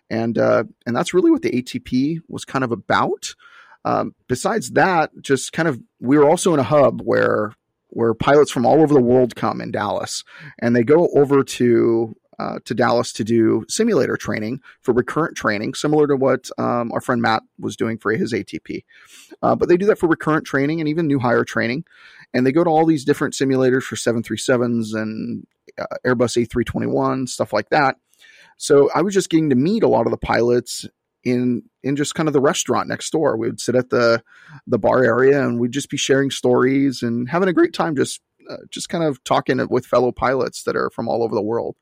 And 0.09 0.37
uh, 0.37 0.63
and 0.85 0.95
that's 0.95 1.13
really 1.13 1.31
what 1.31 1.41
the 1.41 1.51
ATP 1.51 2.19
was 2.29 2.45
kind 2.45 2.63
of 2.63 2.71
about. 2.71 3.35
Um, 3.85 4.15
besides 4.27 4.71
that, 4.71 5.11
just 5.21 5.53
kind 5.53 5.67
of 5.67 5.79
we 5.99 6.17
were 6.17 6.29
also 6.29 6.53
in 6.53 6.59
a 6.59 6.63
hub 6.63 7.01
where 7.01 7.53
where 7.89 8.13
pilots 8.13 8.51
from 8.51 8.65
all 8.65 8.81
over 8.81 8.93
the 8.93 9.01
world 9.01 9.35
come 9.35 9.61
in 9.61 9.71
Dallas, 9.71 10.23
and 10.59 10.75
they 10.75 10.83
go 10.83 11.09
over 11.15 11.43
to 11.43 12.15
uh, 12.39 12.59
to 12.65 12.73
Dallas 12.73 13.11
to 13.13 13.23
do 13.23 13.65
simulator 13.67 14.15
training 14.15 14.61
for 14.81 14.93
recurrent 14.93 15.35
training, 15.35 15.73
similar 15.73 16.07
to 16.07 16.15
what 16.15 16.49
um, 16.57 16.91
our 16.91 17.01
friend 17.01 17.21
Matt 17.21 17.43
was 17.59 17.75
doing 17.75 17.97
for 17.97 18.11
his 18.11 18.33
ATP. 18.33 18.83
Uh, 19.41 19.55
but 19.55 19.69
they 19.69 19.77
do 19.77 19.85
that 19.87 19.97
for 19.97 20.07
recurrent 20.07 20.45
training 20.45 20.79
and 20.79 20.87
even 20.87 21.07
new 21.07 21.19
hire 21.19 21.43
training. 21.43 21.83
And 22.33 22.45
they 22.45 22.51
go 22.51 22.63
to 22.63 22.69
all 22.69 22.85
these 22.85 23.05
different 23.05 23.33
simulators 23.33 23.83
for 23.83 23.95
737s 23.95 24.93
and 24.93 25.47
uh, 25.79 25.85
Airbus 26.05 26.45
A321, 26.47 27.27
stuff 27.29 27.53
like 27.53 27.69
that. 27.69 27.97
So 28.57 28.89
I 28.93 29.01
was 29.01 29.13
just 29.13 29.29
getting 29.29 29.49
to 29.49 29.55
meet 29.55 29.83
a 29.83 29.87
lot 29.87 30.07
of 30.07 30.11
the 30.11 30.17
pilots 30.17 30.85
in 31.23 31.63
in 31.83 31.95
just 31.95 32.15
kind 32.15 32.27
of 32.27 32.33
the 32.33 32.41
restaurant 32.41 32.87
next 32.87 33.11
door. 33.11 33.37
We 33.37 33.47
would 33.47 33.59
sit 33.59 33.75
at 33.75 33.89
the 33.89 34.23
the 34.65 34.79
bar 34.79 35.03
area 35.03 35.43
and 35.43 35.59
we'd 35.59 35.71
just 35.71 35.89
be 35.89 35.97
sharing 35.97 36.31
stories 36.31 37.01
and 37.03 37.29
having 37.29 37.49
a 37.49 37.53
great 37.53 37.73
time 37.73 37.95
just 37.95 38.21
uh, 38.49 38.57
just 38.69 38.89
kind 38.89 39.03
of 39.03 39.23
talking 39.23 39.65
with 39.69 39.85
fellow 39.85 40.11
pilots 40.11 40.63
that 40.63 40.75
are 40.75 40.89
from 40.89 41.07
all 41.07 41.23
over 41.23 41.35
the 41.35 41.41
world. 41.41 41.75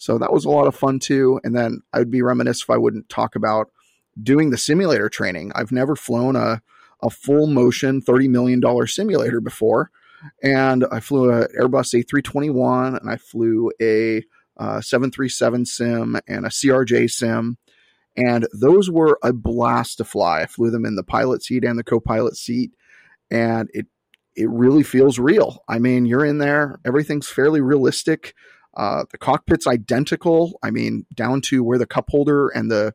So 0.00 0.16
that 0.16 0.32
was 0.32 0.46
a 0.46 0.50
lot 0.50 0.66
of 0.66 0.74
fun 0.74 0.98
too. 0.98 1.40
And 1.44 1.54
then 1.54 1.82
I'd 1.92 2.10
be 2.10 2.22
reminisced 2.22 2.62
if 2.62 2.70
I 2.70 2.78
wouldn't 2.78 3.10
talk 3.10 3.36
about 3.36 3.70
doing 4.20 4.48
the 4.48 4.56
simulator 4.56 5.10
training. 5.10 5.52
I've 5.54 5.70
never 5.70 5.94
flown 5.94 6.36
a 6.36 6.62
a 7.02 7.10
full 7.10 7.46
motion 7.46 8.02
$30 8.02 8.28
million 8.28 8.86
simulator 8.86 9.40
before. 9.40 9.90
And 10.42 10.84
I 10.92 11.00
flew 11.00 11.30
an 11.30 11.48
Airbus 11.58 12.04
A321 12.04 13.00
and 13.00 13.10
I 13.10 13.16
flew 13.16 13.72
a 13.80 14.22
uh, 14.58 14.80
737 14.80 15.64
sim 15.64 16.16
and 16.28 16.44
a 16.44 16.50
CRJ 16.50 17.10
sim. 17.10 17.56
And 18.16 18.46
those 18.52 18.90
were 18.90 19.18
a 19.22 19.32
blast 19.32 19.98
to 19.98 20.04
fly. 20.04 20.42
I 20.42 20.46
flew 20.46 20.70
them 20.70 20.84
in 20.84 20.96
the 20.96 21.02
pilot 21.02 21.42
seat 21.42 21.64
and 21.64 21.78
the 21.78 21.84
co 21.84 22.00
pilot 22.00 22.36
seat. 22.36 22.72
And 23.30 23.70
it, 23.72 23.86
it 24.36 24.50
really 24.50 24.82
feels 24.82 25.18
real. 25.18 25.62
I 25.68 25.78
mean, 25.78 26.04
you're 26.04 26.24
in 26.24 26.38
there, 26.38 26.80
everything's 26.84 27.28
fairly 27.28 27.60
realistic. 27.60 28.34
Uh, 28.76 29.04
the 29.10 29.18
cockpit's 29.18 29.66
identical. 29.66 30.58
I 30.62 30.70
mean, 30.70 31.06
down 31.14 31.40
to 31.42 31.62
where 31.62 31.78
the 31.78 31.86
cup 31.86 32.10
holder 32.10 32.48
and 32.48 32.70
the 32.70 32.94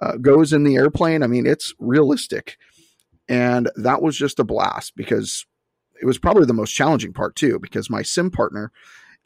uh, 0.00 0.16
goes 0.16 0.52
in 0.52 0.64
the 0.64 0.76
airplane. 0.76 1.22
I 1.22 1.26
mean, 1.26 1.46
it's 1.46 1.72
realistic. 1.78 2.58
And 3.28 3.70
that 3.76 4.02
was 4.02 4.16
just 4.16 4.38
a 4.38 4.44
blast 4.44 4.94
because 4.96 5.46
it 6.00 6.06
was 6.06 6.18
probably 6.18 6.44
the 6.44 6.52
most 6.52 6.72
challenging 6.72 7.12
part 7.12 7.36
too, 7.36 7.58
because 7.58 7.88
my 7.88 8.02
sim 8.02 8.30
partner, 8.30 8.72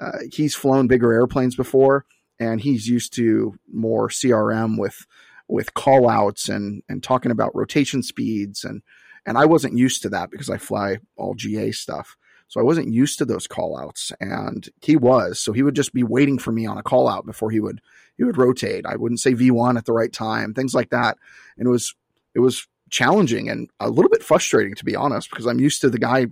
uh, 0.00 0.18
he's 0.30 0.54
flown 0.54 0.86
bigger 0.86 1.12
airplanes 1.12 1.56
before 1.56 2.04
and 2.38 2.60
he's 2.60 2.86
used 2.86 3.12
to 3.14 3.58
more 3.72 4.08
CRM 4.08 4.78
with, 4.78 5.06
with 5.48 5.74
call 5.74 6.08
outs 6.08 6.48
and, 6.48 6.82
and 6.88 7.02
talking 7.02 7.32
about 7.32 7.56
rotation 7.56 8.02
speeds. 8.02 8.62
And, 8.62 8.82
and 9.26 9.36
I 9.36 9.46
wasn't 9.46 9.76
used 9.76 10.02
to 10.02 10.08
that 10.10 10.30
because 10.30 10.50
I 10.50 10.58
fly 10.58 10.98
all 11.16 11.34
GA 11.34 11.72
stuff. 11.72 12.16
So 12.48 12.60
I 12.60 12.64
wasn't 12.64 12.92
used 12.92 13.18
to 13.18 13.24
those 13.24 13.46
call 13.46 13.78
outs 13.78 14.10
and 14.20 14.68
he 14.80 14.96
was. 14.96 15.38
So 15.38 15.52
he 15.52 15.62
would 15.62 15.76
just 15.76 15.92
be 15.92 16.02
waiting 16.02 16.38
for 16.38 16.50
me 16.50 16.66
on 16.66 16.78
a 16.78 16.82
call 16.82 17.08
out 17.08 17.26
before 17.26 17.50
he 17.50 17.60
would, 17.60 17.80
he 18.16 18.24
would 18.24 18.38
rotate. 18.38 18.86
I 18.86 18.96
wouldn't 18.96 19.20
say 19.20 19.34
V1 19.34 19.76
at 19.76 19.84
the 19.84 19.92
right 19.92 20.12
time, 20.12 20.54
things 20.54 20.74
like 20.74 20.90
that. 20.90 21.18
And 21.58 21.66
it 21.66 21.70
was, 21.70 21.94
it 22.34 22.40
was 22.40 22.66
challenging 22.90 23.50
and 23.50 23.68
a 23.80 23.90
little 23.90 24.10
bit 24.10 24.22
frustrating 24.22 24.74
to 24.74 24.84
be 24.84 24.96
honest 24.96 25.28
because 25.30 25.46
I'm 25.46 25.60
used 25.60 25.82
to 25.82 25.90
the 25.90 25.98
guy 25.98 26.28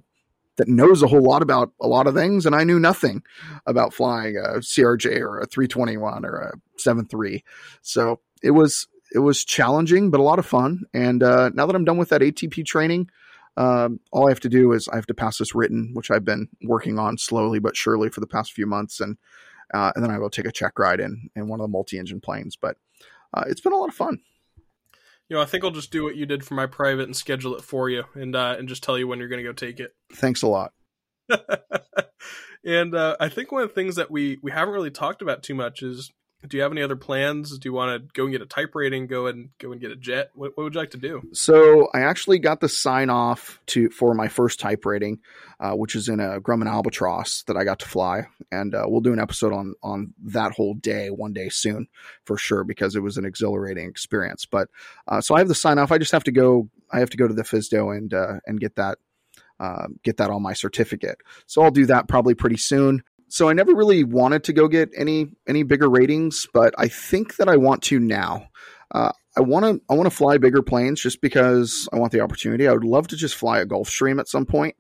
that 0.56 0.68
knows 0.68 1.02
a 1.02 1.06
whole 1.06 1.22
lot 1.22 1.42
about 1.42 1.72
a 1.80 1.86
lot 1.86 2.06
of 2.06 2.14
things 2.14 2.46
and 2.46 2.54
I 2.54 2.64
knew 2.64 2.78
nothing 2.78 3.22
about 3.66 3.92
flying 3.92 4.36
a 4.36 4.60
CRJ 4.60 5.20
or 5.20 5.40
a 5.40 5.46
321 5.46 6.24
or 6.24 6.36
a 6.36 6.52
73. 6.78 7.44
So 7.82 8.20
it 8.42 8.52
was 8.52 8.88
it 9.12 9.18
was 9.18 9.44
challenging 9.44 10.10
but 10.10 10.20
a 10.20 10.22
lot 10.22 10.38
of 10.38 10.46
fun 10.46 10.84
and 10.94 11.22
uh, 11.22 11.50
now 11.52 11.66
that 11.66 11.76
I'm 11.76 11.84
done 11.84 11.98
with 11.98 12.08
that 12.08 12.22
ATP 12.22 12.64
training 12.64 13.10
um, 13.56 14.00
all 14.12 14.26
I 14.26 14.30
have 14.30 14.40
to 14.40 14.48
do 14.48 14.72
is 14.72 14.88
I 14.88 14.96
have 14.96 15.06
to 15.06 15.14
pass 15.14 15.38
this 15.38 15.54
written 15.54 15.90
which 15.94 16.10
I've 16.10 16.24
been 16.24 16.48
working 16.62 16.98
on 16.98 17.18
slowly 17.18 17.58
but 17.58 17.76
surely 17.76 18.08
for 18.08 18.20
the 18.20 18.26
past 18.26 18.52
few 18.52 18.66
months 18.66 19.00
and 19.00 19.16
uh, 19.74 19.92
and 19.94 20.04
then 20.04 20.10
I 20.10 20.18
will 20.18 20.30
take 20.30 20.46
a 20.46 20.52
check 20.52 20.78
ride 20.78 21.00
in 21.00 21.30
in 21.34 21.48
one 21.48 21.60
of 21.60 21.64
the 21.64 21.68
multi-engine 21.68 22.20
planes 22.20 22.56
but 22.56 22.76
uh, 23.34 23.44
it's 23.46 23.60
been 23.60 23.72
a 23.72 23.76
lot 23.76 23.88
of 23.88 23.94
fun 23.94 24.20
you 25.28 25.36
know, 25.36 25.42
I 25.42 25.46
think 25.46 25.64
I'll 25.64 25.70
just 25.70 25.90
do 25.90 26.04
what 26.04 26.16
you 26.16 26.24
did 26.24 26.44
for 26.44 26.54
my 26.54 26.66
private 26.66 27.04
and 27.04 27.16
schedule 27.16 27.56
it 27.56 27.62
for 27.62 27.90
you, 27.90 28.04
and 28.14 28.36
uh, 28.36 28.54
and 28.58 28.68
just 28.68 28.82
tell 28.82 28.96
you 28.96 29.08
when 29.08 29.18
you're 29.18 29.28
going 29.28 29.42
to 29.42 29.48
go 29.48 29.52
take 29.52 29.80
it. 29.80 29.94
Thanks 30.12 30.42
a 30.42 30.46
lot. 30.46 30.72
and 32.64 32.94
uh, 32.94 33.16
I 33.18 33.28
think 33.28 33.50
one 33.50 33.62
of 33.62 33.68
the 33.68 33.74
things 33.74 33.96
that 33.96 34.10
we 34.10 34.38
we 34.42 34.52
haven't 34.52 34.74
really 34.74 34.90
talked 34.90 35.22
about 35.22 35.42
too 35.42 35.54
much 35.54 35.82
is 35.82 36.12
do 36.48 36.56
you 36.56 36.62
have 36.62 36.72
any 36.72 36.82
other 36.82 36.96
plans? 36.96 37.58
Do 37.58 37.68
you 37.68 37.72
want 37.72 38.02
to 38.02 38.08
go 38.14 38.24
and 38.24 38.32
get 38.32 38.42
a 38.42 38.46
type 38.46 38.74
rating? 38.74 39.06
Go 39.06 39.26
and 39.26 39.50
go 39.58 39.72
and 39.72 39.80
get 39.80 39.90
a 39.90 39.96
jet. 39.96 40.30
What, 40.34 40.56
what, 40.56 40.64
would 40.64 40.74
you 40.74 40.80
like 40.80 40.90
to 40.92 40.98
do? 40.98 41.22
So 41.32 41.88
I 41.94 42.00
actually 42.00 42.38
got 42.38 42.60
the 42.60 42.68
sign 42.68 43.10
off 43.10 43.60
to 43.66 43.90
for 43.90 44.14
my 44.14 44.28
first 44.28 44.60
type 44.60 44.84
rating, 44.84 45.20
uh, 45.60 45.72
which 45.72 45.94
is 45.94 46.08
in 46.08 46.20
a 46.20 46.40
Grumman 46.40 46.68
Albatross 46.68 47.42
that 47.44 47.56
I 47.56 47.64
got 47.64 47.80
to 47.80 47.88
fly, 47.88 48.26
and 48.50 48.74
uh, 48.74 48.84
we'll 48.86 49.00
do 49.00 49.12
an 49.12 49.20
episode 49.20 49.52
on 49.52 49.74
on 49.82 50.14
that 50.24 50.52
whole 50.52 50.74
day 50.74 51.08
one 51.10 51.32
day 51.32 51.48
soon 51.48 51.88
for 52.24 52.36
sure 52.36 52.64
because 52.64 52.96
it 52.96 53.00
was 53.00 53.16
an 53.16 53.24
exhilarating 53.24 53.88
experience. 53.88 54.46
But 54.46 54.68
uh, 55.08 55.20
so 55.20 55.34
I 55.34 55.38
have 55.38 55.48
the 55.48 55.54
sign 55.54 55.78
off. 55.78 55.92
I 55.92 55.98
just 55.98 56.12
have 56.12 56.24
to 56.24 56.32
go. 56.32 56.68
I 56.92 57.00
have 57.00 57.10
to 57.10 57.16
go 57.16 57.26
to 57.26 57.34
the 57.34 57.42
FSDO 57.42 57.96
and 57.96 58.14
uh, 58.14 58.34
and 58.46 58.60
get 58.60 58.76
that 58.76 58.98
uh, 59.58 59.86
get 60.02 60.18
that 60.18 60.30
on 60.30 60.42
my 60.42 60.52
certificate. 60.52 61.18
So 61.46 61.62
I'll 61.62 61.70
do 61.70 61.86
that 61.86 62.08
probably 62.08 62.34
pretty 62.34 62.58
soon 62.58 63.02
so 63.28 63.48
I 63.48 63.52
never 63.52 63.74
really 63.74 64.04
wanted 64.04 64.44
to 64.44 64.52
go 64.52 64.68
get 64.68 64.90
any 64.96 65.28
any 65.46 65.62
bigger 65.62 65.88
ratings, 65.88 66.46
but 66.52 66.74
I 66.78 66.88
think 66.88 67.36
that 67.36 67.48
I 67.48 67.56
want 67.56 67.82
to 67.84 67.98
now. 67.98 68.48
Uh, 68.92 69.12
I 69.36 69.40
want 69.40 69.64
to 69.64 69.82
I 69.90 69.94
want 69.94 70.10
to 70.10 70.16
fly 70.16 70.38
bigger 70.38 70.62
planes 70.62 71.00
just 71.00 71.20
because 71.20 71.88
I 71.92 71.96
want 71.96 72.12
the 72.12 72.20
opportunity. 72.20 72.68
I 72.68 72.72
would 72.72 72.84
love 72.84 73.08
to 73.08 73.16
just 73.16 73.34
fly 73.34 73.58
a 73.58 73.66
Gulfstream 73.66 74.20
at 74.20 74.28
some 74.28 74.46
point. 74.46 74.76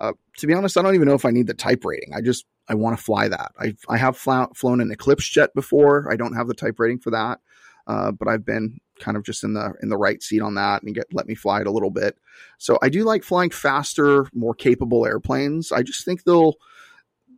Uh, 0.00 0.12
to 0.38 0.46
be 0.46 0.54
honest, 0.54 0.76
I 0.78 0.82
don't 0.82 0.94
even 0.94 1.06
know 1.06 1.14
if 1.14 1.26
I 1.26 1.30
need 1.30 1.46
the 1.46 1.54
type 1.54 1.84
rating. 1.84 2.14
I 2.14 2.22
just 2.22 2.46
I 2.68 2.74
want 2.74 2.96
to 2.96 3.02
fly 3.02 3.28
that. 3.28 3.52
I 3.58 3.74
I 3.88 3.98
have 3.98 4.16
flown 4.16 4.80
an 4.80 4.90
Eclipse 4.90 5.28
jet 5.28 5.54
before. 5.54 6.10
I 6.10 6.16
don't 6.16 6.34
have 6.34 6.48
the 6.48 6.54
type 6.54 6.80
rating 6.80 6.98
for 6.98 7.10
that, 7.10 7.40
uh, 7.86 8.10
but 8.12 8.28
I've 8.28 8.44
been 8.44 8.80
kind 8.98 9.16
of 9.16 9.24
just 9.24 9.44
in 9.44 9.52
the 9.52 9.74
in 9.82 9.88
the 9.88 9.96
right 9.96 10.22
seat 10.22 10.40
on 10.40 10.54
that 10.54 10.82
and 10.82 10.94
get 10.94 11.06
let 11.12 11.26
me 11.26 11.34
fly 11.34 11.60
it 11.60 11.66
a 11.66 11.72
little 11.72 11.90
bit. 11.90 12.16
So 12.58 12.78
I 12.82 12.88
do 12.88 13.04
like 13.04 13.22
flying 13.22 13.50
faster, 13.50 14.26
more 14.32 14.54
capable 14.54 15.06
airplanes. 15.06 15.72
I 15.72 15.82
just 15.82 16.04
think 16.04 16.24
they'll 16.24 16.54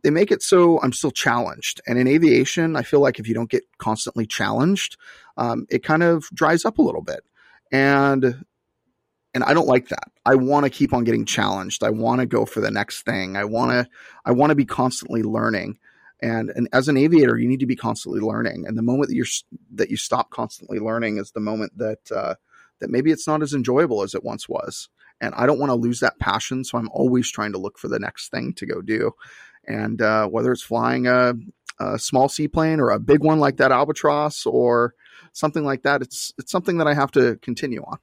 they 0.05 0.11
make 0.11 0.29
it 0.29 0.43
so 0.43 0.79
I'm 0.81 0.93
still 0.93 1.09
challenged. 1.09 1.81
And 1.87 1.97
in 1.97 2.07
aviation, 2.07 2.75
I 2.75 2.83
feel 2.83 2.99
like 2.99 3.17
if 3.17 3.27
you 3.27 3.33
don't 3.33 3.49
get 3.49 3.63
constantly 3.79 4.27
challenged, 4.27 4.97
um, 5.35 5.65
it 5.67 5.83
kind 5.83 6.03
of 6.03 6.25
dries 6.31 6.63
up 6.63 6.77
a 6.77 6.83
little 6.83 7.01
bit. 7.01 7.21
And 7.71 8.45
and 9.33 9.43
I 9.43 9.55
don't 9.55 9.67
like 9.67 9.87
that. 9.89 10.11
I 10.23 10.35
want 10.35 10.65
to 10.65 10.69
keep 10.69 10.93
on 10.93 11.05
getting 11.05 11.25
challenged. 11.25 11.83
I 11.83 11.89
want 11.89 12.21
to 12.21 12.27
go 12.27 12.45
for 12.45 12.61
the 12.61 12.69
next 12.69 13.01
thing. 13.01 13.35
I 13.35 13.45
want 13.45 13.71
to 13.71 13.87
I 14.23 14.31
want 14.31 14.51
to 14.51 14.55
be 14.55 14.63
constantly 14.63 15.23
learning. 15.23 15.79
And 16.21 16.51
and 16.51 16.69
as 16.71 16.87
an 16.87 16.97
aviator, 16.97 17.35
you 17.35 17.49
need 17.49 17.61
to 17.61 17.65
be 17.65 17.75
constantly 17.75 18.21
learning. 18.21 18.65
And 18.67 18.77
the 18.77 18.83
moment 18.83 19.09
that 19.09 19.15
you're 19.15 19.25
that 19.73 19.89
you 19.89 19.97
stop 19.97 20.29
constantly 20.29 20.77
learning 20.77 21.17
is 21.17 21.31
the 21.31 21.39
moment 21.39 21.75
that 21.79 22.11
uh, 22.11 22.35
that 22.79 22.91
maybe 22.91 23.09
it's 23.09 23.27
not 23.27 23.41
as 23.41 23.55
enjoyable 23.55 24.03
as 24.03 24.13
it 24.13 24.23
once 24.23 24.47
was. 24.47 24.87
And 25.19 25.33
I 25.33 25.47
don't 25.47 25.59
want 25.59 25.71
to 25.71 25.75
lose 25.75 26.01
that 26.01 26.19
passion, 26.19 26.63
so 26.63 26.77
I'm 26.77 26.89
always 26.91 27.31
trying 27.31 27.53
to 27.53 27.57
look 27.57 27.79
for 27.79 27.87
the 27.87 27.99
next 27.99 28.29
thing 28.29 28.53
to 28.53 28.65
go 28.65 28.81
do. 28.81 29.11
And 29.67 30.01
uh, 30.01 30.27
whether 30.27 30.51
it's 30.51 30.61
flying 30.61 31.07
a, 31.07 31.33
a, 31.79 31.99
small 31.99 32.29
seaplane 32.29 32.79
or 32.79 32.91
a 32.91 32.99
big 32.99 33.23
one 33.23 33.39
like 33.39 33.57
that 33.57 33.71
albatross 33.71 34.45
or 34.45 34.93
something 35.33 35.63
like 35.63 35.83
that, 35.83 36.01
it's 36.01 36.33
it's 36.37 36.51
something 36.51 36.77
that 36.77 36.87
I 36.87 36.93
have 36.93 37.11
to 37.11 37.37
continue 37.37 37.83
on. 37.83 37.97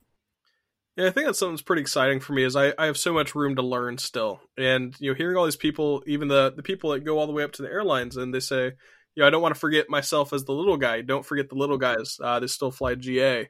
Yeah, 0.96 1.06
I 1.06 1.10
think 1.10 1.26
that's 1.26 1.38
something 1.38 1.54
that's 1.54 1.62
pretty 1.62 1.82
exciting 1.82 2.20
for 2.20 2.34
me. 2.34 2.42
Is 2.42 2.54
I, 2.54 2.74
I 2.76 2.86
have 2.86 2.98
so 2.98 3.14
much 3.14 3.34
room 3.34 3.56
to 3.56 3.62
learn 3.62 3.96
still, 3.96 4.40
and 4.58 4.94
you 4.98 5.10
know, 5.10 5.14
hearing 5.14 5.36
all 5.36 5.44
these 5.46 5.56
people, 5.56 6.02
even 6.06 6.28
the 6.28 6.52
the 6.54 6.62
people 6.62 6.90
that 6.90 7.04
go 7.04 7.18
all 7.18 7.26
the 7.26 7.32
way 7.32 7.44
up 7.44 7.52
to 7.52 7.62
the 7.62 7.70
airlines, 7.70 8.16
and 8.16 8.34
they 8.34 8.40
say, 8.40 8.72
you 9.14 9.20
know, 9.22 9.26
I 9.26 9.30
don't 9.30 9.40
want 9.40 9.54
to 9.54 9.60
forget 9.60 9.88
myself 9.88 10.34
as 10.34 10.44
the 10.44 10.52
little 10.52 10.76
guy. 10.76 11.00
Don't 11.00 11.24
forget 11.24 11.48
the 11.48 11.54
little 11.54 11.78
guys. 11.78 12.18
Uh, 12.22 12.40
they 12.40 12.46
still 12.46 12.70
fly 12.70 12.94
GA, 12.94 13.48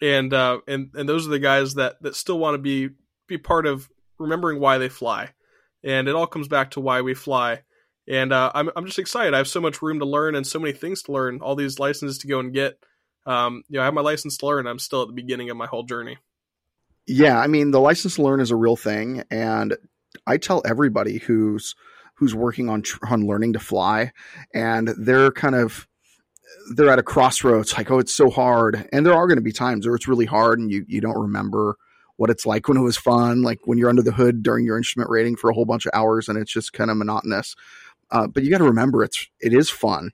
and 0.00 0.32
uh, 0.32 0.60
and 0.66 0.90
and 0.94 1.06
those 1.06 1.26
are 1.26 1.30
the 1.30 1.38
guys 1.38 1.74
that 1.74 2.02
that 2.02 2.16
still 2.16 2.38
want 2.38 2.54
to 2.54 2.58
be 2.58 2.94
be 3.26 3.36
part 3.36 3.66
of 3.66 3.90
remembering 4.18 4.58
why 4.58 4.78
they 4.78 4.88
fly 4.88 5.30
and 5.84 6.08
it 6.08 6.14
all 6.14 6.26
comes 6.26 6.48
back 6.48 6.72
to 6.72 6.80
why 6.80 7.00
we 7.00 7.14
fly. 7.14 7.62
And 8.08 8.32
uh, 8.32 8.50
I'm 8.54 8.70
I'm 8.74 8.86
just 8.86 8.98
excited. 8.98 9.34
I 9.34 9.38
have 9.38 9.48
so 9.48 9.60
much 9.60 9.82
room 9.82 10.00
to 10.00 10.04
learn 10.04 10.34
and 10.34 10.46
so 10.46 10.58
many 10.58 10.72
things 10.72 11.02
to 11.04 11.12
learn. 11.12 11.40
All 11.40 11.54
these 11.54 11.78
licenses 11.78 12.18
to 12.18 12.26
go 12.26 12.40
and 12.40 12.52
get. 12.52 12.78
Um, 13.24 13.62
you 13.68 13.76
know, 13.76 13.82
I 13.82 13.84
have 13.84 13.94
my 13.94 14.00
license 14.00 14.36
to 14.38 14.46
learn. 14.46 14.66
I'm 14.66 14.80
still 14.80 15.02
at 15.02 15.08
the 15.08 15.14
beginning 15.14 15.50
of 15.50 15.56
my 15.56 15.66
whole 15.66 15.84
journey. 15.84 16.18
Yeah, 17.06 17.38
I 17.38 17.46
mean, 17.46 17.70
the 17.70 17.80
license 17.80 18.16
to 18.16 18.22
learn 18.22 18.40
is 18.40 18.50
a 18.50 18.56
real 18.56 18.76
thing, 18.76 19.22
and 19.30 19.76
I 20.26 20.36
tell 20.38 20.62
everybody 20.64 21.18
who's 21.18 21.74
who's 22.16 22.34
working 22.34 22.68
on 22.68 22.82
on 23.08 23.26
learning 23.26 23.52
to 23.54 23.58
fly, 23.60 24.12
and 24.54 24.88
they're 24.98 25.30
kind 25.30 25.54
of 25.54 25.86
they're 26.74 26.90
at 26.90 26.98
a 26.98 27.04
crossroads. 27.04 27.76
Like, 27.76 27.90
oh, 27.90 27.98
it's 27.98 28.14
so 28.14 28.30
hard, 28.30 28.88
and 28.92 29.06
there 29.06 29.14
are 29.14 29.26
going 29.26 29.38
to 29.38 29.42
be 29.42 29.52
times 29.52 29.86
where 29.86 29.94
it's 29.94 30.08
really 30.08 30.26
hard, 30.26 30.58
and 30.58 30.70
you 30.70 30.84
you 30.88 31.00
don't 31.00 31.20
remember 31.20 31.76
what 32.22 32.30
it's 32.30 32.46
like 32.46 32.68
when 32.68 32.76
it 32.76 32.82
was 32.82 32.96
fun, 32.96 33.42
like 33.42 33.58
when 33.64 33.78
you're 33.78 33.88
under 33.88 34.00
the 34.00 34.12
hood 34.12 34.44
during 34.44 34.64
your 34.64 34.76
instrument 34.76 35.10
rating 35.10 35.34
for 35.34 35.50
a 35.50 35.52
whole 35.52 35.64
bunch 35.64 35.86
of 35.86 35.90
hours 35.92 36.28
and 36.28 36.38
it's 36.38 36.52
just 36.52 36.72
kind 36.72 36.88
of 36.88 36.96
monotonous. 36.96 37.56
Uh, 38.12 38.28
but 38.28 38.44
you 38.44 38.50
got 38.50 38.58
to 38.58 38.64
remember 38.64 39.02
it's 39.02 39.26
it 39.40 39.52
is 39.52 39.68
fun, 39.68 40.12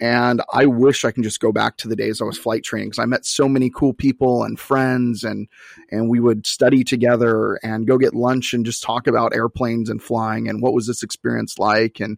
And 0.00 0.40
I 0.54 0.64
wish 0.64 1.04
I 1.04 1.10
can 1.10 1.22
just 1.22 1.38
go 1.38 1.52
back 1.52 1.76
to 1.76 1.88
the 1.88 1.96
days 1.96 2.22
I 2.22 2.24
was 2.24 2.38
flight 2.38 2.64
training 2.64 2.88
because 2.88 3.02
I 3.02 3.04
met 3.04 3.26
so 3.26 3.46
many 3.46 3.68
cool 3.68 3.92
people 3.92 4.42
and 4.42 4.58
friends 4.58 5.22
and 5.22 5.48
and 5.90 6.08
we 6.08 6.18
would 6.18 6.46
study 6.46 6.82
together 6.82 7.60
and 7.62 7.86
go 7.86 7.98
get 7.98 8.14
lunch 8.14 8.54
and 8.54 8.64
just 8.64 8.82
talk 8.82 9.06
about 9.06 9.34
airplanes 9.34 9.90
and 9.90 10.02
flying 10.02 10.48
and 10.48 10.62
what 10.62 10.72
was 10.72 10.86
this 10.86 11.02
experience 11.02 11.58
like 11.58 12.00
and 12.00 12.16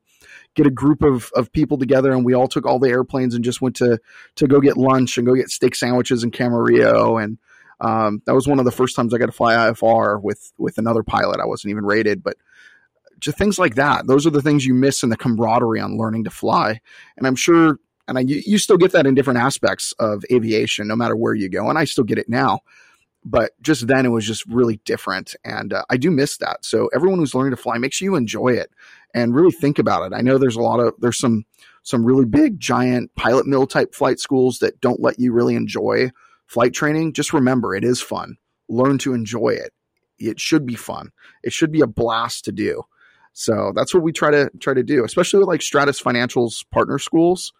get 0.54 0.68
a 0.68 0.70
group 0.70 1.02
of, 1.02 1.32
of 1.34 1.50
people 1.50 1.78
together 1.78 2.12
and 2.12 2.24
we 2.24 2.32
all 2.34 2.46
took 2.46 2.64
all 2.64 2.78
the 2.78 2.90
airplanes 2.90 3.34
and 3.34 3.44
just 3.44 3.60
went 3.60 3.74
to 3.74 3.98
to 4.36 4.46
go 4.46 4.60
get 4.60 4.76
lunch 4.76 5.18
and 5.18 5.26
go 5.26 5.34
get 5.34 5.50
steak 5.50 5.74
sandwiches 5.74 6.22
in 6.22 6.30
Camarillo 6.30 7.20
and 7.20 7.38
um, 7.82 8.22
that 8.26 8.34
was 8.34 8.46
one 8.46 8.60
of 8.60 8.64
the 8.64 8.70
first 8.70 8.94
times 8.94 9.12
I 9.12 9.18
got 9.18 9.26
to 9.26 9.32
fly 9.32 9.54
IFR 9.54 10.22
with 10.22 10.52
with 10.56 10.78
another 10.78 11.02
pilot. 11.02 11.40
I 11.40 11.46
wasn't 11.46 11.72
even 11.72 11.84
rated, 11.84 12.22
but 12.22 12.36
just 13.18 13.36
things 13.36 13.58
like 13.58 13.74
that. 13.74 14.06
Those 14.06 14.26
are 14.26 14.30
the 14.30 14.42
things 14.42 14.64
you 14.64 14.74
miss 14.74 15.02
in 15.02 15.08
the 15.08 15.16
camaraderie 15.16 15.80
on 15.80 15.98
learning 15.98 16.24
to 16.24 16.30
fly. 16.30 16.80
And 17.16 17.26
I'm 17.26 17.36
sure, 17.36 17.78
and 18.08 18.18
I, 18.18 18.22
you 18.22 18.58
still 18.58 18.76
get 18.76 18.92
that 18.92 19.06
in 19.06 19.14
different 19.14 19.38
aspects 19.38 19.92
of 19.98 20.24
aviation, 20.30 20.88
no 20.88 20.96
matter 20.96 21.16
where 21.16 21.34
you 21.34 21.48
go. 21.48 21.68
And 21.68 21.78
I 21.78 21.84
still 21.84 22.04
get 22.04 22.18
it 22.18 22.28
now. 22.28 22.60
But 23.24 23.52
just 23.62 23.86
then 23.86 24.04
it 24.04 24.08
was 24.08 24.26
just 24.26 24.44
really 24.46 24.80
different. 24.84 25.36
And 25.44 25.72
uh, 25.72 25.84
I 25.88 25.96
do 25.96 26.10
miss 26.10 26.36
that. 26.38 26.64
So 26.64 26.88
everyone 26.92 27.20
who's 27.20 27.34
learning 27.34 27.52
to 27.52 27.56
fly, 27.56 27.78
make 27.78 27.92
sure 27.92 28.06
you 28.06 28.16
enjoy 28.16 28.48
it 28.48 28.72
and 29.14 29.34
really 29.34 29.52
think 29.52 29.78
about 29.78 30.10
it. 30.10 30.16
I 30.16 30.22
know 30.22 30.38
there's 30.38 30.56
a 30.56 30.60
lot 30.62 30.80
of, 30.80 30.94
there's 30.98 31.18
some, 31.18 31.44
some 31.84 32.04
really 32.04 32.24
big, 32.24 32.58
giant 32.58 33.14
pilot 33.14 33.46
mill 33.46 33.68
type 33.68 33.94
flight 33.94 34.18
schools 34.18 34.58
that 34.58 34.80
don't 34.80 35.00
let 35.00 35.20
you 35.20 35.32
really 35.32 35.54
enjoy 35.54 36.10
flight 36.52 36.74
training. 36.74 37.14
Just 37.14 37.32
remember, 37.32 37.74
it 37.74 37.84
is 37.84 38.00
fun. 38.00 38.36
Learn 38.68 38.98
to 38.98 39.14
enjoy 39.14 39.50
it. 39.50 39.72
It 40.18 40.38
should 40.38 40.66
be 40.66 40.74
fun. 40.74 41.10
It 41.42 41.52
should 41.52 41.72
be 41.72 41.80
a 41.80 41.86
blast 41.86 42.44
to 42.44 42.52
do. 42.52 42.82
So 43.32 43.72
that's 43.74 43.94
what 43.94 44.02
we 44.02 44.12
try 44.12 44.30
to 44.30 44.50
try 44.60 44.74
to 44.74 44.82
do, 44.82 45.04
especially 45.04 45.38
with 45.38 45.48
like 45.48 45.62
Stratus 45.62 45.98
Financial's 45.98 46.64
partner 46.64 46.98
schools. 46.98 47.52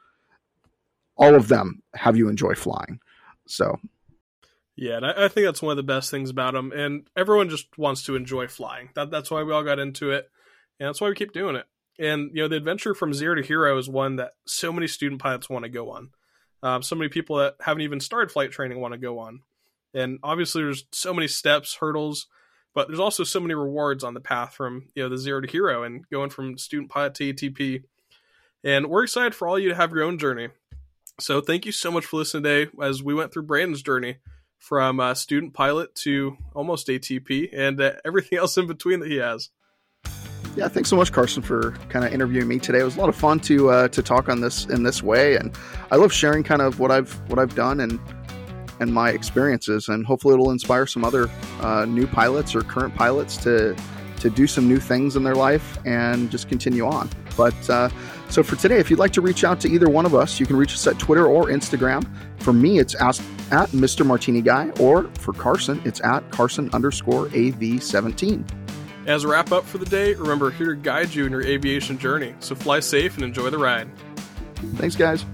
All 1.17 1.35
of 1.35 1.49
them 1.49 1.83
have 1.95 2.17
you 2.17 2.29
enjoy 2.29 2.55
flying. 2.55 3.01
So 3.47 3.79
yeah, 4.77 4.97
and 4.99 5.07
I, 5.07 5.25
I, 5.25 5.29
think 5.29 5.47
that's 5.47 5.63
one 5.63 5.73
of 5.73 5.77
the 5.77 5.83
best 5.83 6.11
things 6.11 6.31
about 6.31 6.55
them. 6.55 6.73
And 6.73 7.09
everyone 7.17 7.49
just 7.49 7.67
wants 7.79 8.05
to 8.05 8.17
enjoy 8.17 8.49
flying. 8.49 8.91
That, 8.95 9.11
that's 9.11 9.31
why 9.31 9.43
we 9.43 9.53
all 9.53 9.65
got 9.65 9.79
into 9.79 10.11
it, 10.11 10.31
and 10.79 10.89
that's 10.89 11.01
why 11.01 11.09
we 11.09 11.15
keep 11.15 11.33
doing 11.33 11.57
it. 11.57 11.67
And 11.99 12.31
you 12.35 12.43
know, 12.43 12.49
the 12.49 12.57
adventure 12.57 12.95
from 12.95 13.15
zero 13.15 13.35
to 13.35 13.43
hero 13.43 13.77
is 13.79 13.89
one 13.89 14.17
that 14.17 14.33
so 14.47 14.73
many 14.73 14.87
student 14.87 15.21
pilots 15.21 15.49
want 15.49 15.65
to 15.65 15.71
go 15.71 15.91
on. 15.91 16.11
Um, 16.63 16.83
so 16.83 16.95
many 16.95 17.09
people 17.09 17.37
that 17.37 17.57
haven't 17.61 17.83
even 17.83 18.01
started 18.01 18.31
flight 18.31 18.53
training 18.53 18.81
want 18.81 18.93
to 18.93 18.99
go 18.99 19.19
on. 19.19 19.41
And 19.95 20.19
obviously, 20.23 20.63
there's 20.63 20.85
so 20.93 21.13
many 21.13 21.29
steps, 21.29 21.77
hurdles, 21.77 22.27
but 22.75 22.89
there's 22.89 23.01
also 23.01 23.25
so 23.25 23.41
many 23.41 23.55
rewards 23.55 24.05
on 24.05 24.15
the 24.15 24.21
path 24.21 24.55
from 24.55 24.89
you 24.95 25.03
know 25.03 25.09
the 25.09 25.19
zero 25.19 25.41
to 25.41 25.49
hero 25.49 25.83
and 25.83 26.09
going 26.09 26.31
from 26.31 26.59
student 26.59 26.91
pilot 26.91 27.15
to 27.17 27.33
ATP. 27.33 27.83
And 28.65 28.87
we're 28.87 29.05
excited 29.05 29.35
for 29.35 29.49
all 29.49 29.59
you 29.59 29.69
to 29.71 29.75
have 29.75 29.93
your 29.93 30.05
own 30.05 30.19
journey. 30.19 30.49
So 31.21 31.41
thank 31.41 31.67
you 31.67 31.73
so 31.73 31.91
much 31.91 32.07
for 32.07 32.19
listening 32.19 32.45
today 32.45 32.71
as 32.81 33.03
we 33.03 33.13
went 33.13 33.33
through 33.33 33.43
Brandon's 33.43 33.83
journey 33.83 34.19
from 34.59 35.01
uh, 35.01 35.15
student 35.15 35.53
pilot 35.53 35.95
to 35.97 36.37
almost 36.55 36.87
ATP 36.87 37.51
and 37.53 37.81
uh, 37.81 37.93
everything 38.05 38.39
else 38.41 38.57
in 38.57 38.67
between 38.67 39.01
that 39.01 39.11
he 39.11 39.17
has. 39.17 39.51
Yeah, 40.55 40.69
thanks 40.69 40.91
so 40.91 40.97
much, 40.97 41.13
Carson, 41.13 41.43
for 41.43 41.71
kind 41.89 42.05
of 42.05 42.13
interviewing 42.13 42.47
me 42.47 42.59
today. 42.59 42.81
It 42.81 42.85
was 42.85 42.97
a 42.97 43.01
lot 43.01 43.09
of 43.09 43.17
fun 43.17 43.41
to 43.41 43.71
uh, 43.71 43.89
to 43.89 44.03
talk 44.03 44.29
on 44.29 44.41
this 44.43 44.67
in 44.67 44.83
this 44.83 45.03
way, 45.03 45.37
and 45.37 45.57
I 45.91 45.97
love 45.97 46.13
sharing 46.13 46.43
kind 46.43 46.61
of 46.61 46.79
what 46.79 46.91
I've 46.91 47.13
what 47.31 47.39
I've 47.39 47.55
done 47.55 47.81
and 47.81 47.99
and 48.79 48.93
my 48.93 49.11
experiences, 49.11 49.89
and 49.89 50.05
hopefully 50.05 50.35
it'll 50.35 50.51
inspire 50.51 50.87
some 50.87 51.05
other 51.05 51.31
uh, 51.61 51.87
new 51.87 52.07
pilots 52.07 52.55
or 52.55 52.61
current 52.61 52.95
pilots 52.95 53.39
to 53.39 53.75
to 54.21 54.29
do 54.29 54.47
some 54.47 54.69
new 54.69 54.79
things 54.79 55.17
in 55.17 55.25
their 55.25 55.35
life 55.35 55.79
and 55.87 56.31
just 56.31 56.49
continue 56.49 56.87
on. 56.87 57.09
But 57.37 57.71
uh, 57.71 57.89
so 58.29 58.43
for 58.43 58.57
today, 58.57 58.77
if 58.77 58.91
you'd 58.91 58.99
like 58.99 59.13
to 59.15 59.21
reach 59.21 59.45
out 59.45 59.59
to 59.61 59.71
either 59.71 59.89
one 59.89 60.05
of 60.07 60.15
us, 60.15 60.39
you 60.39 60.47
can 60.47 60.57
reach 60.57 60.75
us 60.75 60.87
at 60.87 60.99
Twitter 60.99 61.27
or 61.27 61.47
Instagram. 61.47 62.07
For 62.39 62.53
me, 62.53 62.79
it's 62.79 62.95
at 62.95 63.17
Mr. 63.71 64.05
Martini 64.05 64.43
Guy, 64.43 64.71
or 64.79 65.05
for 65.19 65.33
Carson, 65.33 65.81
it's 65.85 66.01
at 66.03 66.31
Carson 66.31 66.71
underscore 66.73 67.27
AV17. 67.29 68.62
As 69.07 69.25
a 69.25 69.29
wrap 69.29 69.51
up 69.51 69.65
for 69.65 69.79
the 69.79 69.87
day, 69.87 70.15
remember 70.15 70.51
here 70.51 70.75
to 70.75 70.77
guide 70.77 71.15
you 71.15 71.27
in 71.27 71.33
your 71.33 71.43
aviation 71.43 71.99
journey. 71.99 72.35
So 72.41 72.55
fly 72.55 72.81
safe 72.81 73.17
and 73.17 73.25
enjoy 73.25 73.51
the 73.51 73.59
ride. 73.59 73.89
Thanks, 74.77 74.95
guys. 74.95 75.25